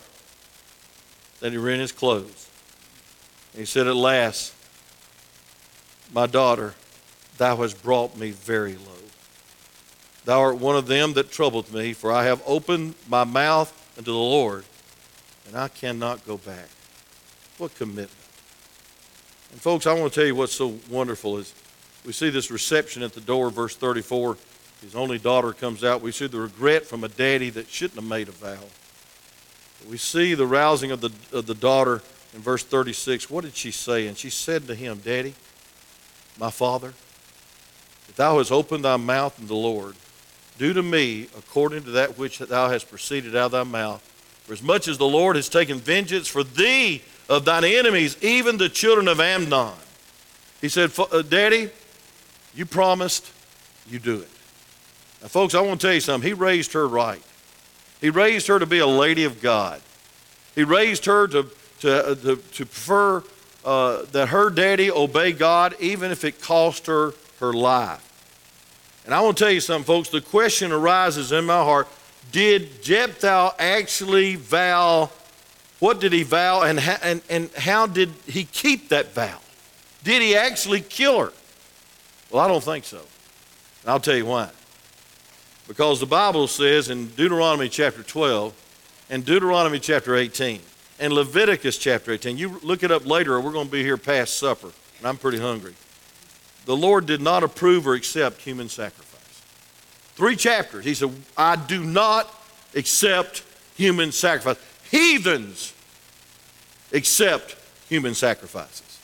Then 1.39 1.51
he 1.51 1.59
rent 1.59 1.79
his 1.79 1.91
clothes. 1.91 2.49
He 3.55 3.65
said, 3.65 3.85
At 3.85 3.95
last, 3.95 4.51
my 6.11 6.25
daughter, 6.25 6.73
thou 7.37 7.57
hast 7.57 7.83
brought 7.83 8.17
me 8.17 8.31
very 8.31 8.73
low. 8.73 9.03
Thou 10.25 10.39
art 10.41 10.57
one 10.57 10.75
of 10.75 10.87
them 10.87 11.13
that 11.13 11.31
troubled 11.31 11.71
me, 11.71 11.93
for 11.93 12.11
I 12.11 12.23
have 12.23 12.41
opened 12.47 12.95
my 13.07 13.25
mouth 13.25 13.71
unto 13.95 14.11
the 14.11 14.17
Lord, 14.17 14.65
and 15.47 15.55
I 15.55 15.67
cannot 15.67 16.25
go 16.25 16.37
back. 16.37 16.69
What 17.59 17.75
commitment. 17.75 18.09
And 19.51 19.61
folks, 19.61 19.85
I 19.85 19.93
want 19.93 20.13
to 20.13 20.19
tell 20.19 20.25
you 20.25 20.33
what's 20.33 20.55
so 20.55 20.79
wonderful 20.89 21.37
is 21.37 21.53
we 22.07 22.11
see 22.11 22.31
this 22.31 22.49
reception 22.49 23.03
at 23.03 23.13
the 23.13 23.21
door, 23.21 23.51
verse 23.51 23.75
34. 23.75 24.35
His 24.81 24.95
only 24.95 25.19
daughter 25.19 25.53
comes 25.53 25.83
out. 25.83 26.01
We 26.01 26.11
see 26.11 26.25
the 26.25 26.39
regret 26.39 26.87
from 26.87 27.03
a 27.03 27.07
daddy 27.07 27.51
that 27.51 27.69
shouldn't 27.69 27.99
have 27.99 28.09
made 28.09 28.29
a 28.29 28.31
vow. 28.31 28.57
We 29.89 29.97
see 29.97 30.33
the 30.33 30.47
rousing 30.47 30.91
of 30.91 31.01
the, 31.01 31.11
of 31.31 31.45
the 31.45 31.55
daughter 31.55 32.01
in 32.33 32.41
verse 32.41 32.63
36. 32.63 33.29
What 33.29 33.43
did 33.43 33.55
she 33.55 33.71
say? 33.71 34.07
And 34.07 34.17
she 34.17 34.29
said 34.29 34.67
to 34.67 34.75
him, 34.75 34.99
Daddy, 35.03 35.33
my 36.37 36.49
father, 36.49 36.89
if 38.07 38.15
thou 38.15 38.37
hast 38.37 38.51
opened 38.51 38.85
thy 38.85 38.97
mouth 38.97 39.39
in 39.39 39.47
the 39.47 39.55
Lord, 39.55 39.95
do 40.57 40.73
to 40.73 40.83
me 40.83 41.27
according 41.37 41.83
to 41.83 41.91
that 41.91 42.17
which 42.17 42.39
thou 42.39 42.69
hast 42.69 42.89
proceeded 42.89 43.35
out 43.35 43.47
of 43.47 43.51
thy 43.51 43.63
mouth. 43.63 44.01
For 44.45 44.53
as 44.53 44.61
much 44.61 44.87
as 44.87 44.97
the 44.97 45.05
Lord 45.07 45.35
has 45.35 45.49
taken 45.49 45.79
vengeance 45.79 46.27
for 46.27 46.43
thee 46.43 47.01
of 47.29 47.45
thine 47.45 47.63
enemies, 47.63 48.21
even 48.21 48.57
the 48.57 48.69
children 48.69 49.07
of 49.07 49.19
Ammon. 49.19 49.73
He 50.61 50.69
said, 50.69 50.91
uh, 50.97 51.21
Daddy, 51.21 51.69
you 52.53 52.65
promised, 52.65 53.31
you 53.89 53.99
do 53.99 54.19
it. 54.19 54.29
Now, 55.21 55.27
folks, 55.29 55.55
I 55.55 55.61
want 55.61 55.79
to 55.81 55.87
tell 55.87 55.93
you 55.93 56.01
something. 56.01 56.27
He 56.27 56.33
raised 56.33 56.73
her 56.73 56.87
right. 56.87 57.21
He 58.03 58.09
raised 58.09 58.47
her 58.47 58.59
to 58.59 58.65
be 58.65 58.79
a 58.79 58.85
lady 58.85 59.23
of 59.23 59.41
God. 59.41 59.81
He 60.55 60.65
raised 60.65 61.05
her 61.05 61.25
to, 61.29 61.49
to, 61.79 62.05
uh, 62.05 62.15
to, 62.15 62.35
to 62.35 62.65
prefer 62.65 63.23
uh, 63.63 64.01
that 64.11 64.27
her 64.27 64.49
daddy 64.49 64.91
obey 64.91 65.31
God, 65.31 65.73
even 65.79 66.11
if 66.11 66.25
it 66.25 66.41
cost 66.41 66.87
her 66.87 67.13
her 67.39 67.53
life. 67.53 68.01
And 69.05 69.13
I 69.13 69.21
want 69.21 69.37
to 69.37 69.43
tell 69.45 69.53
you 69.53 69.61
something, 69.61 69.85
folks. 69.85 70.09
The 70.09 70.19
question 70.19 70.73
arises 70.73 71.31
in 71.31 71.45
my 71.45 71.63
heart 71.63 71.87
did 72.33 72.83
Jephthah 72.83 73.55
actually 73.57 74.35
vow? 74.35 75.09
What 75.79 76.01
did 76.01 76.11
he 76.11 76.23
vow, 76.23 76.63
and, 76.63 76.81
and, 77.01 77.21
and 77.29 77.49
how 77.53 77.87
did 77.87 78.09
he 78.27 78.43
keep 78.43 78.89
that 78.89 79.13
vow? 79.13 79.39
Did 80.03 80.21
he 80.21 80.35
actually 80.35 80.81
kill 80.81 81.19
her? 81.19 81.33
Well, 82.31 82.43
I 82.43 82.49
don't 82.49 82.63
think 82.63 82.83
so. 82.83 82.99
And 83.83 83.91
I'll 83.91 84.01
tell 84.01 84.17
you 84.17 84.25
why. 84.25 84.49
Because 85.67 85.99
the 85.99 86.05
Bible 86.05 86.47
says 86.47 86.89
in 86.89 87.07
Deuteronomy 87.09 87.69
chapter 87.69 88.03
12 88.03 88.53
and 89.09 89.25
Deuteronomy 89.25 89.79
chapter 89.79 90.15
18 90.15 90.59
and 90.99 91.13
Leviticus 91.13 91.77
chapter 91.77 92.11
18, 92.11 92.37
you 92.37 92.59
look 92.63 92.83
it 92.83 92.91
up 92.91 93.05
later 93.05 93.35
or 93.35 93.41
we're 93.41 93.51
going 93.51 93.67
to 93.67 93.71
be 93.71 93.83
here 93.83 93.97
past 93.97 94.37
supper, 94.37 94.71
and 94.97 95.07
I'm 95.07 95.17
pretty 95.17 95.39
hungry. 95.39 95.73
The 96.65 96.75
Lord 96.75 97.05
did 97.05 97.21
not 97.21 97.43
approve 97.43 97.87
or 97.87 97.93
accept 97.93 98.41
human 98.41 98.69
sacrifice. 98.69 99.43
Three 100.15 100.35
chapters. 100.35 100.85
He 100.85 100.93
said, 100.93 101.11
I 101.37 101.55
do 101.55 101.83
not 101.83 102.33
accept 102.75 103.43
human 103.75 104.11
sacrifice. 104.11 104.57
Heathens 104.91 105.73
accept 106.91 107.55
human 107.89 108.13
sacrifices. 108.13 108.99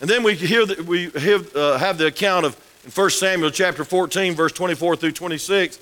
And 0.00 0.10
then 0.10 0.22
we 0.22 0.34
hear 0.34 0.66
that 0.66 0.84
we 0.84 1.10
have, 1.10 1.54
uh, 1.54 1.78
have 1.78 1.98
the 1.98 2.06
account 2.06 2.46
of 2.46 2.56
in 2.84 2.90
1 2.90 3.10
Samuel 3.10 3.50
chapter 3.50 3.84
14, 3.84 4.34
verse 4.34 4.52
24 4.52 4.96
through 4.96 5.12
26. 5.12 5.78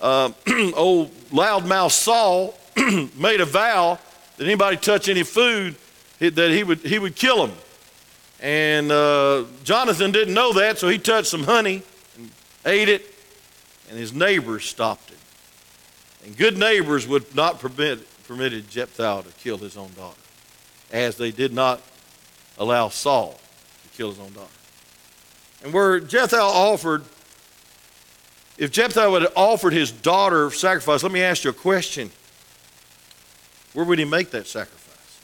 Uh, 0.00 0.30
old 0.74 1.14
loudmouth 1.30 1.92
Saul 1.92 2.54
made 3.16 3.40
a 3.40 3.44
vow 3.44 3.98
that 4.36 4.44
anybody 4.44 4.76
touch 4.76 5.08
any 5.08 5.22
food 5.22 5.76
that 6.18 6.50
he 6.50 6.64
would, 6.64 6.78
he 6.80 6.98
would 6.98 7.16
kill 7.16 7.46
him. 7.46 7.56
And 8.40 8.90
uh, 8.90 9.44
Jonathan 9.62 10.10
didn't 10.10 10.34
know 10.34 10.52
that, 10.54 10.78
so 10.78 10.88
he 10.88 10.98
touched 10.98 11.28
some 11.28 11.44
honey 11.44 11.82
and 12.16 12.30
ate 12.66 12.88
it 12.88 13.12
and 13.92 13.98
his 13.98 14.14
neighbors 14.14 14.64
stopped 14.64 15.10
him. 15.10 15.18
And 16.24 16.36
good 16.36 16.56
neighbors 16.56 17.06
would 17.06 17.34
not 17.36 17.60
permit, 17.60 18.00
permitted 18.26 18.70
Jephthah 18.70 19.24
to 19.26 19.32
kill 19.38 19.58
his 19.58 19.76
own 19.76 19.92
daughter, 19.94 20.18
as 20.90 21.16
they 21.16 21.30
did 21.30 21.52
not 21.52 21.82
allow 22.56 22.88
Saul 22.88 23.38
to 23.82 23.96
kill 23.96 24.08
his 24.08 24.18
own 24.18 24.32
daughter. 24.32 24.48
And 25.62 25.72
where 25.72 26.00
Jephthah 26.00 26.40
offered, 26.40 27.04
if 28.58 28.70
Jephthah 28.70 29.10
would 29.10 29.22
have 29.22 29.32
offered 29.36 29.72
his 29.72 29.92
daughter 29.92 30.50
sacrifice, 30.50 31.02
let 31.02 31.12
me 31.12 31.22
ask 31.22 31.44
you 31.44 31.50
a 31.50 31.54
question. 31.54 32.10
Where 33.72 33.84
would 33.84 33.98
he 33.98 34.04
make 34.04 34.30
that 34.30 34.46
sacrifice? 34.46 35.20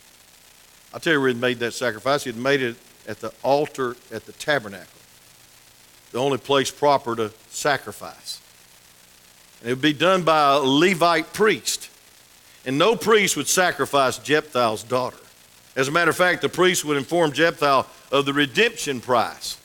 I'll 0.93 1.01
tell 1.01 1.13
you 1.13 1.21
where 1.21 1.29
he 1.29 1.35
made 1.35 1.59
that 1.59 1.75
sacrifice. 1.75 2.25
He'd 2.25 2.37
made 2.37 2.63
it 2.63 2.77
at 3.07 3.21
the 3.21 3.33
altar 3.43 3.97
at 4.13 4.27
the 4.27 4.33
tabernacle, 4.33 4.87
the 6.13 6.19
only 6.19 6.39
place 6.39 6.71
proper 6.71 7.17
to 7.17 7.33
sacrifice. 7.51 8.41
And 9.61 9.71
it 9.71 9.73
would 9.75 9.83
be 9.83 9.93
done 9.93 10.23
by 10.23 10.55
a 10.55 10.59
Levite 10.59 11.33
priest. 11.33 11.91
And 12.65 12.79
no 12.79 12.97
priest 12.97 13.37
would 13.37 13.49
sacrifice 13.49 14.19
Jephthah's 14.19 14.83
daughter. 14.83 15.19
As 15.75 15.89
a 15.89 15.93
matter 15.93 16.11
of 16.11 16.17
fact, 16.17 16.43
the 16.43 16.49
priest 16.49 16.85
would 16.85 16.97
inform 16.97 17.33
Jephthah 17.33 17.87
of 18.11 18.25
the 18.25 18.33
redemption 18.33 19.01
price. 19.01 19.58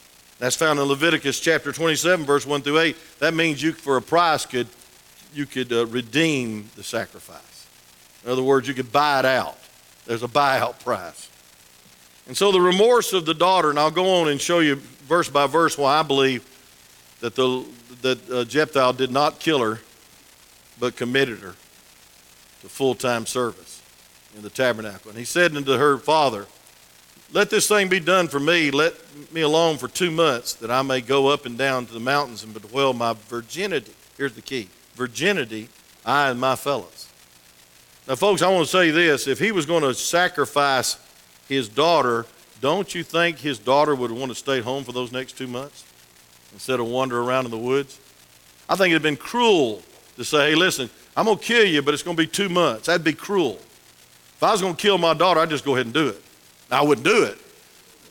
That's 0.44 0.58
found 0.58 0.78
in 0.78 0.86
Leviticus 0.88 1.40
chapter 1.40 1.72
27, 1.72 2.26
verse 2.26 2.46
1 2.46 2.64
through 2.64 2.80
8. 2.80 2.98
That 3.20 3.34
means 3.34 3.64
you, 3.64 3.72
for 3.72 3.96
a 3.96 4.02
price, 4.02 4.46
could, 4.46 4.68
you 5.34 5.46
could 5.46 5.72
uh, 5.72 5.86
redeem 5.86 6.70
the 6.76 6.84
sacrifice. 6.84 7.66
In 8.26 8.30
other 8.30 8.44
words, 8.44 8.68
you 8.68 8.74
could 8.74 8.92
buy 8.92 9.20
it 9.20 9.26
out. 9.26 9.58
There's 10.06 10.22
a 10.22 10.28
buyout 10.28 10.84
price. 10.84 11.30
And 12.28 12.36
so 12.36 12.52
the 12.52 12.60
remorse 12.60 13.14
of 13.14 13.26
the 13.26 13.34
daughter, 13.34 13.70
and 13.70 13.80
I'll 13.80 13.90
go 13.90 14.20
on 14.20 14.28
and 14.28 14.42
show 14.42 14.60
you 14.60 14.76
verse 14.76 15.30
by 15.30 15.48
verse 15.48 15.78
why 15.78 16.00
I 16.00 16.04
believe 16.04 16.46
that 17.22 17.36
the 17.36 17.64
that 18.02 18.30
uh, 18.30 18.44
Jephthah 18.44 18.96
did 18.98 19.12
not 19.12 19.40
kill 19.40 19.60
her, 19.60 19.80
but 20.78 20.98
committed 20.98 21.40
her 21.40 21.56
to 22.64 22.68
full 22.68 22.96
time 22.96 23.26
service 23.26 23.82
in 24.36 24.42
the 24.42 24.50
tabernacle. 24.50 25.10
And 25.10 25.18
he 25.18 25.24
said 25.24 25.56
unto 25.56 25.78
her 25.78 25.98
father, 25.98 26.48
Let 27.34 27.50
this 27.50 27.68
thing 27.68 27.90
be 27.90 28.00
done 28.00 28.28
for 28.28 28.40
me. 28.40 28.72
Let 28.72 28.94
me 29.34 29.42
alone 29.42 29.78
for 29.78 29.88
two 29.88 30.12
months, 30.12 30.54
that 30.54 30.72
I 30.72 30.82
may 30.84 31.02
go 31.02 31.28
up 31.28 31.46
and 31.46 31.58
down 31.58 31.86
to 31.88 31.94
the 31.94 32.00
mountains 32.00 32.44
and 32.44 32.54
bewail 32.54 32.94
my 32.94 33.14
virginity. 33.28 33.94
Here's 34.18 34.34
the 34.34 34.42
key 34.42 34.70
virginity, 34.96 35.70
I 36.06 36.30
and 36.30 36.40
my 36.40 36.56
fellows. 36.56 37.10
Now, 38.08 38.16
folks, 38.16 38.42
I 38.42 38.50
want 38.50 38.66
to 38.66 38.72
say 38.72 38.92
this. 38.92 39.28
If 39.28 39.40
he 39.40 39.52
was 39.52 39.66
going 39.66 39.82
to 39.84 39.94
sacrifice 39.94 40.98
his 41.50 41.68
daughter, 41.68 42.26
don't 42.62 42.94
you 42.94 43.04
think 43.04 43.40
his 43.40 43.58
daughter 43.58 43.96
would 43.96 44.12
want 44.12 44.32
to 44.32 44.36
stay 44.36 44.62
home 44.62 44.84
for 44.84 44.92
those 44.92 45.12
next 45.12 45.38
two 45.38 45.48
months? 45.48 45.84
instead 46.54 46.80
of 46.80 46.88
wander 46.88 47.22
around 47.22 47.46
in 47.46 47.52
the 47.52 47.58
woods. 47.58 48.00
I 48.70 48.76
think 48.76 48.92
it'd 48.92 48.94
have 48.94 49.04
been 49.04 49.18
cruel 49.18 49.82
to 50.16 50.24
say, 50.24 50.52
hey, 50.52 50.56
listen, 50.56 50.90
I'm 51.18 51.26
going 51.26 51.38
to 51.38 51.44
kill 51.44 51.66
you, 51.66 51.82
but 51.82 51.94
it's 51.94 52.04
going 52.04 52.16
to 52.16 52.24
be 52.24 52.28
two 52.28 52.50
months. 52.50 52.86
That'd 52.86 53.04
be 53.04 53.14
cruel. 53.14 53.56
If 53.56 54.44
I 54.44 54.52
was 54.52 54.62
going 54.62 54.76
to 54.76 54.82
kill 54.82 54.98
my 54.98 55.14
daughter, 55.14 55.40
I'd 55.40 55.50
just 55.50 55.66
go 55.66 55.76
ahead 55.76 55.88
and 55.88 55.94
do 55.94 56.10
it. 56.10 56.22
I 56.72 56.82
wouldn't 56.82 57.06
do 57.06 57.24
it. 57.24 57.38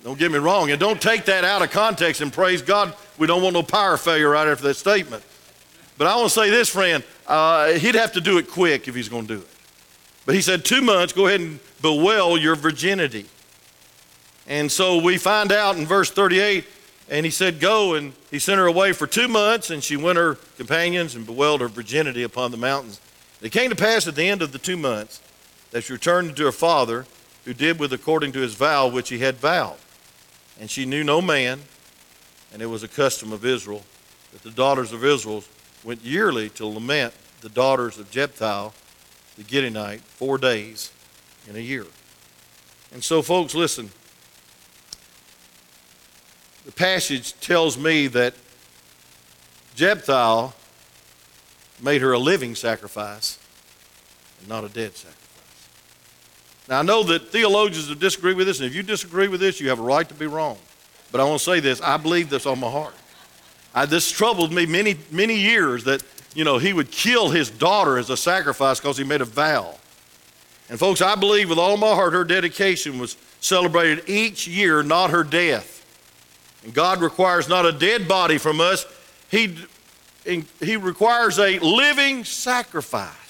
Don't 0.05 0.19
get 0.19 0.33
me 0.33 0.39
wrong. 0.39 0.71
And 0.71 0.81
don't 0.81 1.01
take 1.01 1.27
that 1.27 1.45
out 1.45 1.63
of 1.63 1.71
context 1.71 2.21
and 2.21 2.33
praise 2.33 2.63
God. 2.63 2.95
We 3.19 3.27
don't 3.27 3.43
want 3.43 3.55
no 3.55 3.63
power 3.63 3.97
failure 3.97 4.31
right 4.31 4.49
after 4.49 4.65
that 4.65 4.75
statement. 4.75 5.23
But 5.97 6.07
I 6.07 6.17
want 6.17 6.29
to 6.29 6.35
say 6.35 6.51
this, 6.51 6.69
friend. 6.69 7.05
Uh, 7.27 7.73
he'd 7.75 7.95
have 7.95 8.13
to 8.13 8.21
do 8.21 8.39
it 8.39 8.51
quick 8.51 8.89
if 8.89 8.95
he's 8.95 9.09
going 9.09 9.27
to 9.29 9.37
do 9.37 9.41
it. 9.41 9.49
But 10.27 10.35
he 10.35 10.41
said, 10.41 10.65
two 10.65 10.83
months, 10.83 11.13
go 11.13 11.27
ahead 11.27 11.41
and 11.41 11.61
bewail 11.81 12.37
your 12.37 12.57
virginity. 12.57 13.27
And 14.47 14.71
so 14.71 15.01
we 15.01 15.19
find 15.19 15.53
out 15.53 15.77
in 15.77 15.87
verse 15.87 16.11
38 16.11 16.65
and 17.09 17.27
he 17.27 17.31
said, 17.31 17.61
Go. 17.61 17.95
And 17.95 18.15
he 18.31 18.39
sent 18.39 18.59
her 18.59 18.67
away 18.67 18.93
for 18.93 19.07
two 19.07 19.29
months, 19.29 19.71
and 19.71 19.85
she 19.85 19.97
went 19.97 20.19
her 20.19 20.37
companions 20.57 21.15
and 21.15 21.27
bewailed 21.27 21.61
her 21.61 21.69
virginity 21.69 22.23
upon 22.23 22.51
the 22.51 22.57
mountains. 22.57 23.01
It 23.41 23.53
came 23.53 23.71
to 23.71 23.77
pass 23.77 24.09
at 24.09 24.15
the 24.15 24.29
end 24.29 24.41
of 24.41 24.53
the 24.53 24.59
two 24.59 24.77
months 24.77 25.21
that 25.73 25.85
she 25.85 25.93
returned 25.93 26.37
to 26.37 26.45
her 26.45 26.53
father, 26.53 27.07
who 27.45 27.55
did 27.55 27.79
with 27.79 27.93
according 27.93 28.33
to 28.33 28.41
his 28.41 28.55
vow 28.55 28.89
which 28.89 29.09
he 29.09 29.19
had 29.19 29.37
vowed. 29.37 29.77
And 30.61 30.71
she 30.71 30.85
knew 30.85 31.03
no 31.03 31.21
man, 31.21 31.61
and 32.53 32.63
it 32.63 32.67
was 32.67 32.83
a 32.83 32.89
custom 32.89 33.33
of 33.33 33.45
Israel 33.45 33.83
that 34.33 34.43
the 34.43 34.51
daughters 34.51 34.93
of 34.93 35.05
Israel 35.05 35.45
went 35.85 36.03
yearly 36.05 36.49
to 36.51 36.67
lament 36.67 37.15
the 37.41 37.49
daughters 37.49 37.99
of 37.99 38.11
Jephthah 38.11 38.73
the 39.37 39.43
Gileadite 39.43 40.01
four 40.01 40.39
days 40.39 40.93
in 41.49 41.57
a 41.57 41.61
year. 41.61 41.87
And 42.93 43.03
so, 43.03 43.23
folks, 43.23 43.55
listen 43.55 43.91
the 46.65 46.73
passage 46.73 47.39
tells 47.41 47.77
me 47.77 48.07
that 48.09 48.35
Jephthah 49.75 50.53
made 51.83 52.03
her 52.03 52.13
a 52.13 52.19
living 52.19 52.55
sacrifice 52.55 53.39
and 54.39 54.49
not 54.49 54.63
a 54.65 54.69
dead 54.69 54.95
sacrifice. 54.95 55.22
Now, 56.73 56.79
I 56.79 56.83
know 56.85 57.03
that 57.03 57.29
theologians 57.29 57.91
have 57.91 58.01
disagreed 58.01 58.35
with 58.35 58.47
this, 58.47 58.59
and 58.59 58.67
if 58.67 58.75
you 58.75 58.83
disagree 58.83 59.29
with 59.29 59.41
this, 59.41 59.61
you 59.61 59.69
have 59.69 59.79
a 59.79 59.83
right 59.83 60.09
to 60.09 60.15
be 60.15 60.25
wrong. 60.25 60.57
But 61.11 61.21
I 61.21 61.25
want 61.25 61.41
to 61.41 61.45
say 61.45 61.61
this 61.61 61.83
I 61.83 61.99
believe 61.99 62.31
this 62.31 62.47
on 62.47 62.61
my 62.61 62.71
heart. 62.71 62.95
I, 63.75 63.85
this 63.85 64.11
troubled 64.11 64.55
me 64.55 64.65
many, 64.65 64.97
many 65.11 65.37
years 65.37 65.85
that, 65.85 66.03
you 66.35 66.45
know, 66.45 66.57
he 66.57 66.73
would 66.73 66.91
kill 66.91 67.29
his 67.29 67.51
daughter 67.51 67.99
as 67.99 68.09
a 68.09 68.17
sacrifice 68.17 68.81
because 68.81 68.97
he 68.97 69.05
made 69.05 69.21
a 69.21 69.27
vow. 69.27 69.75
And, 70.71 70.79
folks, 70.79 71.03
I 71.03 71.15
believe 71.15 71.51
with 71.51 71.59
all 71.59 71.77
my 71.77 71.95
heart 71.95 72.15
her 72.15 72.25
dedication 72.25 72.99
was 72.99 73.19
celebrated 73.43 74.09
each 74.09 74.49
year, 74.49 74.83
not 74.83 75.11
her 75.11 75.25
death. 75.25 75.85
And 76.65 76.73
God 76.73 77.03
requires 77.03 77.51
not 77.51 77.67
a 77.67 77.73
dead 77.73 78.09
body 78.09 78.39
from 78.39 78.63
us, 78.63 78.87
He, 79.31 79.59
he 80.25 80.79
requires 80.79 81.39
a 81.39 81.59
living 81.59 82.25
sacrifice. 82.25 83.22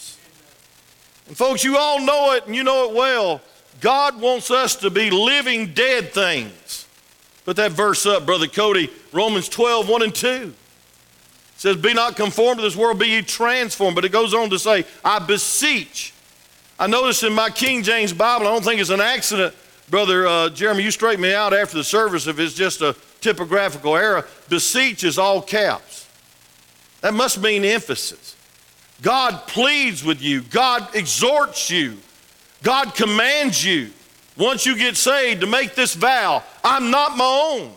And 1.28 1.36
folks, 1.36 1.64
you 1.64 1.76
all 1.76 2.00
know 2.04 2.34
it 2.34 2.46
and 2.46 2.54
you 2.54 2.64
know 2.64 2.90
it 2.90 2.94
well. 2.94 3.40
God 3.80 4.20
wants 4.20 4.50
us 4.50 4.76
to 4.76 4.90
be 4.90 5.10
living 5.10 5.72
dead 5.72 6.12
things. 6.12 6.86
Put 7.44 7.56
that 7.56 7.72
verse 7.72 8.06
up, 8.06 8.26
Brother 8.26 8.46
Cody. 8.46 8.90
Romans 9.12 9.48
12, 9.48 9.88
1 9.88 10.02
and 10.02 10.14
2 10.14 10.54
says, 11.56 11.76
Be 11.76 11.94
not 11.94 12.16
conformed 12.16 12.58
to 12.58 12.62
this 12.62 12.76
world, 12.76 12.98
be 12.98 13.08
ye 13.08 13.22
transformed. 13.22 13.94
But 13.94 14.04
it 14.04 14.12
goes 14.12 14.34
on 14.34 14.50
to 14.50 14.58
say, 14.58 14.84
I 15.04 15.18
beseech. 15.18 16.12
I 16.78 16.86
noticed 16.86 17.22
in 17.22 17.32
my 17.32 17.50
King 17.50 17.82
James 17.82 18.12
Bible, 18.12 18.46
I 18.46 18.50
don't 18.50 18.64
think 18.64 18.80
it's 18.80 18.90
an 18.90 19.00
accident, 19.00 19.54
Brother 19.92 20.26
uh, 20.26 20.48
Jeremy, 20.48 20.82
you 20.84 20.90
straighten 20.90 21.20
me 21.20 21.34
out 21.34 21.52
after 21.52 21.76
the 21.76 21.84
service 21.84 22.26
if 22.26 22.38
it's 22.38 22.54
just 22.54 22.80
a 22.80 22.96
typographical 23.20 23.96
error. 23.96 24.26
Beseech 24.48 25.04
is 25.04 25.18
all 25.18 25.42
caps. 25.42 26.08
That 27.02 27.14
must 27.14 27.40
mean 27.40 27.64
emphasis. 27.64 28.36
God 29.02 29.46
pleads 29.48 30.04
with 30.04 30.22
you, 30.22 30.42
God 30.42 30.94
exhorts 30.94 31.70
you, 31.70 31.98
God 32.62 32.94
commands 32.94 33.64
you 33.64 33.90
once 34.36 34.64
you 34.64 34.76
get 34.76 34.96
saved 34.96 35.42
to 35.42 35.46
make 35.46 35.74
this 35.74 35.94
vow 35.94 36.42
I'm 36.64 36.90
not 36.90 37.16
my 37.16 37.24
own. 37.24 37.72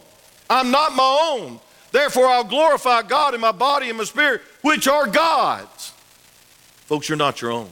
I'm 0.49 0.71
not 0.71 0.95
my 0.95 1.33
own. 1.33 1.59
Therefore, 1.91 2.27
I'll 2.27 2.43
glorify 2.43 3.01
God 3.01 3.33
in 3.33 3.41
my 3.41 3.51
body 3.51 3.89
and 3.89 3.97
my 3.97 4.03
spirit, 4.03 4.41
which 4.61 4.87
are 4.87 5.07
God's. 5.07 5.91
Folks, 6.85 7.09
you're 7.09 7.17
not 7.17 7.41
your 7.41 7.51
own. 7.51 7.69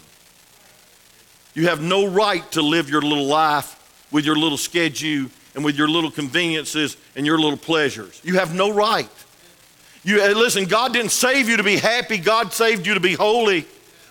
You 1.54 1.68
have 1.68 1.82
no 1.82 2.08
right 2.08 2.50
to 2.54 2.62
live 2.62 2.90
your 2.90 3.02
little 3.02 3.28
life 3.28 4.08
with 4.12 4.26
your 4.26 4.36
little 4.36 4.58
schedule 4.58 5.30
and 5.54 5.64
with 5.64 5.78
your 5.78 5.88
little 5.88 6.10
conveniences 6.10 6.98
and 7.16 7.26
your 7.26 7.38
little 7.38 7.58
pleasures. 7.58 8.20
You 8.24 8.36
have 8.36 8.56
no 8.56 8.72
right. 8.72 9.10
You, 10.04 10.22
listen, 10.36 10.66
God 10.66 10.94
didn't 10.94 11.12
save 11.12 11.48
you 11.48 11.58
to 11.58 11.64
be 11.64 11.78
happy, 11.78 12.18
God 12.18 12.52
saved 12.54 12.86
you 12.86 12.94
to 12.94 13.00
be 13.00 13.14
holy. 13.14 13.66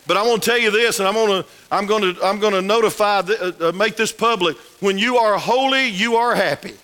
But 0.07 0.17
I'm 0.17 0.25
going 0.25 0.41
to 0.41 0.45
tell 0.45 0.59
you 0.59 0.71
this, 0.71 0.99
and 0.99 1.07
I'm 1.07 1.15
going 1.15 1.43
to, 1.43 1.49
I'm 1.71 1.87
going 1.87 2.15
to, 2.15 2.25
I'm 2.25 2.41
going 2.41 2.55
to 2.55 2.63
notify, 2.63 3.19
uh, 3.19 3.53
uh, 3.61 3.73
make 3.73 3.97
this 3.97 4.11
public. 4.11 4.57
When 4.81 4.99
you 4.99 5.19
are 5.19 5.39
holy, 5.39 5.87
you 5.87 6.17
are 6.17 6.35
happy. 6.35 6.75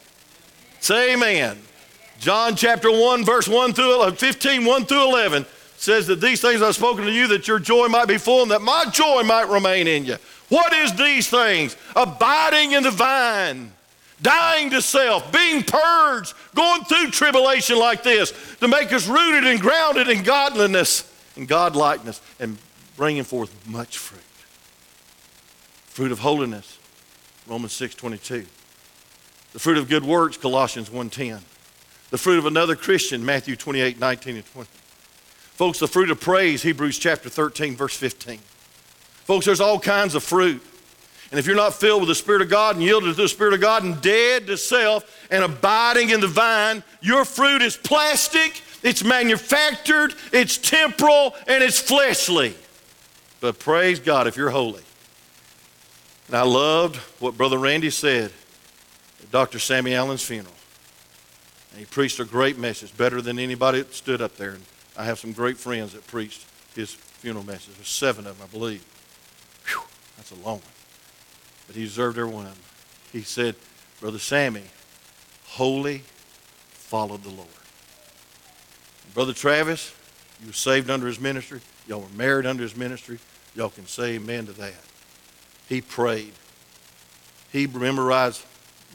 Say 0.81 1.15
amen. 1.15 1.59
John 2.21 2.55
chapter 2.55 2.91
1, 2.91 3.25
verse 3.25 3.49
1 3.49 3.73
through 3.73 3.95
11, 3.95 4.17
15, 4.17 4.65
1 4.65 4.85
through 4.85 5.09
11 5.09 5.47
says 5.77 6.09
that 6.09 6.21
these 6.21 6.41
things 6.41 6.61
I've 6.61 6.75
spoken 6.75 7.05
to 7.05 7.13
you 7.13 7.29
that 7.29 7.47
your 7.47 7.61
joy 7.61 7.87
might 7.87 8.07
be 8.07 8.19
full 8.19 8.43
and 8.43 8.51
that 8.51 8.63
my 8.63 8.85
joy 8.93 9.23
might 9.23 9.49
remain 9.49 9.87
in 9.87 10.05
you. 10.05 10.17
What 10.49 10.73
is 10.73 10.95
these 10.95 11.29
things? 11.29 11.77
Abiding 11.95 12.73
in 12.73 12.83
the 12.83 12.91
vine, 12.91 13.73
dying 14.23 14.71
to 14.71 14.83
self, 14.83 15.31
being 15.33 15.63
purged, 15.63 16.35
going 16.55 16.85
through 16.85 17.11
tribulation 17.11 17.79
like 17.79 18.03
this 18.03 18.33
to 18.61 18.69
make 18.69 18.93
us 18.93 19.07
rooted 19.07 19.45
and 19.45 19.61
grounded 19.61 20.09
in 20.09 20.23
godliness 20.23 21.13
and 21.37 21.49
godlikeness 21.49 22.21
and 22.41 22.59
bringing 22.97 23.25
forth 23.25 23.55
much 23.67 23.99
fruit. 23.99 24.23
Fruit 25.87 26.13
of 26.13 26.21
holiness, 26.21 26.79
Romans 27.47 27.73
6:22. 27.73 28.47
The 29.53 29.59
fruit 29.59 29.79
of 29.79 29.89
good 29.89 30.05
works, 30.05 30.37
Colossians 30.37 30.91
1:10. 30.91 31.45
The 32.11 32.19
fruit 32.19 32.39
of 32.39 32.47
another 32.47 32.77
Christian, 32.77 33.25
Matthew 33.25 33.57
28, 33.57 33.99
19 33.99 34.37
and 34.37 34.53
20. 34.53 34.69
Folks, 35.55 35.79
the 35.79 35.89
fruit 35.89 36.11
of 36.11 36.21
praise, 36.21 36.63
Hebrews 36.63 36.99
chapter 36.99 37.29
13, 37.29 37.77
verse 37.77 37.97
15. 37.97 38.41
Folks, 39.25 39.45
there's 39.45 39.61
all 39.61 39.81
kinds 39.81 40.15
of 40.15 40.23
fruit. 40.23 40.63
And 41.31 41.39
if 41.39 41.47
you're 41.47 41.57
not 41.57 41.75
filled 41.75 42.01
with 42.01 42.09
the 42.09 42.15
Spirit 42.15 42.41
of 42.41 42.49
God 42.49 42.77
and 42.77 42.85
yielded 42.85 43.15
to 43.15 43.23
the 43.23 43.29
Spirit 43.29 43.53
of 43.53 43.61
God 43.61 43.85
and 43.85 44.01
dead 44.01 44.47
to 44.47 44.57
self 44.57 45.27
and 45.31 45.45
abiding 45.45 46.11
in 46.11 46.21
the 46.21 46.27
vine, 46.27 46.83
your 47.03 47.25
fruit 47.25 47.61
is 47.61 47.77
plastic, 47.77 48.63
it's 48.83 49.05
manufactured, 49.05 50.15
it's 50.33 50.57
temporal, 50.57 51.35
and 51.47 51.63
it's 51.63 51.79
fleshly. 51.79 52.55
But 53.41 53.59
praise 53.59 54.01
God 54.01 54.27
if 54.27 54.37
you're 54.37 54.51
holy. 54.51 54.83
And 56.29 56.37
I 56.37 56.43
loved 56.43 56.97
what 57.21 57.37
Brother 57.37 57.59
Randy 57.59 57.91
said 57.91 58.33
at 59.23 59.31
Dr. 59.31 59.59
Sammy 59.59 59.95
Allen's 59.95 60.25
funeral. 60.25 60.55
And 61.73 61.81
he 61.81 61.87
preached 61.87 62.21
a 62.21 62.25
great 62.25 62.59
message, 62.59 62.97
better 62.97 63.21
than 63.21 63.39
anybody 63.39 63.79
that 63.81 63.93
stood 63.95 64.23
up 64.23 64.37
there. 64.37 64.53
And 64.53 64.65
I 64.97 65.05
have 65.05 65.19
some 65.19 65.33
great 65.33 65.59
friends 65.59 65.93
that 65.93 66.07
preached 66.07 66.47
his 66.75 66.93
funeral 66.93 67.45
message. 67.45 67.75
There's 67.75 67.89
seven 67.89 68.27
of 68.27 68.39
them, 68.39 68.49
I 68.49 68.51
believe. 68.51 68.85
That's 70.17 70.31
a 70.31 70.37
long 70.37 70.61
one. 70.61 70.78
But 71.69 71.77
he 71.77 71.85
deserved 71.85 72.19
every 72.19 72.33
one 72.33 72.47
of 72.47 72.55
them. 72.55 72.63
He 73.13 73.23
said, 73.23 73.55
Brother 74.01 74.19
Sammy, 74.19 74.65
wholly 75.47 76.03
followed 76.71 77.23
the 77.23 77.31
Lord. 77.31 77.49
And 79.05 79.15
Brother 79.15 79.33
Travis, 79.33 79.95
you 80.41 80.49
were 80.49 80.53
saved 80.53 80.91
under 80.91 81.07
his 81.07 81.21
ministry. 81.21 81.61
Y'all 81.87 82.01
were 82.01 82.17
married 82.17 82.47
under 82.47 82.63
his 82.63 82.77
ministry. 82.77 83.19
Y'all 83.55 83.71
can 83.71 83.87
say 83.87 84.15
amen 84.15 84.47
to 84.47 84.53
that. 84.55 84.75
He 85.69 85.81
prayed. 85.81 86.33
He 87.53 87.67
memorized 87.67 88.45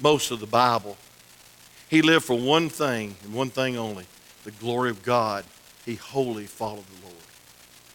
most 0.01 0.32
of 0.32 0.39
the 0.39 0.47
Bible. 0.47 0.97
He 1.89 2.01
lived 2.01 2.26
for 2.26 2.38
one 2.38 2.69
thing 2.69 3.15
and 3.24 3.34
one 3.34 3.49
thing 3.49 3.78
only 3.78 4.05
the 4.43 4.51
glory 4.51 4.89
of 4.89 5.03
God. 5.03 5.45
He 5.86 5.95
wholly 5.95 6.45
followed 6.45 6.86
the 6.86 7.05
Lord. 7.05 7.17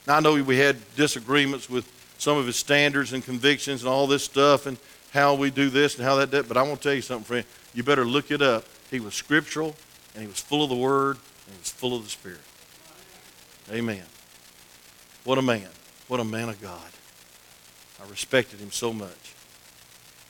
Now, 0.07 0.17
I 0.17 0.21
know 0.21 0.43
we 0.43 0.59
had 0.59 0.77
disagreements 0.95 1.69
with 1.69 1.91
some 2.19 2.37
of 2.37 2.47
his 2.47 2.57
standards 2.57 3.13
and 3.13 3.25
convictions 3.25 3.83
and 3.83 3.89
all 3.89 4.07
this 4.07 4.25
stuff 4.25 4.67
and 4.67 4.77
how 5.13 5.35
we 5.35 5.51
do 5.51 5.71
this 5.71 5.97
and 5.97 6.05
how 6.05 6.17
that 6.17 6.31
does. 6.31 6.47
But 6.47 6.57
I 6.57 6.63
want 6.63 6.83
to 6.83 6.89
tell 6.89 6.95
you 6.95 7.03
something, 7.03 7.25
friend. 7.25 7.45
You 7.73 7.83
better 7.83 8.05
look 8.05 8.31
it 8.31 8.43
up. 8.43 8.65
He 8.91 9.01
was 9.01 9.15
scriptural 9.15 9.75
and 10.15 10.23
he 10.23 10.29
was 10.29 10.41
full 10.41 10.63
of 10.63 10.69
the 10.69 10.77
Word 10.77 11.17
and 11.47 11.55
he 11.55 11.59
was 11.59 11.71
full 11.71 11.97
of 11.97 12.05
the 12.05 12.11
Spirit. 12.11 12.41
Amen. 13.71 14.05
What 15.25 15.39
a 15.39 15.43
man. 15.43 15.69
What 16.09 16.21
a 16.21 16.25
man 16.25 16.49
of 16.49 16.61
God. 16.61 16.91
I 18.03 18.09
respected 18.11 18.61
him 18.61 18.71
so 18.71 18.93
much 18.93 19.35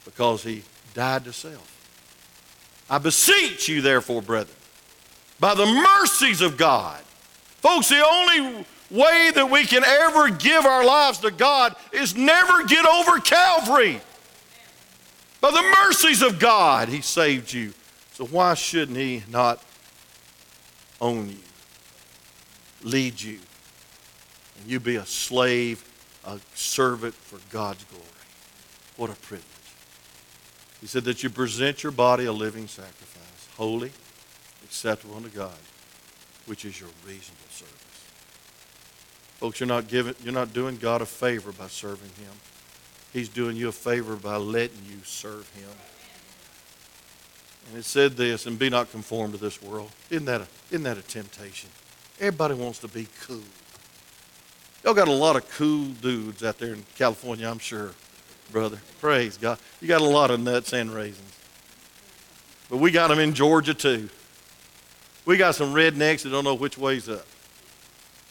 because 0.05 0.43
he 0.43 0.62
died 0.95 1.24
to 1.24 1.32
self. 1.32 1.74
I 2.91 2.99
beseech 2.99 3.68
you, 3.68 3.82
therefore, 3.82 4.22
brethren, 4.22 4.57
by 5.39 5.55
the 5.55 5.66
mercies 5.66 6.41
of 6.41 6.57
God. 6.57 7.01
Folks, 7.61 7.91
the 7.91 8.05
only 8.05 8.64
way 8.91 9.30
that 9.34 9.51
we 9.51 9.64
can 9.64 9.84
ever 9.84 10.30
give 10.30 10.64
our 10.64 10.84
lives 10.84 11.18
to 11.18 11.30
God 11.30 11.74
is 11.93 12.16
never 12.16 12.64
get 12.64 12.86
over 12.86 13.20
Calvary. 13.20 14.01
By 15.41 15.51
the 15.51 15.74
mercies 15.84 16.22
of 16.22 16.39
God, 16.39 16.89
He 16.89 17.01
saved 17.01 17.53
you. 17.53 17.72
So 18.12 18.26
why 18.26 18.55
shouldn't 18.55 18.99
He 18.99 19.22
not 19.30 19.62
own 21.01 21.28
you, 21.28 21.39
lead 22.82 23.20
you, 23.20 23.39
and 24.61 24.70
you 24.70 24.80
be 24.80 24.97
a 24.97 25.07
slave, 25.07 25.84
a 26.24 26.41
servant 26.55 27.14
for 27.14 27.39
God's 27.51 27.84
glory? 27.84 28.05
What 28.97 29.11
a 29.11 29.14
privilege. 29.14 29.45
He 30.80 30.86
said 30.86 31.05
that 31.05 31.22
you 31.22 31.30
present 31.30 31.82
your 31.82 31.93
body 31.93 32.24
a 32.24 32.32
living 32.32 32.66
sacrifice, 32.66 33.49
holy, 33.57 33.93
acceptable 34.64 35.16
unto 35.16 35.28
God, 35.28 35.59
which 36.47 36.64
is 36.64 36.80
your 36.80 36.91
reasonable. 37.07 37.47
Folks, 39.39 39.61
you're 39.61 39.68
not 39.68 39.86
giving, 39.86 40.16
you're 40.22 40.34
not 40.34 40.53
doing 40.53 40.76
God 40.76 41.01
a 41.01 41.07
favor 41.07 41.53
by 41.53 41.68
serving 41.68 42.11
Him. 42.20 42.32
He's 43.12 43.28
doing 43.28 43.57
you 43.57 43.68
a 43.68 43.72
favor 43.72 44.16
by 44.16 44.36
letting 44.36 44.84
you 44.84 44.99
serve 45.05 45.49
Him. 45.55 45.70
And 47.68 47.78
it 47.78 47.84
said 47.84 48.16
this, 48.16 48.47
and 48.47 48.59
be 48.59 48.68
not 48.68 48.91
conformed 48.91 49.34
to 49.34 49.41
this 49.41 49.62
world. 49.62 49.91
Isn't 50.11 50.24
that 50.26 50.41
a, 50.41 50.47
isn't 50.70 50.82
that 50.82 50.99
a 50.99 51.03
temptation? 51.03 51.70
Everybody 52.18 52.55
wants 52.55 52.80
to 52.80 52.89
be 52.89 53.07
cool. 53.20 53.43
Y'all 54.82 54.95
got 54.95 55.07
a 55.07 55.12
lot 55.12 55.36
of 55.36 55.49
cool 55.51 55.86
dudes 55.86 56.43
out 56.43 56.59
there 56.59 56.74
in 56.74 56.84
California, 56.97 57.49
I'm 57.49 57.61
sure, 57.61 57.93
brother. 58.51 58.78
Praise 59.01 59.36
God. 59.36 59.59
You 59.80 59.86
got 59.86 60.01
a 60.01 60.05
lot 60.05 60.32
of 60.32 60.41
nuts 60.41 60.72
and 60.72 60.93
raisins. 60.93 61.39
But 62.68 62.78
we 62.78 62.91
got 62.91 63.09
them 63.09 63.20
in 63.20 63.34
Georgia 63.34 63.74
too. 63.74 64.09
We 65.24 65.36
got 65.36 65.55
some 65.55 65.74
rednecks 65.74 66.22
that 66.22 66.30
don't 66.30 66.45
know 66.45 66.55
which 66.55 66.76
way's 66.76 67.09
up. 67.09 67.26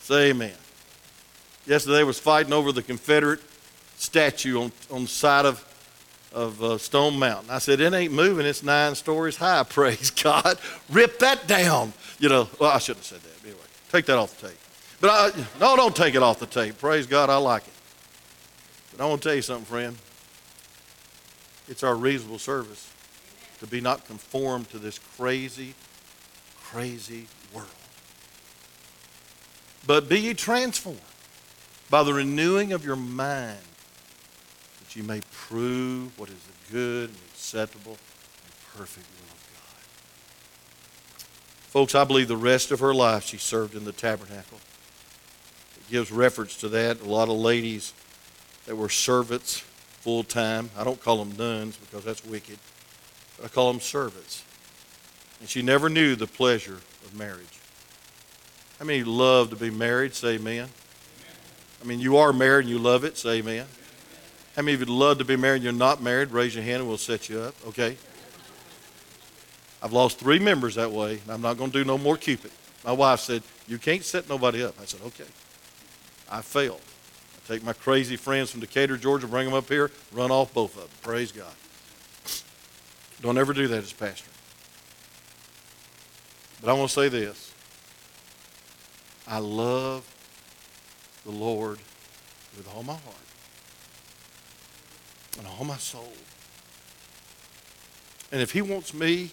Say 0.02 0.32
amen. 0.32 0.54
Yesterday 1.68 2.04
was 2.04 2.18
fighting 2.18 2.54
over 2.54 2.72
the 2.72 2.82
Confederate 2.82 3.42
statue 3.98 4.62
on, 4.62 4.72
on 4.90 5.02
the 5.02 5.08
side 5.10 5.46
of, 5.46 5.64
of 6.34 6.64
uh, 6.64 6.78
Stone 6.78 7.20
Mountain. 7.20 7.50
I 7.50 7.60
said, 7.60 7.82
it 7.82 7.94
ain't 7.94 8.14
moving. 8.14 8.46
It's 8.46 8.64
nine 8.64 8.96
stories 8.96 9.36
high. 9.36 9.64
Praise 9.70 10.10
God. 10.10 10.58
Rip 10.90 11.20
that 11.20 11.46
down. 11.46 11.92
You 12.20 12.30
know, 12.30 12.48
well, 12.58 12.72
I 12.72 12.78
shouldn't 12.78 13.06
have 13.06 13.22
said 13.22 13.22
that. 13.22 13.46
Anyway, 13.46 13.60
take 13.92 14.06
that 14.06 14.18
off 14.18 14.40
the 14.40 14.48
tape. 14.48 14.58
But 15.02 15.10
I, 15.10 15.46
no, 15.60 15.76
don't 15.76 15.96
take 15.96 16.16
it 16.16 16.24
off 16.24 16.40
the 16.40 16.46
tape. 16.46 16.78
Praise 16.80 17.06
God, 17.06 17.30
I 17.30 17.38
like 17.38 17.68
it. 17.68 17.74
But 18.96 19.04
I 19.04 19.08
want 19.08 19.22
to 19.22 19.30
tell 19.30 19.36
you 19.36 19.42
something, 19.42 19.66
friend. 19.66 19.98
It's 21.68 21.84
our 21.84 21.96
reasonable 21.96 22.40
service 22.40 22.90
to 23.60 23.68
be 23.68 23.82
not 23.82 24.08
conformed 24.08 24.70
to 24.70 24.80
this 24.80 25.00
crazy, 25.18 25.76
crazy 26.62 27.28
world. 27.54 27.68
But 29.86 30.08
be 30.08 30.20
ye 30.20 30.34
transformed 30.34 31.02
by 31.90 32.04
the 32.04 32.14
renewing 32.14 32.74
of 32.74 32.86
your 32.86 32.96
mind, 32.96 33.60
that 34.80 34.96
you 34.96 35.04
may 35.04 35.22
prove 35.32 36.18
what 36.20 36.30
is 36.30 36.36
the 36.36 36.72
good 36.72 37.10
and 37.10 37.18
acceptable 37.32 37.98
and 38.46 38.78
perfect 38.78 39.08
will 39.08 39.34
of 39.34 39.50
God. 39.54 39.84
Folks, 41.70 41.96
I 41.96 42.04
believe 42.04 42.28
the 42.28 42.38
rest 42.38 42.72
of 42.72 42.80
her 42.80 42.94
life 42.94 43.26
she 43.26 43.38
served 43.38 43.76
in 43.76 43.86
the 43.86 43.92
tabernacle. 43.92 44.60
It 45.78 45.90
gives 45.90 46.12
reference 46.12 46.58
to 46.58 46.70
that. 46.70 47.02
A 47.02 47.06
lot 47.06 47.30
of 47.30 47.38
ladies 47.38 47.94
that 48.66 48.76
were 48.76 48.90
servants 48.90 49.64
full 50.02 50.24
time. 50.24 50.70
I 50.78 50.84
don't 50.84 51.02
call 51.02 51.24
them 51.24 51.36
nuns 51.38 51.78
because 51.78 52.04
that's 52.04 52.26
wicked. 52.26 52.60
I 53.44 53.48
call 53.48 53.72
them 53.72 53.82
servants. 53.82 54.44
And 55.40 55.48
she 55.48 55.62
never 55.62 55.90
knew 55.90 56.16
the 56.16 56.28
pleasure 56.28 56.80
of 57.06 57.16
marriage. 57.18 57.60
How 58.80 58.86
many 58.86 59.04
love 59.04 59.50
to 59.52 59.56
be 59.56 59.70
married? 59.70 60.14
Say 60.14 60.36
amen. 60.36 60.70
I 61.82 61.86
mean, 61.86 62.00
you 62.00 62.18
are 62.18 62.34
married 62.34 62.66
and 62.66 62.70
you 62.70 62.80
love 62.80 63.04
it. 63.04 63.18
Say 63.18 63.40
amen. 63.40 63.66
How 64.56 64.64
many 64.64 64.74
of 64.74 64.80
you 64.80 64.88
would 64.88 64.94
love 64.94 65.18
to 65.20 65.26
be 65.26 65.36
married 65.36 65.58
and 65.58 65.64
you're 65.66 65.74
not 65.74 66.02
married? 66.02 66.32
Raise 66.32 66.56
your 66.56 66.64
hand 66.64 66.82
and 66.82 66.88
we'll 66.88 66.98
set 66.98 67.30
you 67.30 67.40
up. 67.40 67.56
Okay. 67.68 67.98
I've 69.82 69.94
lost 69.94 70.18
three 70.18 70.40
members 70.40 70.76
that 70.76 70.92
way. 70.92 71.20
And 71.24 71.32
I'm 71.32 71.42
not 71.42 71.58
going 71.58 71.72
to 71.72 71.78
do 71.78 71.86
no 71.86 71.98
more 71.98 72.18
Cupid. 72.18 72.52
My 72.84 72.92
wife 72.92 73.20
said, 73.20 73.44
You 73.68 73.78
can't 73.78 74.04
set 74.04 74.28
nobody 74.28 74.64
up. 74.64 74.74
I 74.82 74.86
said, 74.86 75.02
Okay. 75.06 75.26
I 76.30 76.42
failed. 76.42 76.82
I 77.36 77.54
take 77.54 77.64
my 77.64 77.74
crazy 77.74 78.16
friends 78.16 78.50
from 78.52 78.60
Decatur, 78.60 78.98
Georgia, 78.98 79.28
bring 79.28 79.46
them 79.46 79.54
up 79.54 79.70
here, 79.70 79.92
run 80.12 80.32
off 80.32 80.54
both 80.54 80.76
of 80.76 80.82
them. 80.82 80.90
Praise 81.04 81.32
God. 81.32 81.54
Don't 83.22 83.38
ever 83.38 83.54
do 83.54 83.68
that 83.68 83.84
as 83.84 83.94
pastor. 83.94 84.30
But 86.62 86.72
I 86.72 86.74
want 86.74 86.90
to 86.90 86.94
say 86.96 87.10
this 87.10 87.54
I 89.28 89.38
love 89.38 90.04
the 91.28 91.34
Lord 91.34 91.78
with 92.56 92.68
all 92.74 92.84
my 92.84 92.94
heart 92.94 93.16
and 95.38 95.46
all 95.46 95.66
my 95.66 95.76
soul. 95.76 96.14
And 98.32 98.42
if 98.42 98.52
He 98.52 98.62
wants 98.62 98.94
me 98.94 99.32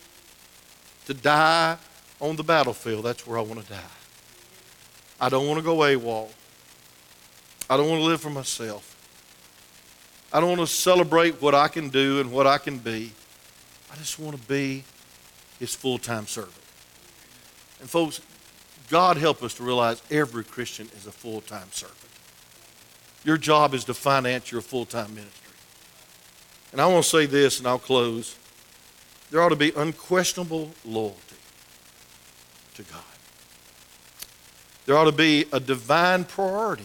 to 1.07 1.14
die 1.14 1.78
on 2.20 2.34
the 2.34 2.42
battlefield, 2.42 3.05
that's 3.05 3.26
where 3.26 3.38
I 3.38 3.42
want 3.42 3.62
to 3.62 3.68
die. 3.72 3.78
I 5.20 5.28
don't 5.28 5.47
want 5.47 5.59
to 5.59 5.64
go 5.64 5.76
AWOL. 5.76 6.30
I 7.70 7.76
don't 7.76 7.88
want 7.88 8.01
to 8.01 8.07
live 8.07 8.20
for 8.20 8.30
myself. 8.30 8.90
I 10.32 10.40
don't 10.40 10.49
want 10.49 10.61
to 10.61 10.66
celebrate 10.66 11.40
what 11.40 11.55
I 11.55 11.68
can 11.68 11.90
do 11.90 12.20
and 12.20 12.32
what 12.32 12.47
I 12.47 12.59
can 12.59 12.78
be. 12.78 13.12
I 13.92 13.97
just 13.97 14.18
want 14.18 14.36
to 14.36 14.49
be 14.49 14.82
his 15.61 15.76
full 15.76 15.99
time 15.99 16.26
servant. 16.26 16.55
And, 17.80 17.88
folks, 17.88 18.20
God 18.89 19.16
help 19.16 19.43
us 19.43 19.55
to 19.55 19.62
realize 19.62 20.03
every 20.11 20.45
Christian 20.45 20.89
is 20.97 21.07
a 21.07 21.12
full 21.12 21.41
time 21.41 21.68
servant. 21.70 21.99
Your 23.24 23.39
job 23.39 23.74
is 23.74 23.85
to 23.85 23.95
finance 23.95 24.53
your 24.53 24.61
full 24.61 24.85
time 24.85 25.14
ministry. 25.14 25.55
And 26.72 26.80
I 26.80 26.87
want 26.87 27.05
to 27.05 27.11
say 27.11 27.26
this, 27.26 27.59
and 27.59 27.68
I'll 27.68 27.78
close. 27.78 28.37
There 29.30 29.41
ought 29.41 29.51
to 29.51 29.57
be 29.57 29.72
unquestionable 29.74 30.70
loyalty 30.85 31.37
to 32.74 32.82
God. 32.82 33.03
There 34.87 34.97
ought 34.97 35.05
to 35.05 35.12
be 35.12 35.47
a 35.53 35.61
divine 35.61 36.24
priority 36.24 36.85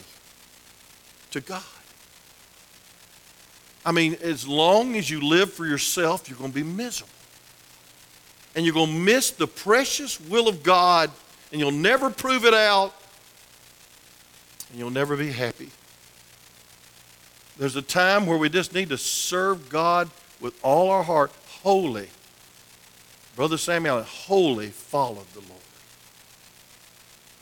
to 1.32 1.41
God. 1.41 1.64
I 3.86 3.91
mean, 3.91 4.18
as 4.22 4.47
long 4.47 4.95
as 4.95 5.10
you 5.10 5.22
live 5.22 5.52
for 5.52 5.66
yourself, 5.66 6.30
you're 6.30 6.38
going 6.38 6.52
to 6.52 6.56
be 6.56 6.64
miserable. 6.64 7.14
And 8.56 8.66
you're 8.66 8.74
going 8.74 8.91
to 8.91 9.00
miss 9.00 9.32
the 9.32 9.47
precious 9.47 10.20
will 10.20 10.47
of 10.47 10.64
God, 10.64 11.12
and 11.52 11.60
you'll 11.60 11.72
never 11.72 12.10
prove 12.10 12.45
it 12.45 12.54
out, 12.54 12.93
and 14.70 14.80
you'll 14.80 14.89
never 14.89 15.16
be 15.16 15.32
happy. 15.32 15.70
There's 17.58 17.76
a 17.76 17.82
time 17.82 18.26
where 18.26 18.38
we 18.38 18.50
just 18.50 18.74
need 18.74 18.89
to 18.89 18.97
serve 18.97 19.70
God 19.70 20.10
with 20.39 20.58
all 20.64 20.89
our 20.89 21.04
heart, 21.04 21.32
wholly. 21.62 22.10
Brother 23.36 23.58
Samuel, 23.58 24.04
wholly 24.04 24.68
follow 24.68 25.26
the 25.34 25.41
Lord. 25.41 25.62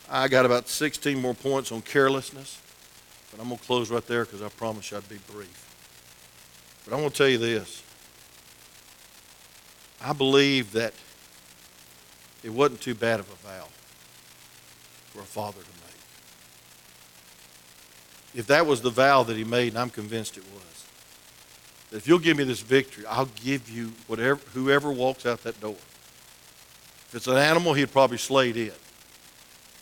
I 0.10 0.28
got 0.28 0.46
about 0.46 0.70
16 0.70 1.22
more 1.22 1.34
points 1.34 1.72
on 1.72 1.82
carelessness. 1.82 2.62
But 3.32 3.42
I'm 3.42 3.50
going 3.50 3.60
to 3.60 3.66
close 3.66 3.92
right 3.92 4.06
there 4.08 4.26
because 4.26 4.42
I 4.42 4.50
promised 4.50 4.92
you 4.92 4.98
I'd 4.98 5.10
be 5.10 5.20
brief. 5.32 5.66
But 6.86 6.96
I 6.96 7.02
want 7.02 7.14
to 7.14 7.18
tell 7.18 7.28
you 7.28 7.38
this. 7.38 7.84
I 10.02 10.14
believe 10.14 10.72
that 10.72 10.94
it 12.44 12.52
wasn't 12.52 12.82
too 12.82 12.96
bad 12.96 13.20
of 13.20 13.30
a 13.30 13.36
vow 13.48 13.68
for 15.18 15.24
a 15.24 15.26
father 15.26 15.60
to 15.60 15.68
make. 15.84 15.96
If 18.36 18.48
that 18.48 18.68
was 18.68 18.82
the 18.82 18.92
vow 18.92 19.24
that 19.24 19.36
he 19.36 19.44
made, 19.44 19.70
and 19.70 19.80
I'm 19.80 19.90
convinced 19.90 20.38
it 20.38 20.44
was, 20.54 20.86
that 21.90 21.98
if 21.98 22.08
you'll 22.08 22.20
give 22.20 22.38
me 22.38 22.44
this 22.44 22.60
victory, 22.60 23.04
I'll 23.08 23.30
give 23.44 23.68
you 23.68 23.94
whatever 24.06 24.40
whoever 24.54 24.92
walks 24.92 25.26
out 25.26 25.42
that 25.44 25.60
door. 25.60 25.76
If 27.08 27.16
it's 27.16 27.28
an 27.28 27.38
animal, 27.38 27.74
he'd 27.74 27.92
probably 27.92 28.18
slay 28.18 28.50
it. 28.50 28.80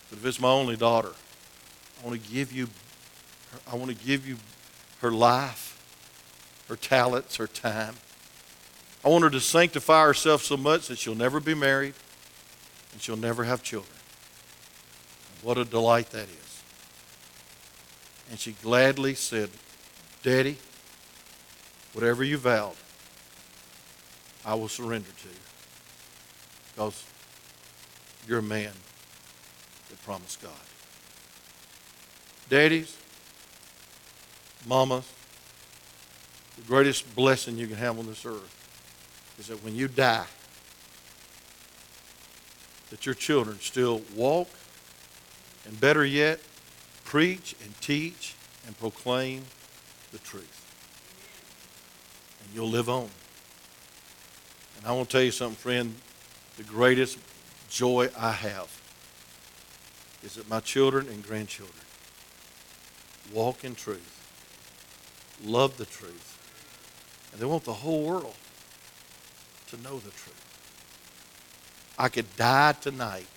But 0.09 0.19
if 0.19 0.25
it's 0.25 0.39
my 0.39 0.51
only 0.51 0.77
daughter, 0.77 1.11
I 2.01 2.07
want 2.07 2.23
to 2.23 2.29
give 2.31 2.53
you 2.53 2.69
I 3.69 3.75
want 3.75 3.91
to 3.91 4.05
give 4.05 4.25
you 4.25 4.38
her 5.01 5.11
life, 5.11 5.83
her 6.69 6.77
talents, 6.77 7.36
her 7.38 7.47
time. 7.47 7.95
I 9.03 9.09
want 9.09 9.25
her 9.25 9.29
to 9.31 9.41
sanctify 9.41 10.05
herself 10.05 10.43
so 10.43 10.55
much 10.55 10.88
that 10.88 10.97
she'll 10.97 11.13
never 11.13 11.41
be 11.41 11.53
married 11.53 11.93
and 12.93 13.01
she'll 13.01 13.17
never 13.17 13.43
have 13.43 13.61
children. 13.61 13.95
What 15.46 15.60
a 15.60 15.64
delight 15.64 16.10
that 16.10 16.24
is. 16.24 16.64
And 18.32 18.39
she 18.39 18.54
gladly 18.64 19.14
said, 19.14 19.52
Daddy, 20.24 20.58
whatever 21.93 22.24
you 22.24 22.39
vowed, 22.39 22.74
I 24.43 24.56
will 24.56 24.70
surrender 24.70 25.08
to 25.08 25.28
you. 25.28 25.36
Because 26.74 27.06
you're 28.28 28.39
a 28.39 28.41
man 28.41 28.72
that 29.89 30.02
promised 30.04 30.41
God. 30.41 30.52
Daddies, 32.50 32.98
mamas, 34.66 35.08
the 36.56 36.64
greatest 36.64 37.16
blessing 37.16 37.56
you 37.56 37.68
can 37.68 37.78
have 37.78 38.00
on 38.00 38.08
this 38.08 38.26
earth 38.26 39.36
is 39.38 39.46
that 39.46 39.64
when 39.64 39.76
you 39.76 39.89
die, 39.89 40.26
that 42.89 43.06
your 43.06 43.14
children 43.14 43.60
still 43.60 44.02
walk, 44.16 44.50
and 45.66 45.80
better 45.80 46.05
yet, 46.05 46.39
preach 47.03 47.55
and 47.63 47.80
teach 47.82 48.36
and 48.66 48.78
proclaim 48.80 49.43
the 50.11 50.20
truth. 50.20 50.61
And 52.43 52.55
you'll 52.55 52.70
live 52.70 52.89
on. 52.89 53.09
And 54.78 54.86
I 54.86 54.91
want 54.91 55.09
to 55.09 55.18
tell 55.18 55.24
you 55.24 55.32
something, 55.32 55.55
friend. 55.55 55.95
The 56.57 56.63
greatest 56.63 57.18
joy 57.70 58.09
I 58.18 58.32
have 58.32 58.82
is 60.24 60.36
that 60.36 60.49
my 60.49 60.61
children 60.61 61.07
and 61.09 61.22
grandchildren 61.26 61.84
walk 63.34 63.63
in 63.63 63.76
truth 63.76 64.16
love 65.43 65.78
the 65.78 65.86
truth. 65.86 66.32
And 67.32 67.41
they 67.41 67.45
want 67.45 67.63
the 67.66 67.74
whole 67.74 68.03
world 68.03 68.36
to 69.68 69.78
know 69.82 69.97
the 69.99 70.11
truth. 70.11 70.41
I 71.97 72.09
could 72.09 72.36
die 72.36 72.74
tonight. 72.74 73.28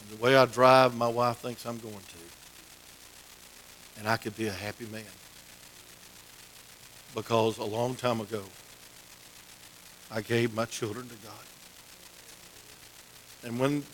And 0.00 0.18
the 0.18 0.22
way 0.22 0.36
I 0.36 0.46
drive, 0.46 0.96
my 0.96 1.08
wife 1.08 1.38
thinks 1.38 1.66
I'm 1.66 1.78
going 1.78 1.94
to. 1.94 3.98
And 3.98 4.08
I 4.08 4.16
could 4.16 4.36
be 4.36 4.46
a 4.46 4.52
happy 4.52 4.86
man. 4.86 5.04
Because 7.14 7.58
a 7.58 7.64
long 7.64 7.94
time 7.94 8.20
ago, 8.20 8.44
I 10.10 10.22
gave 10.22 10.54
my 10.54 10.64
children 10.64 11.08
to 11.08 11.14
God. 11.16 11.34
And 13.42 13.58
when 13.58 13.84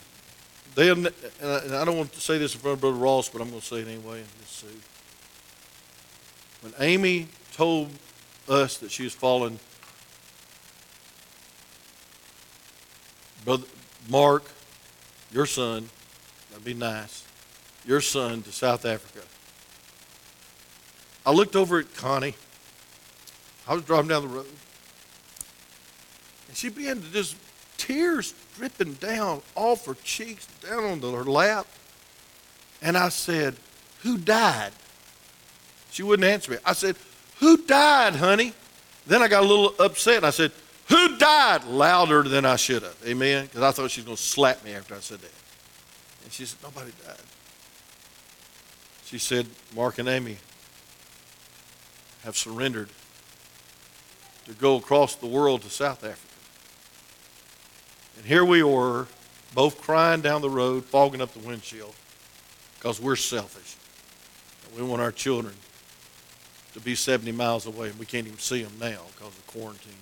they, 0.74 0.90
and 0.90 1.08
I 1.42 1.84
don't 1.84 1.96
want 1.96 2.12
to 2.12 2.20
say 2.20 2.38
this 2.38 2.54
in 2.54 2.60
front 2.60 2.74
of 2.74 2.80
Brother 2.80 2.96
Ross, 2.96 3.28
but 3.28 3.40
I'm 3.40 3.48
going 3.48 3.60
to 3.60 3.66
say 3.66 3.78
it 3.78 3.88
anyway. 3.88 4.20
And 4.20 4.28
just 4.40 4.60
see. 4.60 4.66
When 6.60 6.74
Amy 6.78 7.28
told 7.52 7.90
us 8.48 8.78
that 8.78 8.90
she 8.90 9.04
was 9.04 9.12
following 9.12 9.58
Brother 13.44 13.66
Mark, 14.08 14.44
your 15.36 15.44
son, 15.44 15.86
that'd 16.48 16.64
be 16.64 16.72
nice, 16.72 17.22
your 17.84 18.00
son 18.00 18.40
to 18.40 18.50
South 18.50 18.86
Africa. 18.86 19.20
I 21.26 21.30
looked 21.30 21.54
over 21.54 21.78
at 21.78 21.94
Connie. 21.94 22.34
I 23.68 23.74
was 23.74 23.84
driving 23.84 24.08
down 24.08 24.22
the 24.22 24.28
road. 24.28 24.46
And 26.48 26.56
she 26.56 26.70
began 26.70 27.02
to 27.02 27.12
just 27.12 27.36
tears 27.76 28.32
dripping 28.56 28.94
down 28.94 29.42
off 29.54 29.84
her 29.84 29.96
cheeks, 30.02 30.46
down 30.66 30.84
onto 30.84 31.12
her 31.12 31.24
lap. 31.24 31.66
And 32.80 32.96
I 32.96 33.10
said, 33.10 33.56
Who 34.04 34.16
died? 34.16 34.72
She 35.90 36.02
wouldn't 36.02 36.26
answer 36.26 36.52
me. 36.52 36.58
I 36.64 36.72
said, 36.72 36.96
Who 37.40 37.58
died, 37.58 38.16
honey? 38.16 38.54
Then 39.06 39.20
I 39.20 39.28
got 39.28 39.42
a 39.42 39.46
little 39.46 39.74
upset 39.80 40.16
and 40.16 40.26
I 40.26 40.30
said, 40.30 40.52
Died? 41.18 41.64
Louder 41.64 42.22
than 42.22 42.44
I 42.44 42.56
should 42.56 42.82
have. 42.82 42.96
Amen? 43.06 43.46
Because 43.46 43.62
I 43.62 43.70
thought 43.70 43.90
she 43.90 44.00
was 44.00 44.06
going 44.06 44.16
to 44.16 44.22
slap 44.22 44.64
me 44.64 44.74
after 44.74 44.94
I 44.94 44.98
said 44.98 45.20
that. 45.20 45.32
And 46.24 46.32
she 46.32 46.44
said, 46.44 46.58
Nobody 46.62 46.92
died. 47.04 47.16
She 49.04 49.18
said, 49.18 49.46
Mark 49.74 49.98
and 49.98 50.08
Amy 50.08 50.38
have 52.24 52.36
surrendered 52.36 52.88
to 54.46 54.52
go 54.54 54.76
across 54.76 55.14
the 55.14 55.26
world 55.26 55.62
to 55.62 55.70
South 55.70 56.02
Africa. 56.02 56.20
And 58.16 58.26
here 58.26 58.44
we 58.44 58.62
were, 58.62 59.06
both 59.54 59.80
crying 59.80 60.22
down 60.22 60.42
the 60.42 60.50
road, 60.50 60.84
fogging 60.84 61.20
up 61.20 61.32
the 61.32 61.46
windshield, 61.46 61.94
because 62.78 63.00
we're 63.00 63.16
selfish. 63.16 63.76
We 64.76 64.82
want 64.82 65.00
our 65.00 65.12
children 65.12 65.54
to 66.74 66.80
be 66.80 66.94
70 66.94 67.30
miles 67.32 67.66
away, 67.66 67.90
and 67.90 67.98
we 67.98 68.06
can't 68.06 68.26
even 68.26 68.38
see 68.38 68.62
them 68.62 68.72
now 68.80 69.02
because 69.14 69.36
of 69.38 69.46
quarantine. 69.46 69.92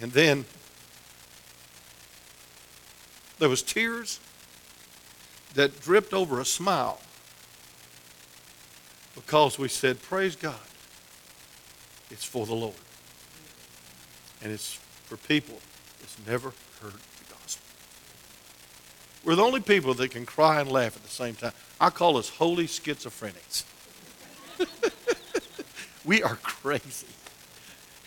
And 0.00 0.12
then 0.12 0.44
There 3.38 3.48
was 3.48 3.62
tears 3.62 4.20
that 5.54 5.80
dripped 5.80 6.14
over 6.14 6.40
a 6.40 6.44
smile 6.44 7.00
because 9.14 9.58
we 9.58 9.68
said, 9.68 10.00
Praise 10.02 10.36
God. 10.36 10.54
It's 12.10 12.24
for 12.24 12.46
the 12.46 12.54
Lord. 12.54 12.74
And 14.42 14.52
it's 14.52 14.74
for 15.04 15.16
people 15.16 15.58
that's 16.00 16.16
never 16.26 16.52
heard 16.80 16.92
the 16.92 17.32
gospel. 17.32 17.64
We're 19.24 19.34
the 19.34 19.42
only 19.42 19.60
people 19.60 19.94
that 19.94 20.10
can 20.10 20.26
cry 20.26 20.60
and 20.60 20.70
laugh 20.70 20.96
at 20.96 21.02
the 21.02 21.08
same 21.08 21.34
time. 21.34 21.52
I 21.80 21.90
call 21.90 22.16
us 22.16 22.28
holy 22.28 22.66
schizophrenics. 22.66 23.64
we 26.04 26.22
are 26.22 26.36
crazy. 26.36 27.08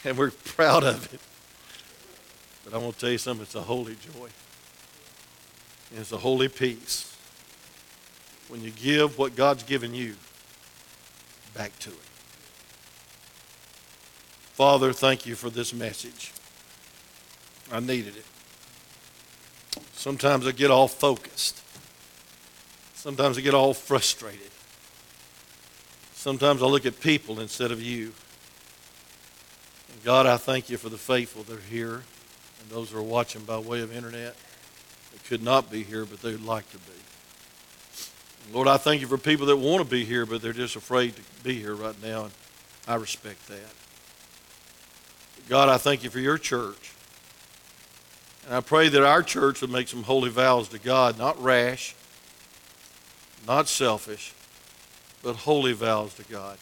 And 0.05 0.17
we're 0.17 0.31
proud 0.31 0.83
of 0.83 1.13
it. 1.13 1.19
But 2.69 2.81
I 2.81 2.83
want 2.83 2.95
to 2.95 2.99
tell 2.99 3.11
you 3.11 3.17
something, 3.17 3.43
it's 3.43 3.55
a 3.55 3.61
holy 3.61 3.95
joy. 3.95 4.27
And 5.91 6.01
it's 6.01 6.11
a 6.11 6.17
holy 6.17 6.49
peace. 6.49 7.15
When 8.49 8.61
you 8.61 8.71
give 8.71 9.17
what 9.17 9.37
God's 9.37 9.63
given 9.63 9.93
you 9.93 10.15
back 11.53 11.79
to 11.79 11.91
it. 11.91 11.95
Father, 14.51 14.91
thank 14.91 15.25
you 15.25 15.35
for 15.35 15.49
this 15.49 15.73
message. 15.73 16.33
I 17.71 17.79
needed 17.79 18.17
it. 18.17 18.25
Sometimes 19.93 20.45
I 20.45 20.51
get 20.51 20.69
all 20.69 20.89
focused. 20.89 21.63
Sometimes 22.95 23.37
I 23.37 23.41
get 23.41 23.53
all 23.53 23.73
frustrated. 23.73 24.51
Sometimes 26.15 26.61
I 26.61 26.65
look 26.65 26.85
at 26.85 26.99
people 26.99 27.39
instead 27.39 27.71
of 27.71 27.81
you. 27.81 28.11
And 29.93 30.03
God, 30.03 30.25
I 30.25 30.35
thank 30.35 30.69
you 30.69 30.75
for 30.75 30.89
the 30.89 30.97
faithful 30.97 31.43
that 31.43 31.59
are 31.59 31.61
here 31.61 32.03
and 32.67 32.75
those 32.75 32.91
who 32.91 32.97
are 32.97 33.03
watching 33.03 33.43
by 33.43 33.57
way 33.57 33.81
of 33.81 33.95
internet. 33.95 34.35
They 35.11 35.19
could 35.27 35.41
not 35.41 35.71
be 35.71 35.83
here, 35.83 36.05
but 36.05 36.21
they 36.21 36.31
would 36.31 36.45
like 36.45 36.69
to 36.71 36.77
be. 36.77 36.93
Lord, 38.53 38.67
I 38.67 38.77
thank 38.77 39.01
you 39.01 39.07
for 39.07 39.17
people 39.17 39.47
that 39.47 39.57
want 39.57 39.83
to 39.83 39.89
be 39.89 40.05
here, 40.05 40.25
but 40.25 40.41
they're 40.41 40.53
just 40.53 40.75
afraid 40.75 41.15
to 41.15 41.21
be 41.43 41.55
here 41.55 41.75
right 41.75 42.01
now, 42.01 42.25
and 42.25 42.33
I 42.87 42.95
respect 42.95 43.47
that. 43.47 43.73
God, 45.49 45.69
I 45.69 45.77
thank 45.77 46.03
you 46.03 46.09
for 46.09 46.19
your 46.19 46.37
church. 46.37 46.93
And 48.45 48.55
I 48.55 48.61
pray 48.61 48.89
that 48.89 49.03
our 49.03 49.23
church 49.23 49.61
would 49.61 49.69
make 49.69 49.87
some 49.87 50.03
holy 50.03 50.29
vows 50.29 50.69
to 50.69 50.79
God, 50.79 51.17
not 51.17 51.41
rash, 51.41 51.95
not 53.45 53.67
selfish, 53.67 54.33
but 55.23 55.35
holy 55.35 55.73
vows 55.73 56.13
to 56.15 56.23
God. 56.23 56.57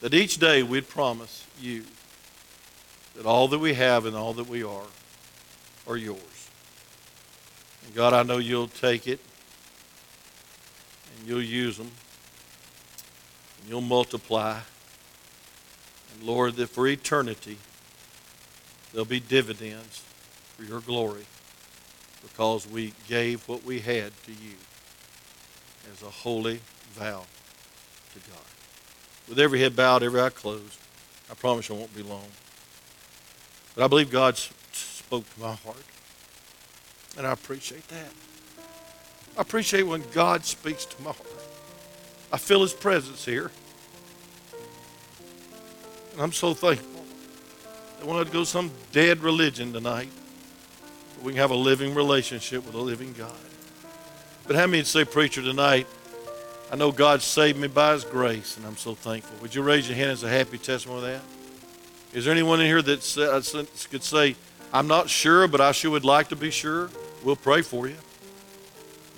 That 0.00 0.14
each 0.14 0.38
day 0.38 0.62
we'd 0.62 0.88
promise 0.88 1.46
you 1.60 1.84
that 3.16 3.26
all 3.26 3.48
that 3.48 3.58
we 3.58 3.74
have 3.74 4.06
and 4.06 4.16
all 4.16 4.34
that 4.34 4.48
we 4.48 4.62
are 4.62 4.84
are 5.86 5.96
yours. 5.96 6.48
And 7.84 7.94
God, 7.94 8.12
I 8.12 8.22
know 8.22 8.38
you'll 8.38 8.68
take 8.68 9.06
it 9.06 9.20
and 11.16 11.28
you'll 11.28 11.42
use 11.42 11.76
them 11.76 11.90
and 13.60 13.68
you'll 13.68 13.80
multiply. 13.80 14.60
And 16.12 16.22
Lord, 16.22 16.56
that 16.56 16.68
for 16.68 16.86
eternity 16.86 17.58
there'll 18.92 19.04
be 19.04 19.20
dividends 19.20 20.02
for 20.56 20.64
your 20.64 20.80
glory 20.80 21.24
because 22.22 22.66
we 22.66 22.94
gave 23.08 23.46
what 23.48 23.64
we 23.64 23.80
had 23.80 24.12
to 24.24 24.32
you 24.32 24.54
as 25.92 26.02
a 26.02 26.10
holy 26.10 26.60
vow 26.92 27.24
to 28.14 28.30
God. 28.30 28.40
With 29.28 29.38
every 29.38 29.60
head 29.60 29.76
bowed, 29.76 30.02
every 30.02 30.20
eye 30.20 30.30
closed, 30.30 30.78
I 31.30 31.34
promise 31.34 31.70
I 31.70 31.74
won't 31.74 31.94
be 31.94 32.02
long. 32.02 32.26
But 33.74 33.84
I 33.84 33.88
believe 33.88 34.10
God 34.10 34.38
spoke 35.06 35.34
to 35.34 35.40
my 35.40 35.54
heart. 35.54 35.84
And 37.18 37.26
I 37.26 37.32
appreciate 37.32 37.86
that. 37.88 38.10
I 39.36 39.42
appreciate 39.42 39.82
when 39.82 40.02
God 40.12 40.44
speaks 40.44 40.86
to 40.86 41.02
my 41.02 41.12
heart. 41.12 41.44
I 42.32 42.38
feel 42.38 42.62
His 42.62 42.72
presence 42.72 43.24
here. 43.24 43.50
And 46.12 46.22
I'm 46.22 46.32
so 46.32 46.54
thankful 46.54 47.02
that 48.00 48.08
I 48.08 48.24
go 48.30 48.44
some 48.44 48.70
dead 48.92 49.20
religion 49.20 49.72
tonight, 49.72 50.08
but 51.16 51.24
we 51.24 51.32
can 51.32 51.40
have 51.40 51.50
a 51.50 51.56
living 51.56 51.94
relationship 51.94 52.64
with 52.64 52.74
a 52.74 52.80
living 52.80 53.12
God. 53.12 53.32
But 54.46 54.56
how 54.56 54.66
many 54.66 54.84
say, 54.84 55.04
Preacher, 55.04 55.42
tonight, 55.42 55.86
I 56.72 56.76
know 56.76 56.92
God 56.92 57.20
saved 57.20 57.58
me 57.58 57.68
by 57.68 57.92
His 57.92 58.04
grace, 58.04 58.56
and 58.56 58.66
I'm 58.66 58.76
so 58.76 58.94
thankful. 58.94 59.36
Would 59.42 59.54
you 59.54 59.62
raise 59.62 59.88
your 59.88 59.96
hand 59.96 60.12
as 60.12 60.22
a 60.22 60.28
happy 60.28 60.58
testimony 60.58 60.98
of 60.98 61.12
that? 61.12 61.22
Is 62.16 62.24
there 62.24 62.32
anyone 62.32 62.60
in 62.60 62.66
here 62.66 62.80
that 62.80 63.18
uh, 63.18 63.88
could 63.90 64.04
say, 64.04 64.36
I'm 64.74 64.88
not 64.88 65.08
sure, 65.08 65.46
but 65.46 65.60
I 65.60 65.70
sure 65.70 65.92
would 65.92 66.04
like 66.04 66.30
to 66.30 66.36
be 66.36 66.50
sure? 66.50 66.90
We'll 67.22 67.36
pray 67.36 67.62
for 67.62 67.86
you. 67.86 67.94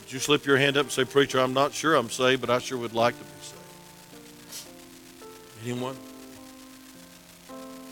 Would 0.01 0.13
you 0.13 0.19
slip 0.19 0.45
your 0.45 0.59
hand 0.59 0.77
up 0.77 0.83
and 0.83 0.93
say, 0.93 1.07
Preacher, 1.07 1.41
I'm 1.41 1.55
not 1.55 1.73
sure 1.73 1.95
I'm 1.95 2.11
saved, 2.11 2.43
but 2.43 2.51
I 2.51 2.59
sure 2.59 2.77
would 2.77 2.93
like 2.93 3.15
to 3.19 3.25
be 3.25 3.31
saved? 3.41 4.67
Anyone? 5.65 5.97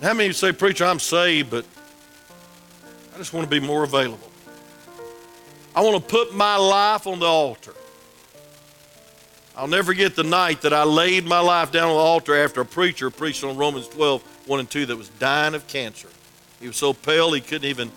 How 0.03 0.13
many 0.13 0.35
say, 0.35 0.53
Preacher, 0.53 0.85
I'm 0.85 1.01
saved, 1.01 1.51
but 1.51 1.65
I 3.15 3.17
just 3.17 3.33
want 3.33 3.47
to 3.47 3.51
be 3.51 3.67
more 3.67 3.83
available? 3.83 4.31
I 5.75 5.81
want 5.81 5.97
to 5.97 6.03
put 6.03 6.35
my 6.35 6.57
life 6.57 7.07
on 7.07 7.19
the 7.19 7.27
altar. 7.27 7.73
I'll 9.57 9.69
never 9.69 9.87
forget 9.87 10.17
the 10.17 10.23
night 10.23 10.61
that 10.63 10.75
I 10.75 10.85
laid 10.85 11.25
my 11.25 11.41
life 11.41 11.73
down 11.73 11.89
on 11.89 11.95
the 11.95 12.03
altar 12.03 12.37
after 12.37 12.61
a 12.61 12.67
preacher 12.67 13.09
preached 13.09 13.43
on 13.43 13.57
Romans 13.57 13.89
12, 13.89 14.23
1 14.49 14.61
and 14.61 14.69
2 14.69 14.85
that 14.87 14.97
was 14.97 15.09
dying 15.09 15.55
of 15.55 15.67
cancer. 15.67 16.09
He 16.65 16.69
was 16.69 16.79
so 16.79 16.95
pale 16.95 17.31
he 17.33 17.43
couldn't 17.43 17.69
even, 17.69 17.93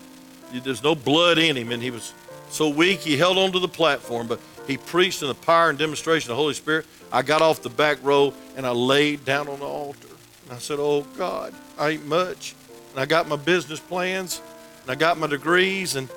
there's 0.52 0.84
no 0.84 0.94
blood 0.94 1.38
in 1.38 1.56
him, 1.56 1.72
and 1.72 1.82
he 1.82 1.90
was 1.90 2.14
so 2.50 2.68
weak 2.68 3.00
he 3.00 3.16
held 3.16 3.38
onto 3.38 3.62
the 3.62 3.68
platform, 3.70 4.28
but 4.28 4.42
he 4.68 4.76
preached 4.76 5.22
in 5.22 5.30
the 5.30 5.36
power 5.36 5.70
and 5.70 5.80
demonstration 5.80 6.32
of 6.32 6.36
the 6.36 6.42
Holy 6.42 6.54
Spirit. 6.54 6.86
I 7.10 7.22
got 7.22 7.42
off 7.42 7.62
the 7.62 7.70
back 7.70 7.98
row 8.04 8.34
and 8.58 8.68
I 8.68 8.72
laid 8.72 9.24
down 9.24 9.48
on 9.48 9.60
the 9.60 9.66
altar. 9.66 10.10
And 10.44 10.52
I 10.52 10.58
said, 10.58 10.80
Oh 10.82 11.04
God, 11.18 11.54
I 11.78 11.92
ain't 11.92 12.06
much. 12.06 12.56
And 12.92 13.00
I 13.00 13.06
got 13.06 13.30
my 13.30 13.38
business 13.38 13.80
plans 13.80 14.42
and 14.82 14.92
I 14.92 14.96
got 14.96 15.18
my 15.18 15.28
degrees 15.28 15.96
and 15.96 16.10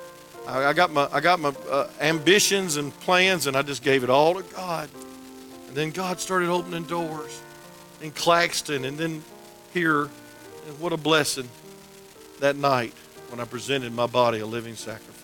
I 0.45 0.73
got 0.73 0.91
my, 0.91 1.07
I 1.09 1.21
got 1.21 1.39
my 1.39 1.53
uh, 1.69 1.87
ambitions 2.01 2.75
and 2.75 2.93
plans 2.99 3.47
and 3.47 3.55
I 3.55 3.61
just 3.61 3.81
gave 3.81 4.03
it 4.03 4.09
all 4.09 4.33
to 4.33 4.43
God. 4.53 4.89
And 5.69 5.77
then 5.77 5.91
God 5.91 6.19
started 6.19 6.49
opening 6.49 6.83
doors 6.83 7.41
in 8.01 8.11
Claxton 8.11 8.83
and 8.83 8.97
then 8.97 9.23
here. 9.73 10.09
And 10.67 10.79
what 10.81 10.91
a 10.91 10.97
blessing 10.97 11.47
that 12.41 12.55
night 12.55 12.93
when 13.29 13.39
I 13.39 13.45
presented 13.45 13.93
my 13.93 14.05
body 14.05 14.39
a 14.39 14.45
living 14.45 14.75
sacrifice. 14.75 15.15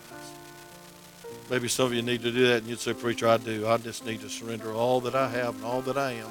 Maybe 1.50 1.68
some 1.68 1.86
of 1.86 1.94
you 1.94 2.02
need 2.02 2.22
to 2.22 2.32
do 2.32 2.48
that 2.48 2.58
and 2.58 2.66
you'd 2.66 2.80
say, 2.80 2.94
Preacher, 2.94 3.28
I 3.28 3.36
do. 3.36 3.66
I 3.66 3.76
just 3.78 4.04
need 4.04 4.20
to 4.20 4.28
surrender 4.28 4.72
all 4.72 5.00
that 5.02 5.14
I 5.14 5.28
have 5.28 5.54
and 5.54 5.64
all 5.64 5.82
that 5.82 5.96
I 5.96 6.12
am 6.12 6.30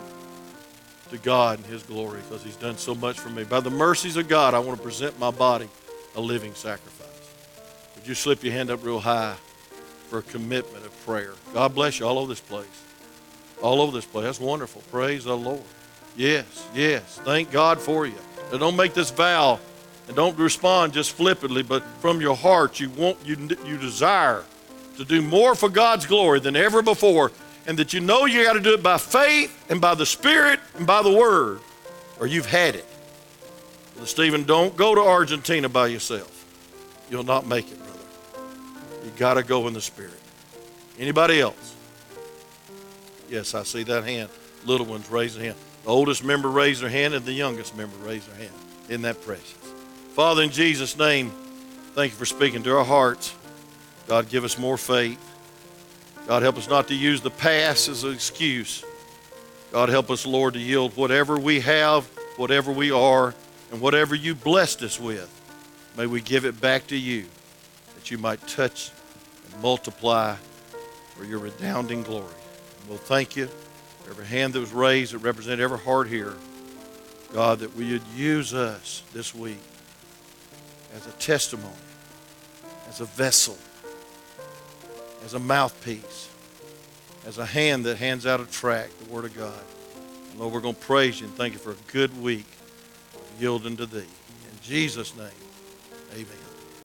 to 1.11 1.17
God 1.17 1.59
and 1.59 1.67
His 1.67 1.83
glory 1.83 2.19
because 2.27 2.43
He's 2.43 2.55
done 2.55 2.77
so 2.77 2.93
much 2.93 3.19
for 3.19 3.29
me. 3.29 3.43
By 3.43 3.59
the 3.59 3.69
mercies 3.69 4.17
of 4.17 4.27
God, 4.27 4.53
I 4.53 4.59
want 4.59 4.77
to 4.77 4.83
present 4.83 5.17
my 5.19 5.31
body 5.31 5.69
a 6.15 6.21
living 6.21 6.53
sacrifice. 6.53 7.07
Would 7.95 8.07
you 8.07 8.15
slip 8.15 8.43
your 8.43 8.53
hand 8.53 8.69
up 8.69 8.83
real 8.83 8.99
high 8.99 9.35
for 10.09 10.19
a 10.19 10.23
commitment 10.23 10.85
of 10.85 11.05
prayer? 11.05 11.33
God 11.53 11.73
bless 11.73 11.99
you 11.99 12.07
all 12.07 12.17
over 12.19 12.27
this 12.27 12.41
place 12.41 12.83
all 13.61 13.81
over 13.81 13.91
this 13.91 14.05
place. 14.05 14.25
That's 14.25 14.39
wonderful. 14.39 14.81
Praise 14.91 15.23
the 15.23 15.37
Lord. 15.37 15.61
Yes, 16.15 16.67
yes. 16.73 17.19
Thank 17.23 17.51
God 17.51 17.79
for 17.79 18.05
you. 18.05 18.17
Now 18.51 18.57
don't 18.57 18.75
make 18.75 18.93
this 18.93 19.11
vow 19.11 19.59
and 20.07 20.15
don't 20.15 20.37
respond 20.37 20.93
just 20.93 21.11
flippantly, 21.11 21.63
but 21.63 21.83
from 21.99 22.21
your 22.21 22.35
heart 22.35 22.79
you 22.79 22.89
want 22.91 23.17
you 23.25 23.35
you 23.65 23.77
desire 23.77 24.43
to 24.97 25.05
do 25.05 25.21
more 25.21 25.55
for 25.55 25.69
God's 25.69 26.05
glory 26.05 26.39
than 26.39 26.55
ever 26.55 26.81
before, 26.81 27.31
and 27.67 27.77
that 27.77 27.93
you 27.93 27.99
know 27.99 28.25
you 28.25 28.43
got 28.43 28.53
to 28.53 28.59
do 28.59 28.73
it 28.73 28.83
by 28.83 28.97
faith 28.97 29.65
and 29.69 29.79
by 29.79 29.95
the 29.95 30.05
Spirit 30.05 30.59
and 30.75 30.87
by 30.87 31.01
the 31.03 31.11
Word, 31.11 31.59
or 32.19 32.27
you've 32.27 32.47
had 32.47 32.75
it. 32.75 32.85
Well, 33.95 34.05
Stephen, 34.05 34.43
don't 34.43 34.75
go 34.75 34.95
to 34.95 35.01
Argentina 35.01 35.69
by 35.69 35.87
yourself. 35.87 36.33
You'll 37.09 37.23
not 37.23 37.47
make 37.47 37.71
it, 37.71 37.77
brother. 37.77 38.47
You 39.05 39.11
got 39.17 39.35
to 39.35 39.43
go 39.43 39.67
in 39.67 39.73
the 39.73 39.81
Spirit. 39.81 40.13
Anybody 40.99 41.39
else? 41.39 41.75
Yes, 43.29 43.53
I 43.53 43.63
see 43.63 43.83
that 43.83 44.03
hand. 44.03 44.29
Little 44.65 44.85
ones 44.85 45.09
raise 45.11 45.35
their 45.35 45.45
hand. 45.45 45.57
The 45.83 45.89
oldest 45.89 46.23
member 46.23 46.49
raise 46.49 46.79
their 46.79 46.89
hand, 46.89 47.13
and 47.13 47.25
the 47.25 47.33
youngest 47.33 47.75
member 47.75 47.95
raise 47.97 48.25
their 48.25 48.37
hand. 48.37 48.53
Isn't 48.89 49.01
that 49.03 49.21
precious? 49.21 49.56
Father, 50.17 50.41
in 50.41 50.49
Jesus' 50.49 50.97
name, 50.97 51.31
thank 51.93 52.11
you 52.11 52.17
for 52.17 52.25
speaking 52.25 52.63
to 52.63 52.75
our 52.75 52.83
hearts. 52.83 53.35
God, 54.07 54.27
give 54.29 54.45
us 54.45 54.57
more 54.57 54.75
faith. 54.75 55.23
God, 56.25 56.41
help 56.41 56.57
us 56.57 56.67
not 56.67 56.87
to 56.87 56.95
use 56.95 57.21
the 57.21 57.29
past 57.29 57.87
as 57.87 58.03
an 58.03 58.13
excuse. 58.13 58.83
God, 59.71 59.89
help 59.89 60.09
us, 60.09 60.25
Lord, 60.25 60.55
to 60.55 60.59
yield 60.59 60.97
whatever 60.97 61.37
we 61.37 61.59
have, 61.59 62.05
whatever 62.35 62.71
we 62.71 62.89
are, 62.89 63.35
and 63.71 63.79
whatever 63.79 64.15
you 64.15 64.33
blessed 64.33 64.81
us 64.81 64.99
with. 64.99 65.29
May 65.95 66.07
we 66.07 66.19
give 66.19 66.45
it 66.45 66.59
back 66.59 66.87
to 66.87 66.97
you 66.97 67.27
that 67.93 68.09
you 68.09 68.17
might 68.17 68.41
touch 68.47 68.89
and 69.45 69.61
multiply 69.61 70.35
for 71.15 71.25
your 71.25 71.37
redounding 71.37 72.01
glory. 72.01 72.33
We'll 72.89 72.97
thank 72.97 73.35
you. 73.35 73.49
for 74.01 74.09
Every 74.09 74.25
hand 74.25 74.53
that 74.53 74.61
was 74.61 74.73
raised 74.73 75.13
that 75.13 75.19
represented 75.19 75.59
every 75.59 75.77
heart 75.77 76.07
here, 76.07 76.33
God, 77.33 77.59
that 77.59 77.75
we 77.75 77.91
would 77.91 78.07
use 78.15 78.55
us 78.55 79.03
this 79.13 79.35
week 79.35 79.59
as 80.97 81.07
a 81.07 81.11
testimony, 81.13 81.73
as 82.89 82.99
a 82.99 83.05
vessel 83.05 83.57
as 85.27 85.33
a 85.33 85.39
mouthpiece, 85.39 86.29
as 87.25 87.37
a 87.37 87.45
hand 87.45 87.83
that 87.83 87.97
hands 87.97 88.25
out 88.25 88.39
a 88.39 88.45
tract, 88.45 88.97
the 89.05 89.13
Word 89.13 89.25
of 89.25 89.35
God. 89.35 89.61
And 90.31 90.39
Lord, 90.39 90.53
we're 90.53 90.61
going 90.61 90.75
to 90.75 90.79
praise 90.79 91.19
you 91.19 91.27
and 91.27 91.35
thank 91.35 91.51
you 91.51 91.59
for 91.59 91.71
a 91.71 91.91
good 91.91 92.21
week 92.23 92.45
of 93.13 93.41
yielding 93.41 93.75
to 93.75 93.85
Thee. 93.85 93.99
In 93.99 94.59
Jesus' 94.63 95.13
name, 95.17 95.27
amen. 96.13 96.46